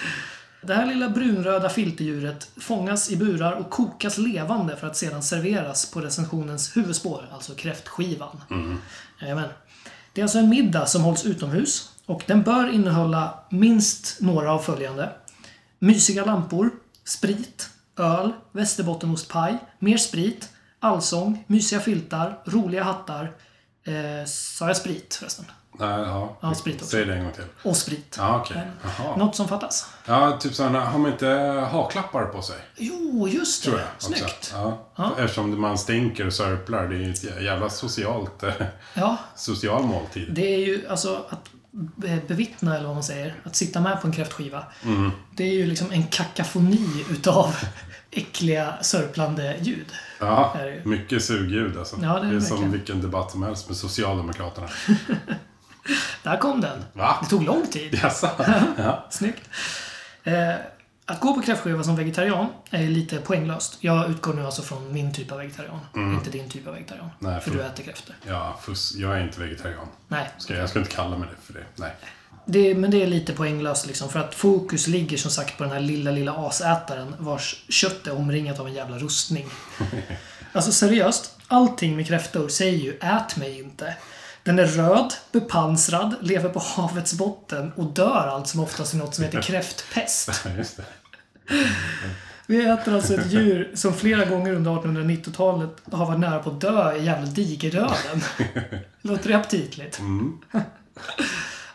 Det 0.63 0.75
här 0.75 0.87
lilla 0.87 1.09
brunröda 1.09 1.69
filterdjuret 1.69 2.51
fångas 2.57 3.11
i 3.11 3.17
burar 3.17 3.53
och 3.53 3.71
kokas 3.71 4.19
levande 4.19 4.77
för 4.77 4.87
att 4.87 4.97
sedan 4.97 5.23
serveras 5.23 5.91
på 5.91 6.01
recensionens 6.01 6.77
huvudspår, 6.77 7.29
alltså 7.33 7.55
kräftskivan. 7.55 8.41
Jajamän. 9.21 9.49
Det 10.13 10.21
är 10.21 10.23
alltså 10.23 10.39
en 10.39 10.49
middag 10.49 10.87
som 10.87 11.03
hålls 11.03 11.27
utomhus 11.27 11.91
och 12.07 12.23
den 12.27 12.43
bör 12.43 12.69
innehålla 12.69 13.39
minst 13.51 14.21
några 14.21 14.53
av 14.53 14.59
följande. 14.59 15.11
Mysiga 15.79 16.25
lampor, 16.25 16.71
sprit, 17.05 17.71
öl, 17.97 18.33
västerbottenostpaj, 18.53 19.59
mer 19.79 19.97
sprit, 19.97 20.49
allsång, 20.81 21.45
mysiga 21.47 21.81
filtar, 21.81 22.39
roliga 22.45 22.83
hattar. 22.83 23.33
Eh, 23.85 24.27
sa 24.27 24.67
jag 24.67 24.77
sprit 24.77 25.15
förresten? 25.15 25.45
Nej, 25.79 26.01
ja. 26.01 26.37
Ja, 26.41 26.55
sprit 26.55 26.75
också. 26.77 26.87
Säg 26.87 27.05
det 27.05 27.15
en 27.15 27.25
gång 27.25 27.33
till. 27.33 27.45
Och 27.63 27.77
sprit. 27.77 28.15
Ja, 28.19 28.41
okej. 28.41 28.63
Jaha. 28.83 29.17
Något 29.17 29.37
som 29.37 29.49
fattas? 29.49 29.87
Ja, 30.07 30.39
typ 30.41 30.55
sådana, 30.55 30.85
har 30.85 30.99
man 30.99 31.13
inte 31.13 31.29
haklappar 31.73 32.25
på 32.25 32.43
sig? 32.43 32.57
Jo, 32.77 33.29
just 33.29 33.65
det. 33.65 33.71
Tror 33.71 33.81
jag. 33.81 33.89
Snyggt. 33.99 34.55
Ja. 34.97 35.13
Eftersom 35.19 35.61
man 35.61 35.79
stänker 35.79 36.27
och 36.27 36.33
sörplar. 36.33 36.87
Det 36.89 36.95
är 36.97 36.99
ju 36.99 37.11
ett 37.11 37.43
jävla 37.43 37.71
socialt, 37.71 38.43
eh, 38.43 38.53
Ja, 38.95 39.17
social 39.37 39.83
måltid. 39.83 40.29
det 40.35 40.55
är 40.55 40.59
ju 40.59 40.89
alltså 40.89 41.25
att 41.29 41.49
be- 41.97 42.21
bevittna, 42.29 42.75
eller 42.77 42.87
vad 42.87 42.95
man 42.97 43.03
säger, 43.05 43.35
att 43.45 43.57
sitta 43.57 43.81
med 43.81 44.01
på 44.01 44.07
en 44.07 44.13
kräftskiva. 44.13 44.65
Det 45.37 45.45
är 45.45 45.53
ju 45.55 45.67
liksom 45.67 45.91
en 45.93 46.07
kakafoni 46.07 47.05
utav 47.11 47.57
äckliga 48.11 48.75
sörplande 48.81 49.57
ljud. 49.61 49.87
Ja, 50.21 50.57
mycket 50.85 51.25
sugljud 51.25 51.79
alltså. 51.79 51.97
Ja, 52.03 52.09
det 52.21 52.27
är 52.27 52.31
det 52.31 52.37
är 52.37 52.41
som 52.41 52.71
vilken 52.71 53.03
debatt 53.03 53.31
som 53.31 53.43
helst 53.43 53.69
med 53.69 53.77
Socialdemokraterna. 53.77 54.69
Där 56.23 56.37
kom 56.37 56.61
den. 56.61 56.85
Va? 56.93 57.19
Det 57.23 57.29
tog 57.29 57.43
lång 57.43 57.67
tid. 57.67 57.99
Jaså? 58.03 58.31
Ja. 58.79 59.07
Snyggt. 59.11 59.49
Eh, 60.25 60.55
att 61.07 61.21
gå 61.21 61.35
på 61.35 61.43
kräftskiva 61.43 61.83
som 61.83 61.97
vegetarian 61.97 62.47
är 62.71 62.83
lite 62.89 63.19
poänglöst. 63.19 63.77
Jag 63.81 64.11
utgår 64.11 64.35
nu 64.35 64.45
alltså 64.47 64.63
från 64.63 64.93
min 64.93 65.15
typ 65.15 65.33
av 65.33 65.39
vegetarian, 65.39 65.81
inte 65.95 66.31
din 66.31 66.49
typ 66.51 66.67
av 66.67 66.75
vegetarian. 66.75 67.11
Nej, 67.19 67.41
för 67.41 67.51
för- 67.51 67.59
du 67.59 67.65
äter 67.65 67.83
kräftor. 67.85 68.17
Ja, 68.27 68.61
fuss. 68.63 68.95
Jag 68.97 69.17
är 69.19 69.23
inte 69.23 69.41
vegetarian. 69.41 69.87
Nej, 70.09 70.31
Ska, 70.39 70.55
jag 70.55 70.69
ska 70.71 70.79
inte 70.79 70.91
kalla 70.91 71.19
mig 71.19 71.29
det 71.37 71.47
för 71.47 71.53
det. 71.61 71.65
Nej. 71.77 71.91
Det, 72.45 72.75
men 72.75 72.91
det 72.91 73.03
är 73.03 73.07
lite 73.07 73.33
poänglöst 73.33 73.87
liksom, 73.87 74.09
för 74.09 74.19
att 74.21 74.35
fokus 74.35 74.87
ligger 74.87 75.17
som 75.17 75.31
sagt 75.31 75.59
på 75.59 75.65
den 75.65 75.73
här 75.73 75.81
lilla, 75.81 76.11
lilla 76.11 76.33
asätaren 76.33 77.15
vars 77.19 77.65
kött 77.69 78.07
är 78.07 78.17
omringat 78.17 78.59
av 78.61 78.67
en 78.67 78.75
jävla 78.75 78.99
rustning. 78.99 79.47
Alltså 80.55 80.73
seriöst, 80.73 81.39
allting 81.49 81.97
med 81.97 82.07
kräftor 82.07 82.49
säger 82.49 82.79
ju 82.79 82.99
ät 83.01 83.37
mig 83.37 83.59
inte. 83.61 83.95
Den 84.45 84.59
är 84.59 84.67
röd, 84.67 85.15
bepansrad, 85.33 86.15
lever 86.21 86.49
på 86.49 86.59
havets 86.59 87.15
botten 87.15 87.73
och 87.77 87.85
dör 87.85 88.29
allt 88.29 88.49
som 88.49 88.61
oftast 88.61 88.95
i 88.95 88.97
något 88.97 89.15
som 89.15 89.25
heter 89.25 89.43
kräftpest. 89.43 90.47
Vi 92.47 92.65
äter 92.67 92.95
alltså 92.95 93.15
ett 93.15 93.33
djur 93.33 93.71
som 93.75 93.95
flera 93.95 94.25
gånger 94.25 94.53
under 94.53 94.71
1890-talet 94.71 95.71
har 95.93 96.07
varit 96.07 96.21
nära 96.21 96.39
på 96.39 96.51
att 96.51 96.61
dö 96.61 96.97
i 96.97 97.05
jävla 97.05 97.27
digerdöden. 97.27 98.23
Låter 99.03 99.29
det 99.29 99.37
aptitligt? 99.37 100.01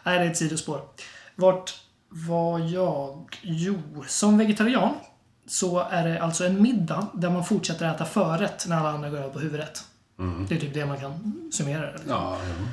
Nej, 0.03 0.19
det 0.19 0.25
är 0.25 0.31
ett 0.31 0.37
sidospår. 0.37 0.81
Vart 1.35 1.73
var 2.09 2.59
jag? 2.59 3.39
Jo, 3.41 3.81
som 4.07 4.37
vegetarian 4.37 4.93
så 5.47 5.79
är 5.79 6.07
det 6.07 6.21
alltså 6.21 6.45
en 6.45 6.61
middag 6.61 7.07
där 7.13 7.29
man 7.29 7.45
fortsätter 7.45 7.89
äta 7.89 8.05
förrätt 8.05 8.65
när 8.67 8.77
alla 8.77 8.89
andra 8.89 9.09
går 9.09 9.17
över 9.17 9.29
på 9.29 9.39
huvudrätt. 9.39 9.83
Det 10.49 10.55
är 10.55 10.59
typ 10.59 10.73
det 10.73 10.85
man 10.85 10.99
kan 10.99 11.33
summera 11.51 11.81
det. 11.81 11.99
Ja, 12.07 12.37
ja. 12.43 12.65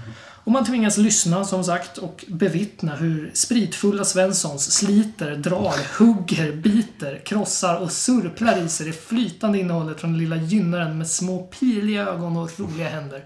Och 0.45 0.53
man 0.53 0.65
tvingas 0.65 0.97
lyssna, 0.97 1.45
som 1.45 1.65
sagt, 1.65 1.99
och 1.99 2.25
bevittna 2.29 2.97
hur 2.97 3.31
spritfulla 3.35 4.05
Svenssons 4.05 4.73
sliter, 4.73 5.37
drar, 5.37 5.99
hugger, 5.99 6.53
biter, 6.53 7.23
krossar 7.27 7.77
och 7.77 7.93
surplar 7.93 8.65
i 8.65 8.69
sig 8.69 8.87
det 8.87 8.93
flytande 8.93 9.59
innehållet 9.59 10.01
från 10.01 10.11
den 10.11 10.19
lilla 10.19 10.37
gynnaren 10.37 10.99
med 10.99 11.11
små 11.11 11.43
piliga 11.43 12.07
ögon 12.07 12.37
och 12.37 12.61
roliga 12.61 12.89
händer. 12.89 13.25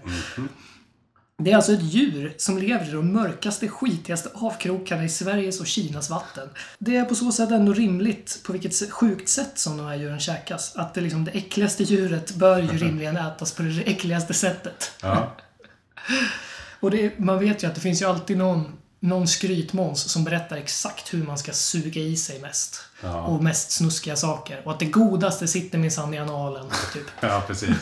Det 1.41 1.51
är 1.51 1.55
alltså 1.55 1.73
ett 1.73 1.83
djur 1.83 2.33
som 2.37 2.57
lever 2.57 2.89
i 2.89 2.91
de 2.91 3.13
mörkaste, 3.13 3.67
skitigaste 3.67 4.29
avkrokarna 4.33 5.03
i 5.03 5.09
Sveriges 5.09 5.59
och 5.59 5.67
Kinas 5.67 6.09
vatten. 6.09 6.49
Det 6.79 6.95
är 6.95 7.05
på 7.05 7.15
så 7.15 7.31
sätt 7.31 7.51
ändå 7.51 7.73
rimligt 7.73 8.39
på 8.43 8.53
vilket 8.53 8.91
sjukt 8.91 9.29
sätt 9.29 9.51
som 9.55 9.77
de 9.77 9.85
här 9.87 9.95
djuren 9.95 10.19
käkas. 10.19 10.75
Att 10.75 10.93
det, 10.93 11.01
liksom, 11.01 11.25
det 11.25 11.31
äckligaste 11.31 11.83
djuret 11.83 12.35
bör 12.35 12.59
ju 12.59 12.67
rimligen 12.77 13.17
ätas 13.17 13.51
på 13.51 13.63
det 13.63 13.81
äckligaste 13.81 14.33
sättet. 14.33 14.91
ja. 15.01 15.35
Och 16.79 16.91
det, 16.91 17.19
man 17.19 17.39
vet 17.39 17.63
ju 17.63 17.67
att 17.67 17.75
det 17.75 17.81
finns 17.81 18.01
ju 18.01 18.05
alltid 18.05 18.37
någon, 18.37 18.77
någon 18.99 19.27
skrytmåns 19.27 20.11
som 20.11 20.23
berättar 20.23 20.57
exakt 20.57 21.13
hur 21.13 21.23
man 21.23 21.37
ska 21.37 21.51
suga 21.51 22.01
i 22.01 22.15
sig 22.15 22.39
mest. 22.39 22.81
Ja. 23.01 23.21
Och 23.21 23.43
mest 23.43 23.71
snuskiga 23.71 24.15
saker. 24.15 24.61
Och 24.65 24.71
att 24.71 24.79
det 24.79 24.85
godaste 24.85 25.47
sitter 25.47 25.77
minsann 25.77 26.13
i 26.13 26.17
analen, 26.17 26.65
typ. 26.93 27.03
ja, 27.19 27.43
precis. 27.47 27.77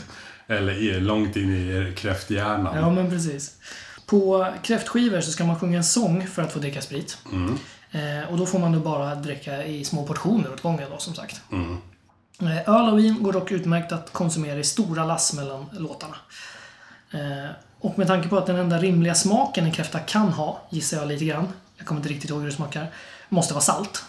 Eller 0.48 1.00
långt 1.00 1.36
in 1.36 1.54
i 1.54 1.94
kräfthjärnan. 1.98 2.76
Ja, 2.76 2.90
men 2.90 3.10
precis. 3.10 3.56
På 4.06 4.48
kräftskivor 4.64 5.22
så 5.22 5.32
ska 5.32 5.46
man 5.46 5.60
sjunga 5.60 5.78
en 5.78 5.84
sång 5.84 6.28
för 6.28 6.42
att 6.42 6.54
få 6.54 6.60
dricka 6.60 6.82
sprit. 6.82 7.18
Eh, 7.92 8.32
och 8.32 8.38
då 8.38 8.46
får 8.46 8.60
man 8.60 8.72
då 8.72 8.80
bara 8.80 9.16
dricka 9.16 9.66
i 9.66 9.86
små 9.86 10.04
portioner 10.04 10.54
åt 10.54 10.62
gången 10.62 10.88
då, 10.92 10.98
som 10.98 11.14
sagt. 11.16 11.42
Eh, 12.42 12.70
öl 12.70 12.90
och 12.94 13.00
vin 13.00 13.24
går 13.24 13.34
dock 13.34 13.52
utmärkt 13.52 13.92
att 13.92 14.14
konsumera 14.14 14.60
i 14.60 14.64
stora 14.64 15.06
lass 15.06 15.34
mellan 15.34 15.66
låtarna. 15.72 16.16
Eh, 17.12 17.52
och 17.80 17.98
med 17.98 18.08
tanke 18.08 18.30
på 18.30 18.38
att 18.38 18.46
den 18.46 18.56
enda 18.56 18.78
rimliga 18.78 19.16
smaken 19.16 19.66
en 19.66 19.72
kräfta 19.72 20.00
kan 20.00 20.30
ha, 20.30 20.62
gissar 20.70 20.98
jag 20.98 21.08
lite 21.08 21.26
grann, 21.26 21.48
jag 21.78 21.88
kommer 21.88 22.00
inte 22.00 22.10
riktigt 22.10 22.30
ihåg 22.30 22.40
hur 22.40 22.48
det 22.48 22.56
smakar, 22.56 22.88
måste 23.30 23.54
vara 23.54 23.62
salt. 23.62 24.06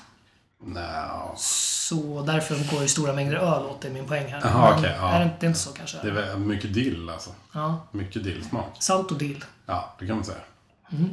Nja. 0.60 1.32
Så 1.36 2.22
därför 2.26 2.70
går 2.72 2.82
ju 2.82 2.88
stora 2.88 3.12
mängder 3.12 3.36
öl 3.36 3.66
åt, 3.66 3.80
det 3.80 3.88
är 3.88 3.92
min 3.92 4.06
poäng 4.06 4.32
här. 4.32 4.40
Men 4.40 4.78
okej, 4.78 4.96
ja. 5.00 5.12
Är 5.12 5.18
det 5.18 5.24
inte, 5.24 5.36
det 5.40 5.46
är 5.46 5.48
inte 5.48 5.60
så 5.60 5.70
kanske? 5.72 5.98
Det 6.02 6.08
är 6.22 6.36
mycket 6.36 6.74
dill 6.74 7.10
alltså. 7.10 7.30
Ja. 7.52 7.86
Mycket 7.92 8.24
dillsmak. 8.24 8.76
Salt 8.78 9.10
och 9.10 9.18
dill. 9.18 9.44
Ja, 9.66 9.96
det 9.98 10.06
kan 10.06 10.16
man 10.16 10.24
säga. 10.24 10.38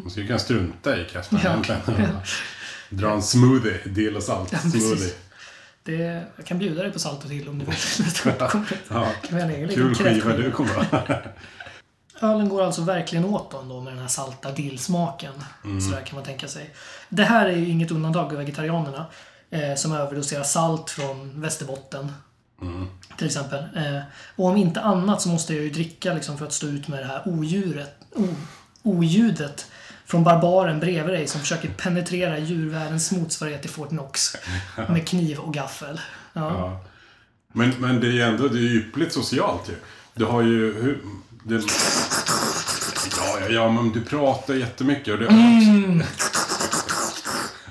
Man 0.01 0.09
skulle 0.11 0.27
kunna 0.27 0.39
strunta 0.39 0.97
i 0.97 1.05
kräftan 1.05 1.39
Ja. 1.43 1.49
egentligen. 1.49 2.17
Dra 2.89 3.11
en 3.11 3.21
smoothie, 3.23 3.81
dill 3.85 4.15
och 4.15 4.23
salt 4.23 4.49
Ja, 4.51 4.59
smoothie. 4.59 5.13
Det, 5.83 6.23
jag 6.37 6.45
kan 6.45 6.59
bjuda 6.59 6.83
dig 6.83 6.91
på 6.91 6.99
salt 6.99 7.23
och 7.23 7.29
dill 7.29 7.49
om 7.49 7.59
du 7.59 7.65
vill. 7.65 7.75
Ja, 8.89 9.07
kul 9.69 9.95
skiva 9.95 10.33
du 10.33 10.51
kommer. 10.51 11.31
Ölen 12.21 12.49
går 12.49 12.63
alltså 12.63 12.81
verkligen 12.81 13.25
åt 13.25 13.51
då 13.51 13.59
ändå 13.59 13.81
med 13.81 13.93
den 13.93 14.01
här 14.01 14.07
salta 14.07 14.51
dillsmaken. 14.51 15.33
Mm. 15.63 15.81
Sådär 15.81 16.01
kan 16.01 16.15
man 16.15 16.23
tänka 16.25 16.47
sig. 16.47 16.73
Det 17.09 17.23
här 17.23 17.45
är 17.45 17.55
ju 17.55 17.69
inget 17.69 17.91
undantag 17.91 18.29
för 18.29 18.37
vegetarianerna. 18.37 19.05
Eh, 19.49 19.75
som 19.75 19.91
överdoserar 19.91 20.43
salt 20.43 20.89
från 20.89 21.41
Västerbotten. 21.41 22.11
Mm. 22.61 22.87
Till 23.17 23.27
exempel. 23.27 23.63
Eh, 23.75 24.01
och 24.35 24.45
om 24.45 24.57
inte 24.57 24.81
annat 24.81 25.21
så 25.21 25.29
måste 25.29 25.53
jag 25.53 25.63
ju 25.63 25.69
dricka 25.69 26.13
liksom, 26.13 26.37
för 26.37 26.45
att 26.45 26.53
stå 26.53 26.67
ut 26.67 26.87
med 26.87 26.99
det 26.99 27.05
här 27.05 27.21
odjuret, 27.25 27.95
o, 28.15 28.27
oljudet 28.83 29.71
från 30.05 30.23
barbaren 30.23 30.79
bredvid 30.79 31.13
dig 31.13 31.27
som 31.27 31.41
försöker 31.41 31.69
penetrera 31.69 32.37
djurvärldens 32.37 33.11
motsvarighet 33.11 33.61
till 33.61 33.71
Fort 33.71 33.89
Knox. 33.89 34.35
Med 34.89 35.07
kniv 35.07 35.39
och 35.39 35.53
gaffel. 35.53 36.01
Ja. 36.33 36.41
Ja. 36.41 36.85
Men, 37.53 37.69
men 37.77 37.99
det 37.99 38.07
är 38.07 38.11
ju 38.11 38.21
ändå 38.21 38.47
det 38.47 38.59
är 38.59 38.75
yppligt 38.75 39.13
socialt 39.13 39.69
ju. 39.69 39.75
Du 40.13 40.25
har 40.25 40.41
ju... 40.41 40.73
Hur, 40.81 41.01
det, 41.43 41.55
ja, 43.17 43.39
ja, 43.39 43.49
ja, 43.49 43.71
men 43.71 43.91
du 43.91 44.01
pratar 44.01 44.53
jättemycket 44.53 45.13
och 45.13 45.19
det... 45.19 45.25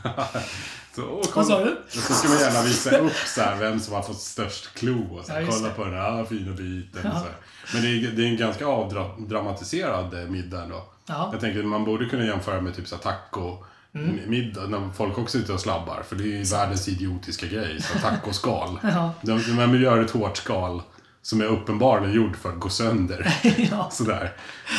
så. 0.94 1.22
Vad 1.34 1.46
sa 1.46 1.64
du? 1.64 1.70
Och 1.70 1.90
så 1.92 2.12
ska 2.14 2.28
man 2.28 2.38
gärna 2.38 2.62
visa 2.62 2.98
upp 2.98 3.12
så 3.26 3.40
här, 3.40 3.56
vem 3.56 3.80
som 3.80 3.94
har 3.94 4.02
fått 4.02 4.20
störst 4.20 4.74
klo 4.74 5.18
och 5.18 5.24
så 5.24 5.32
här, 5.32 5.40
Ja, 5.40 5.46
kolla 5.50 5.70
på 5.70 5.84
den 5.84 5.94
här 5.94 6.24
fina 6.24 6.52
biten. 6.52 7.06
Och 7.10 7.18
så 7.18 7.24
här. 7.24 7.36
Men 7.74 7.82
det 7.82 7.88
är, 7.88 8.10
det 8.16 8.22
är 8.22 8.26
en 8.28 8.36
ganska 8.36 8.66
avdramatiserad 8.66 10.14
eh, 10.14 10.28
middag 10.30 10.62
ändå. 10.62 10.84
Ja. 11.06 11.28
Jag 11.32 11.40
tänker 11.40 11.62
man 11.62 11.84
borde 11.84 12.06
kunna 12.06 12.24
jämföra 12.24 12.60
med 12.60 12.76
typ 12.76 12.88
så 12.88 12.94
här 12.96 13.02
taco 13.02 13.64
Mm. 13.96 14.20
middag 14.30 14.66
när 14.66 14.90
folk 14.96 15.18
också 15.18 15.38
sitter 15.38 15.54
och 15.54 15.60
slabbar. 15.60 16.02
För 16.08 16.16
det 16.16 16.22
är 16.24 16.26
ju 16.26 16.42
världens 16.42 16.88
idiotiska 16.88 17.46
grej. 17.46 17.82
Så 17.82 17.98
tacoskal. 17.98 18.78
Ja. 18.82 19.12
de, 19.22 19.56
de 19.56 19.80
gör 19.80 20.00
ett 20.00 20.10
hårt 20.10 20.36
skal 20.36 20.82
som 21.22 21.40
är 21.40 21.44
uppenbarligen 21.44 22.14
gjord 22.14 22.36
för 22.36 22.48
att 22.48 22.60
gå 22.60 22.68
sönder. 22.68 23.34
ja. 23.70 23.90
Sådär. 23.92 24.32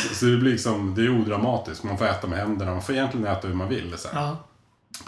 Så, 0.03 0.15
så 0.15 0.25
det 0.25 0.37
blir 0.37 0.51
liksom, 0.51 0.95
det 0.95 1.01
är 1.01 1.19
odramatiskt. 1.21 1.83
Man 1.83 1.97
får 1.97 2.05
äta 2.05 2.27
med 2.27 2.39
händerna. 2.39 2.71
Man 2.71 2.81
får 2.81 2.95
egentligen 2.95 3.27
äta 3.27 3.47
hur 3.47 3.55
man 3.55 3.69
vill. 3.69 3.93
Så 3.97 4.07
ja. 4.13 4.37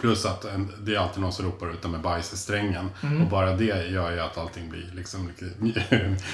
Plus 0.00 0.24
att 0.26 0.44
en, 0.44 0.72
det 0.80 0.94
är 0.94 0.98
alltid 0.98 1.20
någon 1.22 1.32
som 1.32 1.44
ropar 1.44 1.70
ut 1.70 1.90
med 1.90 2.00
bajssträngen. 2.00 2.90
Mm. 3.02 3.22
Och 3.22 3.28
bara 3.28 3.52
det 3.52 3.64
gör 3.90 4.10
ju 4.12 4.20
att 4.20 4.38
allting 4.38 4.68
blir 4.70 4.90
liksom 4.94 5.30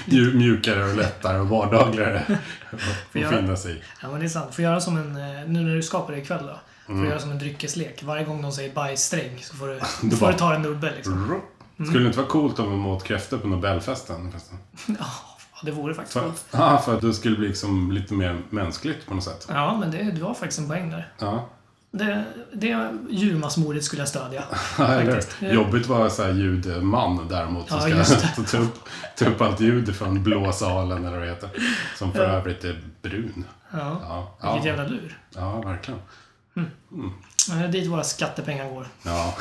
mjukare 0.34 0.84
och 0.84 0.96
lättare 0.96 1.38
och 1.38 1.48
vardagligare 1.48 2.22
att 2.72 2.80
finna 3.12 3.56
sig 3.56 3.72
i. 3.76 3.82
Ja, 4.02 4.10
men 4.10 4.20
det 4.20 4.26
är 4.26 4.28
sant. 4.28 4.54
Får 4.54 4.64
göra 4.64 4.80
som 4.80 4.96
en, 4.96 5.16
eh, 5.16 5.46
nu 5.48 5.60
när 5.62 5.74
du 5.74 5.82
skapar 5.82 6.12
det 6.12 6.18
ikväll 6.18 6.46
då. 6.46 6.60
Får 6.86 6.92
Mm. 6.92 7.08
göra 7.08 7.18
som 7.18 7.30
en 7.30 7.38
dryckeslek. 7.38 8.02
Varje 8.02 8.24
gång 8.24 8.42
de 8.42 8.52
säger 8.52 8.74
bajssträng 8.74 9.38
så 9.42 9.56
får 9.56 9.68
du, 9.68 9.80
Då 10.10 10.16
får 10.16 10.26
du 10.32 10.38
ta 10.38 10.54
en 10.54 10.62
nubbe 10.62 10.92
liksom. 10.96 11.30
Rup. 11.32 11.86
Skulle 11.88 12.00
det 12.04 12.06
inte 12.06 12.18
vara 12.18 12.28
coolt 12.28 12.58
om 12.58 12.70
de 12.70 12.86
åt 12.86 13.04
kräftor 13.04 13.38
på 13.38 13.48
Nobelfesten? 13.48 14.32
Ja, 14.86 14.94
det 15.62 15.70
vore 15.70 15.94
faktiskt 15.94 16.12
För, 16.12 16.20
coolt. 16.20 16.44
ja, 16.50 16.78
för 16.84 16.94
att 16.94 17.00
det 17.00 17.14
skulle 17.14 17.36
bli 17.36 17.48
liksom 17.48 17.92
lite 17.92 18.14
mer 18.14 18.42
mänskligt 18.50 19.06
på 19.06 19.14
något 19.14 19.24
sätt. 19.24 19.46
Ja, 19.48 19.76
men 19.80 19.90
det, 19.90 20.02
du 20.02 20.22
har 20.22 20.34
faktiskt 20.34 20.58
en 20.60 20.68
poäng 20.68 20.90
där. 20.90 21.12
Ja. 21.18 21.48
Det, 21.98 22.24
det 22.52 22.88
djurmassmordet 23.10 23.84
skulle 23.84 24.02
jag 24.02 24.08
stödja. 24.08 24.42
Faktiskt. 24.76 25.36
jobbigt 25.40 25.86
var 25.86 26.08
så 26.08 26.22
här 26.22 26.32
ljudman 26.32 27.28
däremot 27.28 27.68
som 27.68 27.90
Ja, 27.90 28.04
ska 28.04 28.42
ta 28.50 28.58
upp, 28.58 28.74
ta 29.18 29.24
upp 29.24 29.40
allt 29.40 29.60
ljud 29.60 29.96
från 29.96 30.22
blå 30.22 30.52
salen 30.52 31.04
eller 31.04 31.18
vad 31.18 31.26
det 31.26 31.32
heter. 31.34 31.50
Som 31.98 32.12
för 32.12 32.22
Ja. 32.24 32.30
övrigt 32.30 32.64
är 32.64 32.80
brun. 33.02 33.44
Ja. 33.70 34.00
Ja, 34.40 34.52
Vilket 34.54 34.64
ja, 34.66 34.76
jävla 34.76 34.86
lur. 34.96 35.18
ja 35.34 35.60
verkligen. 35.60 36.00
Det 37.48 37.52
är 37.64 37.68
dit 37.68 37.90
våra 37.90 38.04
skattepengar 38.04 38.70
går. 38.70 38.86
Ja. 39.02 39.34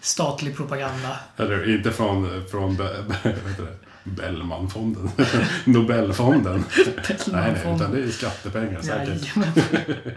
Statlig 0.00 0.56
propaganda. 0.56 1.16
Eller 1.36 1.74
inte 1.76 1.92
från, 1.92 2.44
från 2.50 2.76
Bellmanfonden. 4.06 5.10
Nobelfonden. 5.64 6.64
nej, 6.76 7.54
nej, 7.64 7.74
utan 7.74 7.92
det 7.92 8.02
är 8.02 8.10
skattepengar 8.10 8.82
säkert. 8.82 9.36
Jajamän. 9.36 9.52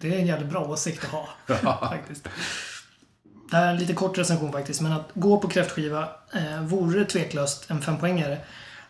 Det 0.00 0.14
är 0.14 0.18
en 0.18 0.26
jävligt 0.26 0.50
bra 0.50 0.64
åsikt 0.64 1.04
att 1.04 1.10
ha. 1.60 1.88
faktiskt. 1.88 2.28
Det 3.50 3.56
här 3.56 3.66
är 3.66 3.70
en 3.70 3.76
lite 3.76 3.92
kort 3.92 4.18
recension 4.18 4.52
faktiskt, 4.52 4.80
men 4.80 4.92
att 4.92 5.10
gå 5.14 5.38
på 5.38 5.48
kräftskiva 5.48 6.08
eh, 6.34 6.62
vore 6.62 7.04
tveklöst 7.04 7.70
en 7.70 7.82
fempoängare. 7.82 8.38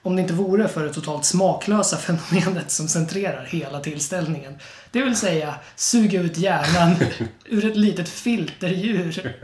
Om 0.02 0.16
det 0.16 0.22
inte 0.22 0.34
vore 0.34 0.68
för 0.68 0.84
det 0.84 0.92
totalt 0.92 1.24
smaklösa 1.24 1.96
fenomenet 1.96 2.70
som 2.70 2.88
centrerar 2.88 3.44
hela 3.44 3.80
tillställningen. 3.80 4.58
Det 4.90 5.02
vill 5.02 5.16
säga, 5.16 5.54
suga 5.76 6.20
ut 6.20 6.38
hjärnan 6.38 6.96
ur 7.44 7.64
ett 7.64 7.76
litet 7.76 8.08
filterdjur. 8.08 9.36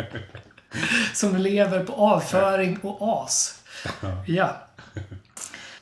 Som 1.15 1.37
lever 1.37 1.85
på 1.85 1.93
avföring 1.93 2.79
och 2.83 3.25
as. 3.25 3.58
Ja, 4.27 4.57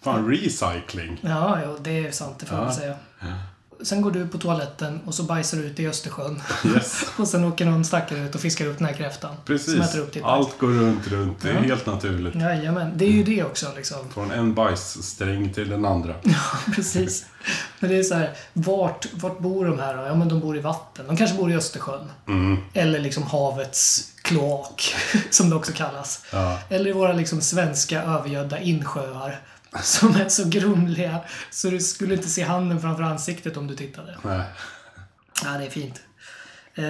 Fan, 0.03 0.29
recycling. 0.31 1.19
ja, 1.23 1.61
ja 1.63 1.77
det 1.81 2.07
är 2.07 2.11
sant, 2.13 2.39
det 2.39 2.47
får 2.47 2.57
man 2.57 2.65
Ja. 2.67 2.75
säga. 2.75 2.95
Sen 3.83 4.03
går 4.03 4.11
du 4.11 4.29
på 4.29 4.39
toaletten 4.39 5.01
och 5.07 5.15
så 5.15 5.23
bajsar 5.23 5.59
du 5.59 5.65
ut 5.65 5.81
i 5.81 5.87
Östersjön. 5.89 6.43
Yes. 6.75 7.05
Och 7.19 7.29
sen 7.29 7.45
åker 7.45 7.65
någon 7.65 7.85
stackare 7.85 8.19
ut 8.19 8.35
och 8.35 8.41
fiskar 8.41 8.67
upp 8.67 8.79
den 8.79 8.87
här 8.87 8.95
kräftan. 8.95 9.35
Precis. 9.45 9.81
Allt 10.25 10.59
går 10.59 10.69
runt, 10.69 11.07
runt. 11.09 11.43
Det 11.43 11.49
är 11.51 11.55
Ja. 11.55 11.61
helt 11.61 11.87
naturligt. 11.87 12.35
Jajamän, 12.35 12.93
det 12.95 13.05
är 13.05 13.11
ju 13.11 13.25
det 13.25 13.45
också 13.45 13.67
liksom. 13.77 13.99
Från 14.15 14.31
en 14.31 14.55
bajssträng 14.55 15.53
till 15.53 15.69
den 15.69 15.85
andra. 15.85 16.15
Precis. 16.75 17.27
Men 17.81 17.91
det 17.91 17.97
är 17.99 18.03
så 18.03 18.15
här, 18.15 18.31
vart, 18.53 19.07
vart 19.13 19.39
bor 19.39 19.65
de 19.67 19.79
här 19.79 19.97
då? 19.97 20.03
Ja 20.07 20.15
men 20.15 20.29
de 20.29 20.41
bor 20.41 20.57
i 20.57 20.61
vatten. 20.61 21.07
De 21.07 21.17
kanske 21.17 21.37
bor 21.37 21.51
i 21.51 21.55
Östersjön. 21.57 22.11
Mm. 22.29 22.57
Eller 22.73 22.99
liksom 22.99 23.23
havets 23.23 24.13
kloak, 24.23 24.95
som 25.31 25.51
det 25.51 25.57
också 25.57 25.73
kallas. 25.73 26.25
Ja. 26.33 26.59
Eller 26.69 26.91
i 26.91 26.93
våra 26.93 27.13
liksom 27.13 27.41
svenska 27.41 28.03
övergödda 28.03 28.59
insjöar. 28.59 29.41
Som 29.83 30.17
är 30.17 30.29
så 30.29 30.49
grumliga 30.49 31.21
så 31.51 31.71
du 31.71 31.81
skulle 31.81 32.15
inte 32.15 32.29
se 32.29 32.43
handen 32.43 32.81
framför 32.81 33.03
ansiktet 33.03 33.57
om 33.57 33.67
du 33.67 33.77
tittade. 33.77 34.19
Nej. 34.23 34.43
Ja, 35.45 35.51
det 35.51 35.67
är 35.67 35.71
fint. 35.71 36.01
Eh, 36.75 36.85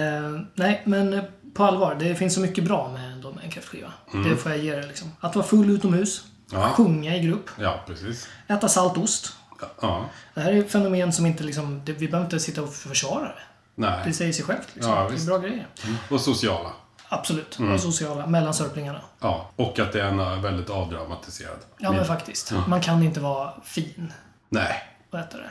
nej, 0.53 0.81
men 0.85 1.13
eh, 1.13 1.23
på 1.53 1.63
allvar. 1.63 1.95
Det 1.95 2.15
finns 2.15 2.33
så 2.33 2.39
mycket 2.39 2.63
bra 2.63 2.91
med, 2.91 3.25
en 3.43 3.51
kräftskiva. 3.51 3.93
Det 4.29 4.37
får 4.37 4.51
jag 4.51 4.61
ge 4.61 4.75
det 4.75 4.87
liksom. 4.87 5.11
Att 5.19 5.35
vara 5.35 5.45
full 5.45 5.69
utomhus. 5.69 6.23
Ja. 6.51 6.69
Sjunga 6.69 7.15
i 7.15 7.19
grupp. 7.19 7.49
Ja, 7.59 7.83
precis. 7.87 8.27
Äta 8.47 8.67
salt 8.67 8.97
ost. 8.97 9.35
Ja. 9.81 10.09
Det 10.33 10.41
här 10.41 10.51
är 10.51 10.59
ett 10.59 10.71
fenomen 10.71 11.13
som 11.13 11.25
inte 11.25 11.43
liksom... 11.43 11.81
Det, 11.85 11.93
vi 11.93 12.07
behöver 12.07 12.25
inte 12.25 12.39
sitta 12.39 12.61
och 12.61 12.73
försvara 12.73 13.23
det. 13.23 13.41
Det 13.75 14.01
Nej. 14.05 14.13
säger 14.13 14.33
sig 14.33 14.45
självt. 14.45 14.67
Liksom. 14.73 14.93
Ja, 14.93 15.09
det 15.09 15.21
är 15.21 15.25
bra 15.25 15.37
grejer. 15.37 15.67
Och 16.09 16.21
sociala. 16.21 16.69
Absolut. 17.09 17.59
Och 17.73 17.79
sociala. 17.79 18.27
Mellan 18.27 18.53
sörplingarna. 18.53 19.01
Ja. 19.19 19.51
Och 19.55 19.79
att 19.79 19.93
det 19.93 20.01
är 20.01 20.41
väldigt 20.41 20.69
avdramatiserad. 20.69 21.57
Ja, 21.77 21.91
men 21.91 22.05
faktiskt. 22.05 22.53
Man 22.67 22.81
kan 22.81 23.03
inte 23.03 23.19
vara 23.19 23.53
fin 23.63 24.13
Nej. 24.49 24.83
och 25.11 25.19
äta 25.19 25.37
det. 25.37 25.49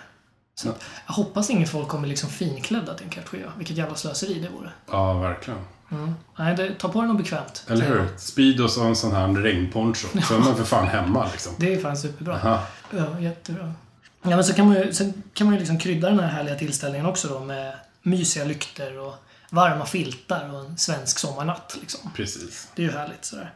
Så 0.54 0.68
att, 0.68 0.84
jag 1.06 1.14
hoppas 1.14 1.50
ingen 1.50 1.68
folk 1.68 1.88
kommer 1.88 2.08
liksom 2.08 2.28
finklädda 2.28 2.94
till 2.94 3.04
en 3.04 3.10
kräftskiva. 3.10 3.52
Vilket 3.56 3.76
jävla 3.76 3.94
slöseri 3.94 4.34
det 4.34 4.48
vore. 4.48 4.70
Ja, 4.90 5.12
verkligen. 5.12 5.60
Nej, 6.38 6.56
det, 6.56 6.74
ta 6.74 6.88
på 6.88 7.00
dig 7.00 7.08
något 7.08 7.18
bekvämt. 7.18 7.64
Eller 7.68 7.86
hur? 7.86 8.08
Speedos 8.18 8.78
och 8.78 8.86
en 8.86 8.96
sån 8.96 9.12
här 9.12 9.28
regnponcho. 9.28 10.08
Så 10.22 10.34
är 10.34 10.38
man 10.38 10.56
för 10.56 10.64
fan 10.64 10.86
hemma 10.86 11.28
liksom. 11.32 11.52
Det 11.58 11.74
är 11.74 11.80
fan 11.80 11.96
superbra. 11.96 12.34
Aha. 12.34 12.62
Ja, 12.90 13.20
jättebra. 13.20 13.74
Ja, 14.22 14.30
men 14.30 14.44
så 14.44 14.54
kan 14.54 14.66
man 14.66 14.76
ju, 14.76 14.92
sen 14.92 15.22
kan 15.34 15.46
man 15.46 15.54
ju 15.54 15.58
liksom 15.58 15.78
krydda 15.78 16.10
den 16.10 16.20
här 16.20 16.28
härliga 16.28 16.54
tillställningen 16.54 17.06
också 17.06 17.28
då 17.28 17.40
med 17.40 17.74
mysiga 18.02 18.44
lykter 18.44 18.98
och 18.98 19.14
varma 19.50 19.86
filtar 19.86 20.54
och 20.54 20.60
en 20.60 20.78
svensk 20.78 21.18
sommarnatt. 21.18 21.76
Liksom. 21.80 22.10
Precis. 22.16 22.68
Det 22.74 22.82
är 22.82 22.86
ju 22.86 22.92
härligt 22.92 23.24
sådär. 23.24 23.54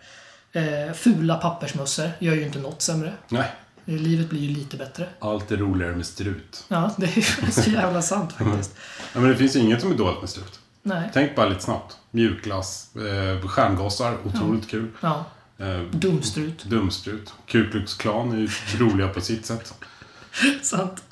Eh, 0.52 0.92
fula 0.94 1.34
pappersmössor 1.36 2.10
gör 2.18 2.34
ju 2.34 2.42
inte 2.46 2.58
något 2.58 2.82
sämre. 2.82 3.12
Nej. 3.28 3.52
Eh, 3.86 3.94
Livet 3.94 4.30
blir 4.30 4.40
ju 4.40 4.54
lite 4.54 4.76
bättre. 4.76 5.08
Allt 5.18 5.50
är 5.50 5.56
roligare 5.56 5.96
med 5.96 6.06
strut. 6.06 6.64
Ja, 6.68 6.90
det 6.96 7.06
är 7.16 7.50
så 7.62 7.70
jävla 7.70 8.02
sant 8.02 8.32
faktiskt. 8.32 8.74
Ja, 9.12 9.20
men 9.20 9.30
det 9.30 9.36
finns 9.36 9.56
ju 9.56 9.60
inget 9.60 9.80
som 9.80 9.92
är 9.92 9.96
dåligt 9.96 10.20
med 10.20 10.30
strut. 10.30 10.60
Nej. 10.82 11.10
Tänk 11.14 11.36
bara 11.36 11.48
lite 11.48 11.62
snabbt. 11.62 11.96
Mjukglass, 12.10 12.96
eh, 12.96 13.48
stjärngossar, 13.48 14.16
otroligt 14.24 14.68
kul. 14.68 14.88
Ja, 15.00 15.24
Eh, 15.58 15.80
dumstrut. 15.80 16.64
dumstrut. 16.64 17.32
Ku 17.46 17.70
Klux 17.70 17.94
Klan 17.94 18.32
är 18.32 18.36
ju 18.36 18.48
roliga 18.78 19.08
på 19.08 19.20
sitt 19.20 19.46
sätt. 19.46 19.74
Sant. 20.62 21.02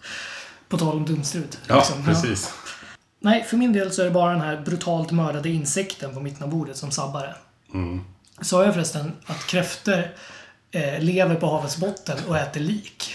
På 0.68 0.78
tal 0.78 0.96
om 0.96 1.04
dumstrut. 1.06 1.58
Ja, 1.66 1.76
liksom. 1.76 2.04
precis. 2.04 2.52
Nej, 3.20 3.44
för 3.44 3.56
min 3.56 3.72
del 3.72 3.92
så 3.92 4.02
är 4.02 4.04
det 4.04 4.10
bara 4.10 4.32
den 4.32 4.40
här 4.40 4.56
brutalt 4.56 5.10
mördade 5.10 5.48
insekten 5.48 6.14
på 6.14 6.20
mitten 6.20 6.42
av 6.42 6.50
bordet 6.50 6.76
som 6.76 6.90
sabbar 6.90 7.22
det. 7.22 7.34
Mm. 7.74 8.04
Sa 8.40 8.64
jag 8.64 8.74
förresten 8.74 9.12
att 9.26 9.46
kräftor 9.46 10.10
eh, 10.70 11.00
lever 11.00 11.34
på 11.34 11.46
havets 11.46 11.76
botten 11.76 12.18
och 12.28 12.36
äter 12.36 12.60
lik? 12.60 13.14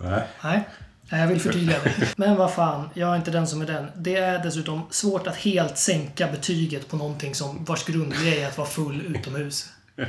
Nej. 0.00 0.22
Nej. 0.42 0.68
Nej, 1.10 1.20
jag 1.20 1.28
vill 1.28 1.40
förtydliga 1.40 1.78
det. 1.84 1.94
Men 2.16 2.36
vad 2.36 2.52
fan, 2.52 2.90
jag 2.94 3.12
är 3.12 3.16
inte 3.16 3.30
den 3.30 3.46
som 3.46 3.62
är 3.62 3.66
den. 3.66 3.90
Det 3.96 4.16
är 4.16 4.42
dessutom 4.42 4.82
svårt 4.90 5.26
att 5.26 5.36
helt 5.36 5.78
sänka 5.78 6.28
betyget 6.28 6.88
på 6.88 6.96
någonting 6.96 7.34
som 7.34 7.64
vars 7.64 7.84
grundgrej 7.84 8.42
är 8.42 8.48
att 8.48 8.58
vara 8.58 8.68
full 8.68 9.16
utomhus. 9.16 9.72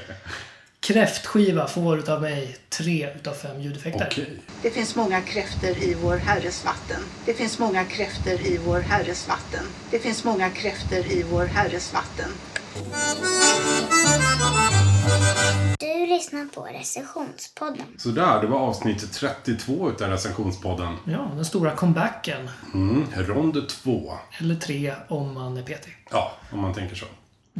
Kräftskiva 0.90 1.68
får 1.68 2.00
utav 2.00 2.22
mig 2.22 2.58
tre 2.70 3.10
utav 3.16 3.34
fem 3.34 3.62
ljudeffekter. 3.62 4.08
Okej. 4.12 4.40
Det 4.62 4.70
finns 4.70 4.96
många 4.96 5.22
kräfter 5.22 5.84
i 5.84 5.94
vår 5.94 6.18
Herres 6.18 6.66
vatten. 6.66 7.02
Det 7.26 7.34
finns 7.34 7.60
många 7.60 7.86
kräfter 7.86 8.48
i 8.48 8.60
vår 8.66 8.80
Herres 8.80 9.28
vatten. 9.28 9.66
Det 9.92 10.00
finns 10.00 10.24
många 10.24 10.50
kräfter 10.50 11.12
i 11.12 11.26
vår 11.32 11.46
Herres 11.46 11.94
vatten. 11.94 12.30
Du 15.80 16.06
lyssnar 16.06 16.46
på 16.46 16.62
recensionspodden. 16.62 17.86
Så 17.98 18.10
där, 18.10 18.42
det 18.42 18.48
var 18.48 18.60
avsnitt 18.60 19.14
32 19.14 19.90
utav 19.90 20.10
recensionspodden. 20.10 20.96
Ja, 21.06 21.32
den 21.36 21.46
stora 21.46 21.72
comebacken. 21.72 22.50
Mm, 22.74 23.06
rond 23.16 23.70
2. 23.70 24.14
Eller 24.40 24.56
tre 24.56 24.94
om 25.08 25.34
man 25.34 25.58
är 25.58 25.64
PT. 25.64 25.88
Ja, 26.12 26.32
om 26.52 26.60
man 26.60 26.74
tänker 26.74 26.96
så. 26.96 27.06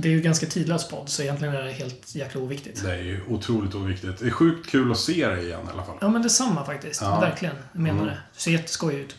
Det 0.01 0.07
är 0.07 0.11
ju 0.11 0.21
ganska 0.21 0.45
tidlös 0.45 0.87
podd, 0.87 1.09
så 1.09 1.21
egentligen 1.21 1.55
är 1.55 1.63
det 1.63 1.71
helt 1.71 2.15
jäkla 2.15 2.41
oviktigt. 2.41 2.83
Det 2.83 2.91
är 2.91 3.01
ju 3.03 3.21
otroligt 3.29 3.75
oviktigt. 3.75 4.19
Det 4.19 4.25
är 4.25 4.31
sjukt 4.31 4.69
kul 4.69 4.91
att 4.91 4.99
se 4.99 5.27
dig 5.27 5.45
igen 5.45 5.59
i 5.67 5.73
alla 5.73 5.83
fall. 5.83 5.97
Ja, 6.01 6.09
men 6.09 6.21
detsamma 6.21 6.65
faktiskt. 6.65 7.01
Ja. 7.01 7.19
Verkligen. 7.19 7.55
Jag 7.71 7.81
menar 7.81 8.05
det. 8.05 8.17
Du 8.33 8.39
ser 8.39 8.51
jätteskoj 8.51 8.95
ut. 8.95 9.15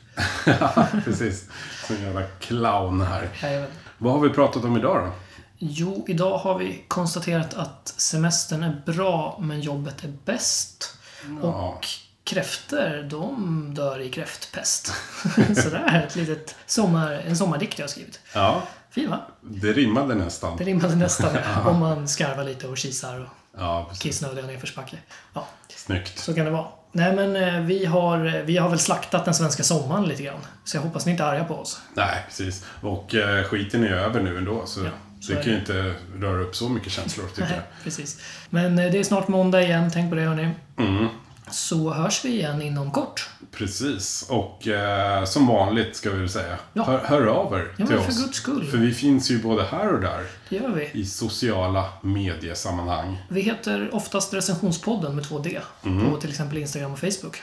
Precis. 1.05 1.49
Som 1.87 1.97
en 1.97 2.03
jävla 2.03 2.23
clown 2.23 3.01
här. 3.01 3.29
Jajamän. 3.43 3.71
Vad 3.99 4.13
har 4.13 4.21
vi 4.21 4.29
pratat 4.29 4.65
om 4.65 4.77
idag 4.77 5.07
då? 5.07 5.13
Jo, 5.59 6.05
idag 6.09 6.39
har 6.39 6.59
vi 6.59 6.85
konstaterat 6.89 7.55
att 7.55 7.95
semestern 7.97 8.63
är 8.63 8.83
bra, 8.87 9.39
men 9.43 9.61
jobbet 9.61 10.05
är 10.05 10.13
bäst. 10.25 10.99
Och 11.43 11.87
kräfter, 12.25 13.07
de 13.11 13.75
dör 13.75 14.01
i 14.01 14.11
kräftpest. 14.11 14.93
Så 15.35 15.71
det 15.71 15.83
är 15.87 16.07
ett 16.07 16.17
litet 16.17 16.57
sommar, 16.67 17.13
en 17.13 17.37
sommardikt 17.37 17.79
jag 17.79 17.85
har 17.85 17.91
skrivit. 17.91 18.21
Ja, 18.35 18.63
Fin 18.91 19.11
va? 19.11 19.21
det 19.41 19.73
rimmade 19.73 20.15
nästan. 20.15 20.57
Det 20.57 20.65
rimmade 20.65 20.95
nästan 20.95 21.37
om 21.67 21.81
man 21.81 22.09
skarvar 22.09 22.45
lite 22.45 22.69
och 22.69 22.77
kisar 22.77 23.21
och 23.21 23.27
Ja, 23.59 23.91
kissnödiga 24.01 24.47
nedförsbacke. 24.47 24.97
Ja, 25.35 25.47
Snyggt. 25.77 26.19
så 26.19 26.35
kan 26.35 26.45
det 26.45 26.51
vara. 26.51 26.67
Nej 26.93 27.15
men 27.17 27.37
eh, 27.37 27.61
vi 27.61 27.85
har, 27.85 28.43
vi 28.45 28.57
har 28.57 28.69
väl 28.69 28.79
slaktat 28.79 29.25
den 29.25 29.35
svenska 29.35 29.63
sommaren 29.63 30.05
lite 30.05 30.23
grann. 30.23 30.41
Så 30.65 30.77
jag 30.77 30.83
hoppas 30.83 31.07
ni 31.07 31.13
inte 31.13 31.25
är 31.25 31.27
arga 31.27 31.45
på 31.45 31.55
oss. 31.55 31.81
Nej, 31.95 32.25
precis. 32.27 32.65
Och 32.81 33.15
eh, 33.15 33.45
skiten 33.45 33.85
är 33.85 33.89
ju 33.89 33.95
över 33.95 34.23
nu 34.23 34.39
ändå, 34.39 34.67
så, 34.67 34.81
så 35.21 35.33
det 35.33 35.43
kan 35.43 35.53
ju 35.53 35.59
inte 35.59 35.95
röra 36.17 36.41
upp 36.41 36.57
så 36.57 36.69
mycket 36.69 36.93
känslor, 36.93 37.27
tycker 37.27 37.51
jag. 37.51 37.63
precis. 37.85 38.21
Men 38.51 38.79
eh, 38.79 38.93
det 38.93 38.99
är 38.99 39.05
snart 39.05 39.29
måndag 39.29 39.63
igen, 39.63 39.91
tänk 39.93 40.11
på 40.11 40.17
det 40.17 40.23
hörni. 40.23 40.51
Mm. 40.79 41.09
Så 41.53 41.93
hörs 41.93 42.25
vi 42.25 42.29
igen 42.29 42.63
inom 42.63 42.91
kort. 42.91 43.29
Precis. 43.53 44.27
Och 44.29 44.69
eh, 44.69 45.25
som 45.25 45.47
vanligt, 45.47 45.97
ska 45.97 46.11
vi 46.11 46.19
väl 46.19 46.29
säga, 46.29 46.57
Ja. 46.73 46.83
hör, 46.85 46.99
hör 46.99 47.27
av 47.27 47.55
er 47.55 47.73
Ja, 47.77 47.87
till 47.87 47.97
för 47.99 48.09
oss. 48.09 48.25
Guds 48.25 48.37
skull. 48.39 48.67
För 48.71 48.79
vi 48.79 48.95
finns 48.95 49.31
ju 49.31 49.43
både 49.43 49.65
här 49.65 49.93
och 49.95 50.01
där 50.01 50.27
Det 50.49 50.57
gör 50.57 50.69
vi. 50.69 51.01
i 51.01 51.05
sociala 51.07 51.85
mediesammanhang. 52.03 53.19
Vi 53.29 53.41
heter 53.41 53.95
oftast 53.95 54.35
Recensionspodden 54.35 55.15
med 55.15 55.25
två 55.25 55.39
D. 55.39 55.61
Mm. 55.85 56.11
På 56.11 56.17
till 56.17 56.31
exempel 56.31 56.59
Instagram 56.59 56.93
och 56.93 56.99
Facebook. 56.99 57.43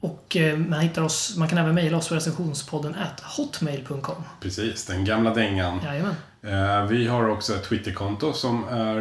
Och 0.00 0.36
eh, 0.36 0.58
man 0.58 0.80
hittar 0.80 1.02
oss, 1.02 1.36
man 1.36 1.48
kan 1.48 1.58
även 1.58 1.74
mejla 1.74 1.96
oss 1.96 2.08
på 2.08 2.14
recensionspodden 2.14 2.94
at 2.94 3.20
hotmail.com. 3.20 4.24
Precis, 4.40 4.86
den 4.86 5.04
gamla 5.04 5.34
dängan. 5.34 5.80
Jajamän. 5.84 6.14
Eh, 6.42 6.86
vi 6.86 7.06
har 7.06 7.28
också 7.28 7.54
ett 7.54 7.64
Twitterkonto 7.64 8.32
som 8.32 8.68
är, 8.68 8.96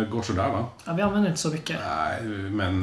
eh, 0.00 0.08
går 0.08 0.22
sådär 0.22 0.48
va? 0.48 0.66
Ja, 0.84 0.92
vi 0.92 1.02
använder 1.02 1.28
inte 1.28 1.40
så 1.40 1.48
mycket. 1.48 1.76
Nej, 1.88 2.22
men 2.50 2.80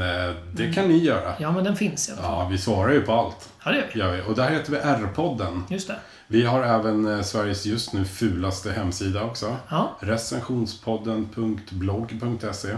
det 0.53 0.73
kan 0.73 0.87
ni 0.87 0.97
göra. 0.97 1.33
Ja, 1.39 1.51
men 1.51 1.63
den 1.63 1.75
finns 1.75 2.09
i 2.09 2.11
alla 2.11 2.21
fall. 2.21 2.31
Ja, 2.31 2.47
vi 2.47 2.57
svarar 2.57 2.93
ju 2.93 3.01
på 3.01 3.13
allt. 3.13 3.49
Ja, 3.65 3.71
det 3.71 3.77
gör 3.77 3.87
vi. 3.93 3.99
Gör 3.99 4.11
vi. 4.11 4.21
Och 4.21 4.35
där 4.35 4.49
heter 4.49 4.71
vi 4.71 4.77
R-podden. 4.77 5.63
Just 5.69 5.87
det. 5.87 5.95
Vi 6.31 6.45
har 6.45 6.63
även 6.63 7.07
eh, 7.17 7.21
Sveriges 7.21 7.65
just 7.65 7.93
nu 7.93 8.05
fulaste 8.05 8.71
hemsida 8.71 9.23
också. 9.23 9.55
Ja, 9.69 9.97
Recensionspodden.blogg.se. 9.99 12.77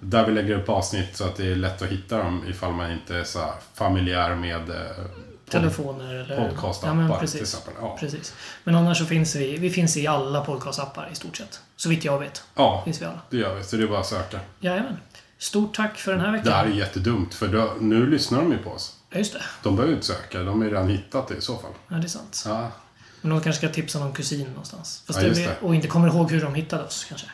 Där 0.00 0.26
vi 0.26 0.32
lägger 0.32 0.58
upp 0.58 0.68
avsnitt 0.68 1.16
så 1.16 1.24
att 1.24 1.36
det 1.36 1.52
är 1.52 1.56
lätt 1.56 1.82
att 1.82 1.88
hitta 1.88 2.18
dem 2.18 2.42
ifall 2.48 2.72
man 2.72 2.90
inte 2.92 3.16
är 3.16 3.24
så 3.24 3.38
familjär 3.74 4.34
med 4.34 4.70
eh, 4.70 4.76
pod- 4.76 5.50
Telefoner 5.50 6.14
eller... 6.14 6.48
podcastappar 6.48 6.88
ja, 6.88 6.94
men 6.94 7.10
till 7.10 7.18
precis. 7.20 7.40
exempel. 7.42 7.72
Ja. 7.80 7.96
precis. 8.00 8.34
Men 8.64 8.74
annars 8.74 8.98
så 8.98 9.04
finns 9.04 9.36
vi, 9.36 9.56
vi 9.56 9.70
finns 9.70 9.96
i 9.96 10.06
alla 10.06 10.44
podcastappar 10.44 11.08
i 11.12 11.14
stort 11.14 11.36
sett. 11.36 11.60
Så 11.76 11.88
vitt 11.88 12.04
jag 12.04 12.18
vet. 12.18 12.42
ja, 12.54 12.82
Finns 12.84 13.02
vi 13.02 13.06
alla. 13.06 13.20
det 13.30 13.36
gör 13.36 13.54
vi. 13.54 13.64
Så 13.64 13.76
det 13.76 13.82
är 13.82 13.88
bara 13.88 14.00
att 14.00 14.06
söka. 14.06 14.40
Jajamän. 14.60 14.96
Stort 15.38 15.76
tack 15.76 15.96
för 15.98 16.12
den 16.12 16.20
här 16.20 16.32
veckan. 16.32 16.46
Det 16.46 16.52
här 16.52 16.64
är 16.66 16.70
jättedumt 16.70 17.34
för 17.34 17.48
då, 17.48 17.72
nu 17.80 18.06
lyssnar 18.10 18.38
de 18.38 18.52
ju 18.52 18.58
på 18.58 18.70
oss. 18.70 18.96
Ja, 19.10 19.18
just 19.18 19.32
det. 19.32 19.42
De 19.62 19.76
behöver 19.76 19.94
inte 19.94 20.06
söka, 20.06 20.38
de 20.42 20.58
har 20.58 20.64
ju 20.64 20.70
redan 20.74 20.88
hittat 20.88 21.28
det 21.28 21.34
i 21.34 21.40
så 21.40 21.56
fall. 21.56 21.70
Ja, 21.88 21.96
det 21.96 22.06
är 22.06 22.08
sant. 22.08 22.42
Ja, 22.46 22.70
Men 23.26 23.36
de 23.36 23.40
kanske 23.42 23.66
ska 23.66 23.74
tipsa 23.74 23.98
någon 23.98 24.12
kusin 24.12 24.46
någonstans. 24.48 25.02
Fast 25.06 25.22
Ja, 25.22 25.28
det. 25.28 25.56
Och 25.62 25.74
inte 25.74 25.88
kommer 25.88 26.08
ihåg 26.08 26.30
hur 26.30 26.40
de 26.42 26.54
hittade 26.54 26.84
oss 26.84 27.04
kanske. 27.08 27.26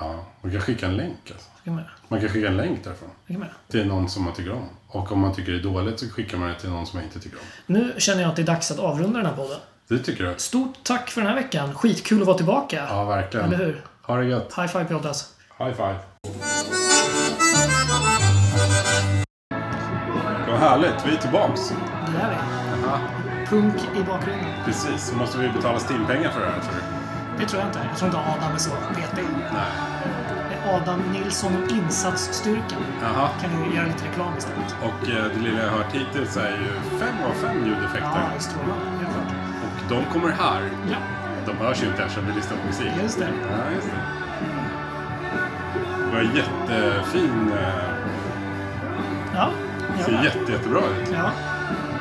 ja. 0.00 0.24
Man 0.42 0.52
kan 0.52 0.60
skicka 0.60 0.86
en 0.86 0.96
länk 0.96 1.16
alltså. 1.30 1.48
Kan 1.64 1.74
man. 1.74 1.84
Man 2.08 2.20
kan 2.20 2.28
skicka 2.28 2.48
en 2.48 2.56
länk 2.56 2.84
därifrån. 2.84 3.08
Kan 3.28 3.38
man. 3.38 3.48
Till 3.68 3.86
någon 3.86 4.08
som 4.08 4.24
man 4.24 4.34
tycker 4.34 4.52
om. 4.52 4.68
Och 4.88 5.12
om 5.12 5.18
man 5.20 5.34
tycker 5.34 5.52
det 5.52 5.58
är 5.58 5.62
dåligt 5.62 6.00
så 6.00 6.08
skickar 6.08 6.38
man 6.38 6.48
det 6.48 6.54
till 6.54 6.68
någon 6.70 6.86
som 6.86 6.96
man 6.96 7.04
inte 7.04 7.20
tycker 7.20 7.38
om. 7.38 7.44
Nu 7.66 7.94
känner 7.98 8.22
jag 8.22 8.28
att 8.30 8.36
det 8.36 8.42
är 8.42 8.46
dags 8.46 8.70
att 8.70 8.78
avrunda 8.78 9.18
den 9.18 9.26
här 9.26 9.36
podden. 9.36 9.58
Det 9.88 9.98
tycker 9.98 10.24
du? 10.24 10.34
Stort 10.36 10.74
tack 10.82 11.10
för 11.10 11.20
den 11.20 11.28
här 11.30 11.36
veckan. 11.36 11.74
Skitkul 11.74 12.20
att 12.20 12.26
vara 12.26 12.36
tillbaka. 12.36 12.86
Ja, 12.88 13.04
verkligen. 13.04 13.46
Eller 13.46 13.56
hur? 13.64 13.84
Ha 14.02 14.16
det 14.16 14.24
gött. 14.24 14.54
High 14.56 14.66
five 14.66 14.84
Pjoltas. 14.84 15.34
High 15.58 15.72
five. 15.72 15.98
Vad 20.48 20.58
härligt, 20.58 21.06
vi 21.06 21.12
är 21.16 21.20
tillbaks. 21.20 21.60
Det 21.68 22.18
är 22.20 22.30
vi. 22.30 23.27
Punk 23.48 23.74
i 23.96 24.02
bakgrunden. 24.02 24.46
Precis, 24.64 25.12
måste 25.14 25.38
vi 25.38 25.48
betala 25.48 25.78
Stimpengar 25.78 26.30
för 26.30 26.40
det 26.40 26.46
här 26.46 26.60
tror 26.60 26.72
du? 26.74 26.80
Det 27.42 27.48
tror 27.48 27.60
jag 27.62 27.68
inte. 27.68 27.80
Jag 27.90 27.96
tror 27.98 28.06
inte 28.08 28.18
Adam 28.20 28.54
är 28.54 28.58
så 28.58 28.70
petig. 28.70 29.24
Nej. 29.52 29.62
Det 30.50 30.54
är 30.70 30.76
Adam 30.76 31.00
Nilsson 31.12 31.62
och 31.62 31.70
Insatsstyrkan. 31.70 32.82
Jaha. 33.02 33.28
Kan 33.40 33.50
vi 33.70 33.76
göra 33.76 33.86
lite 33.86 34.04
reklam 34.08 34.32
istället? 34.38 34.76
Och 34.82 35.08
eh, 35.08 35.24
det 35.34 35.40
lilla 35.40 35.62
jag 35.62 35.70
har 35.70 35.78
hört 35.78 35.92
hittills 35.92 36.36
är 36.36 36.50
ju 36.50 36.98
fem 36.98 37.14
av 37.28 37.32
fem 37.32 37.64
ljudeffekter. 37.66 38.10
Ja. 38.14 38.28
Helt 38.30 38.50
klart. 38.52 39.32
Och 39.82 39.88
de 39.88 40.04
kommer 40.12 40.32
här. 40.32 40.62
Ja, 40.90 40.96
De 41.46 41.56
hörs 41.56 41.82
ju 41.82 41.86
inte 41.86 42.02
eftersom 42.02 42.26
vi 42.26 42.32
lyssnar 42.32 42.56
på 42.56 42.66
musik. 42.66 42.90
just 43.02 43.18
det. 43.18 43.28
Ja, 43.50 43.70
just 43.74 43.86
det. 43.88 43.98
Det 46.10 46.14
var 46.16 46.22
jättefin... 46.22 47.52
eh, 47.52 47.68
Ja. 49.34 49.50
Ser 50.04 50.12
ja. 50.12 50.24
jätte, 50.24 50.52
jättebra 50.52 50.78
ut. 50.80 51.08
ja. 51.12 51.30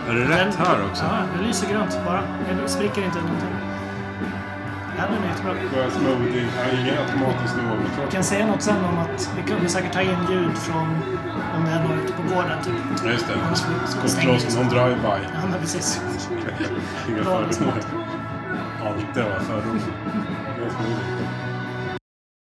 Är 0.09 0.13
det 0.13 0.25
rätt 0.25 0.55
här 0.55 0.85
också? 0.89 1.03
Ja, 1.03 1.17
det 1.37 1.47
lyser 1.47 1.69
grönt 1.69 1.99
bara. 2.05 2.21
Det 2.63 2.69
spricker 2.69 3.05
inte 3.05 3.19
någonting. 3.21 3.55
Ja, 4.97 5.03
den 5.11 5.23
är 5.23 5.27
jättebra. 5.27 5.53
Ja, 5.75 6.79
ingen 6.79 6.97
automatisk 6.97 7.55
nivå. 7.55 7.75
Jag 8.01 8.11
kan 8.11 8.23
säga 8.23 8.47
något 8.47 8.61
sen 8.61 8.85
om 8.85 8.99
att 8.99 9.31
vi 9.37 9.51
kunde 9.51 9.69
säkert 9.69 9.93
ta 9.93 10.01
in 10.01 10.17
ljud 10.29 10.57
från 10.57 10.87
om 11.57 11.65
det 11.65 11.71
är 11.71 11.83
någon 11.83 11.99
ute 11.99 12.13
på 12.13 12.21
gården 12.35 12.63
typ. 12.63 12.73
Ja, 13.03 13.11
just 13.11 13.27
det. 13.27 13.33
Vi 13.33 14.09
Skottloss, 14.09 14.55
någon 14.55 14.69
drive-by. 14.69 15.19
Ja, 15.33 15.39
men 15.51 15.59
precis. 15.59 16.01
Inga 17.09 17.23
fördomar. 17.23 17.73
Alltid 18.85 19.23
ha 19.23 19.39
fördomar. 19.39 19.81
Det 20.57 20.65
är 20.65 20.69
smoothie. 20.69 21.26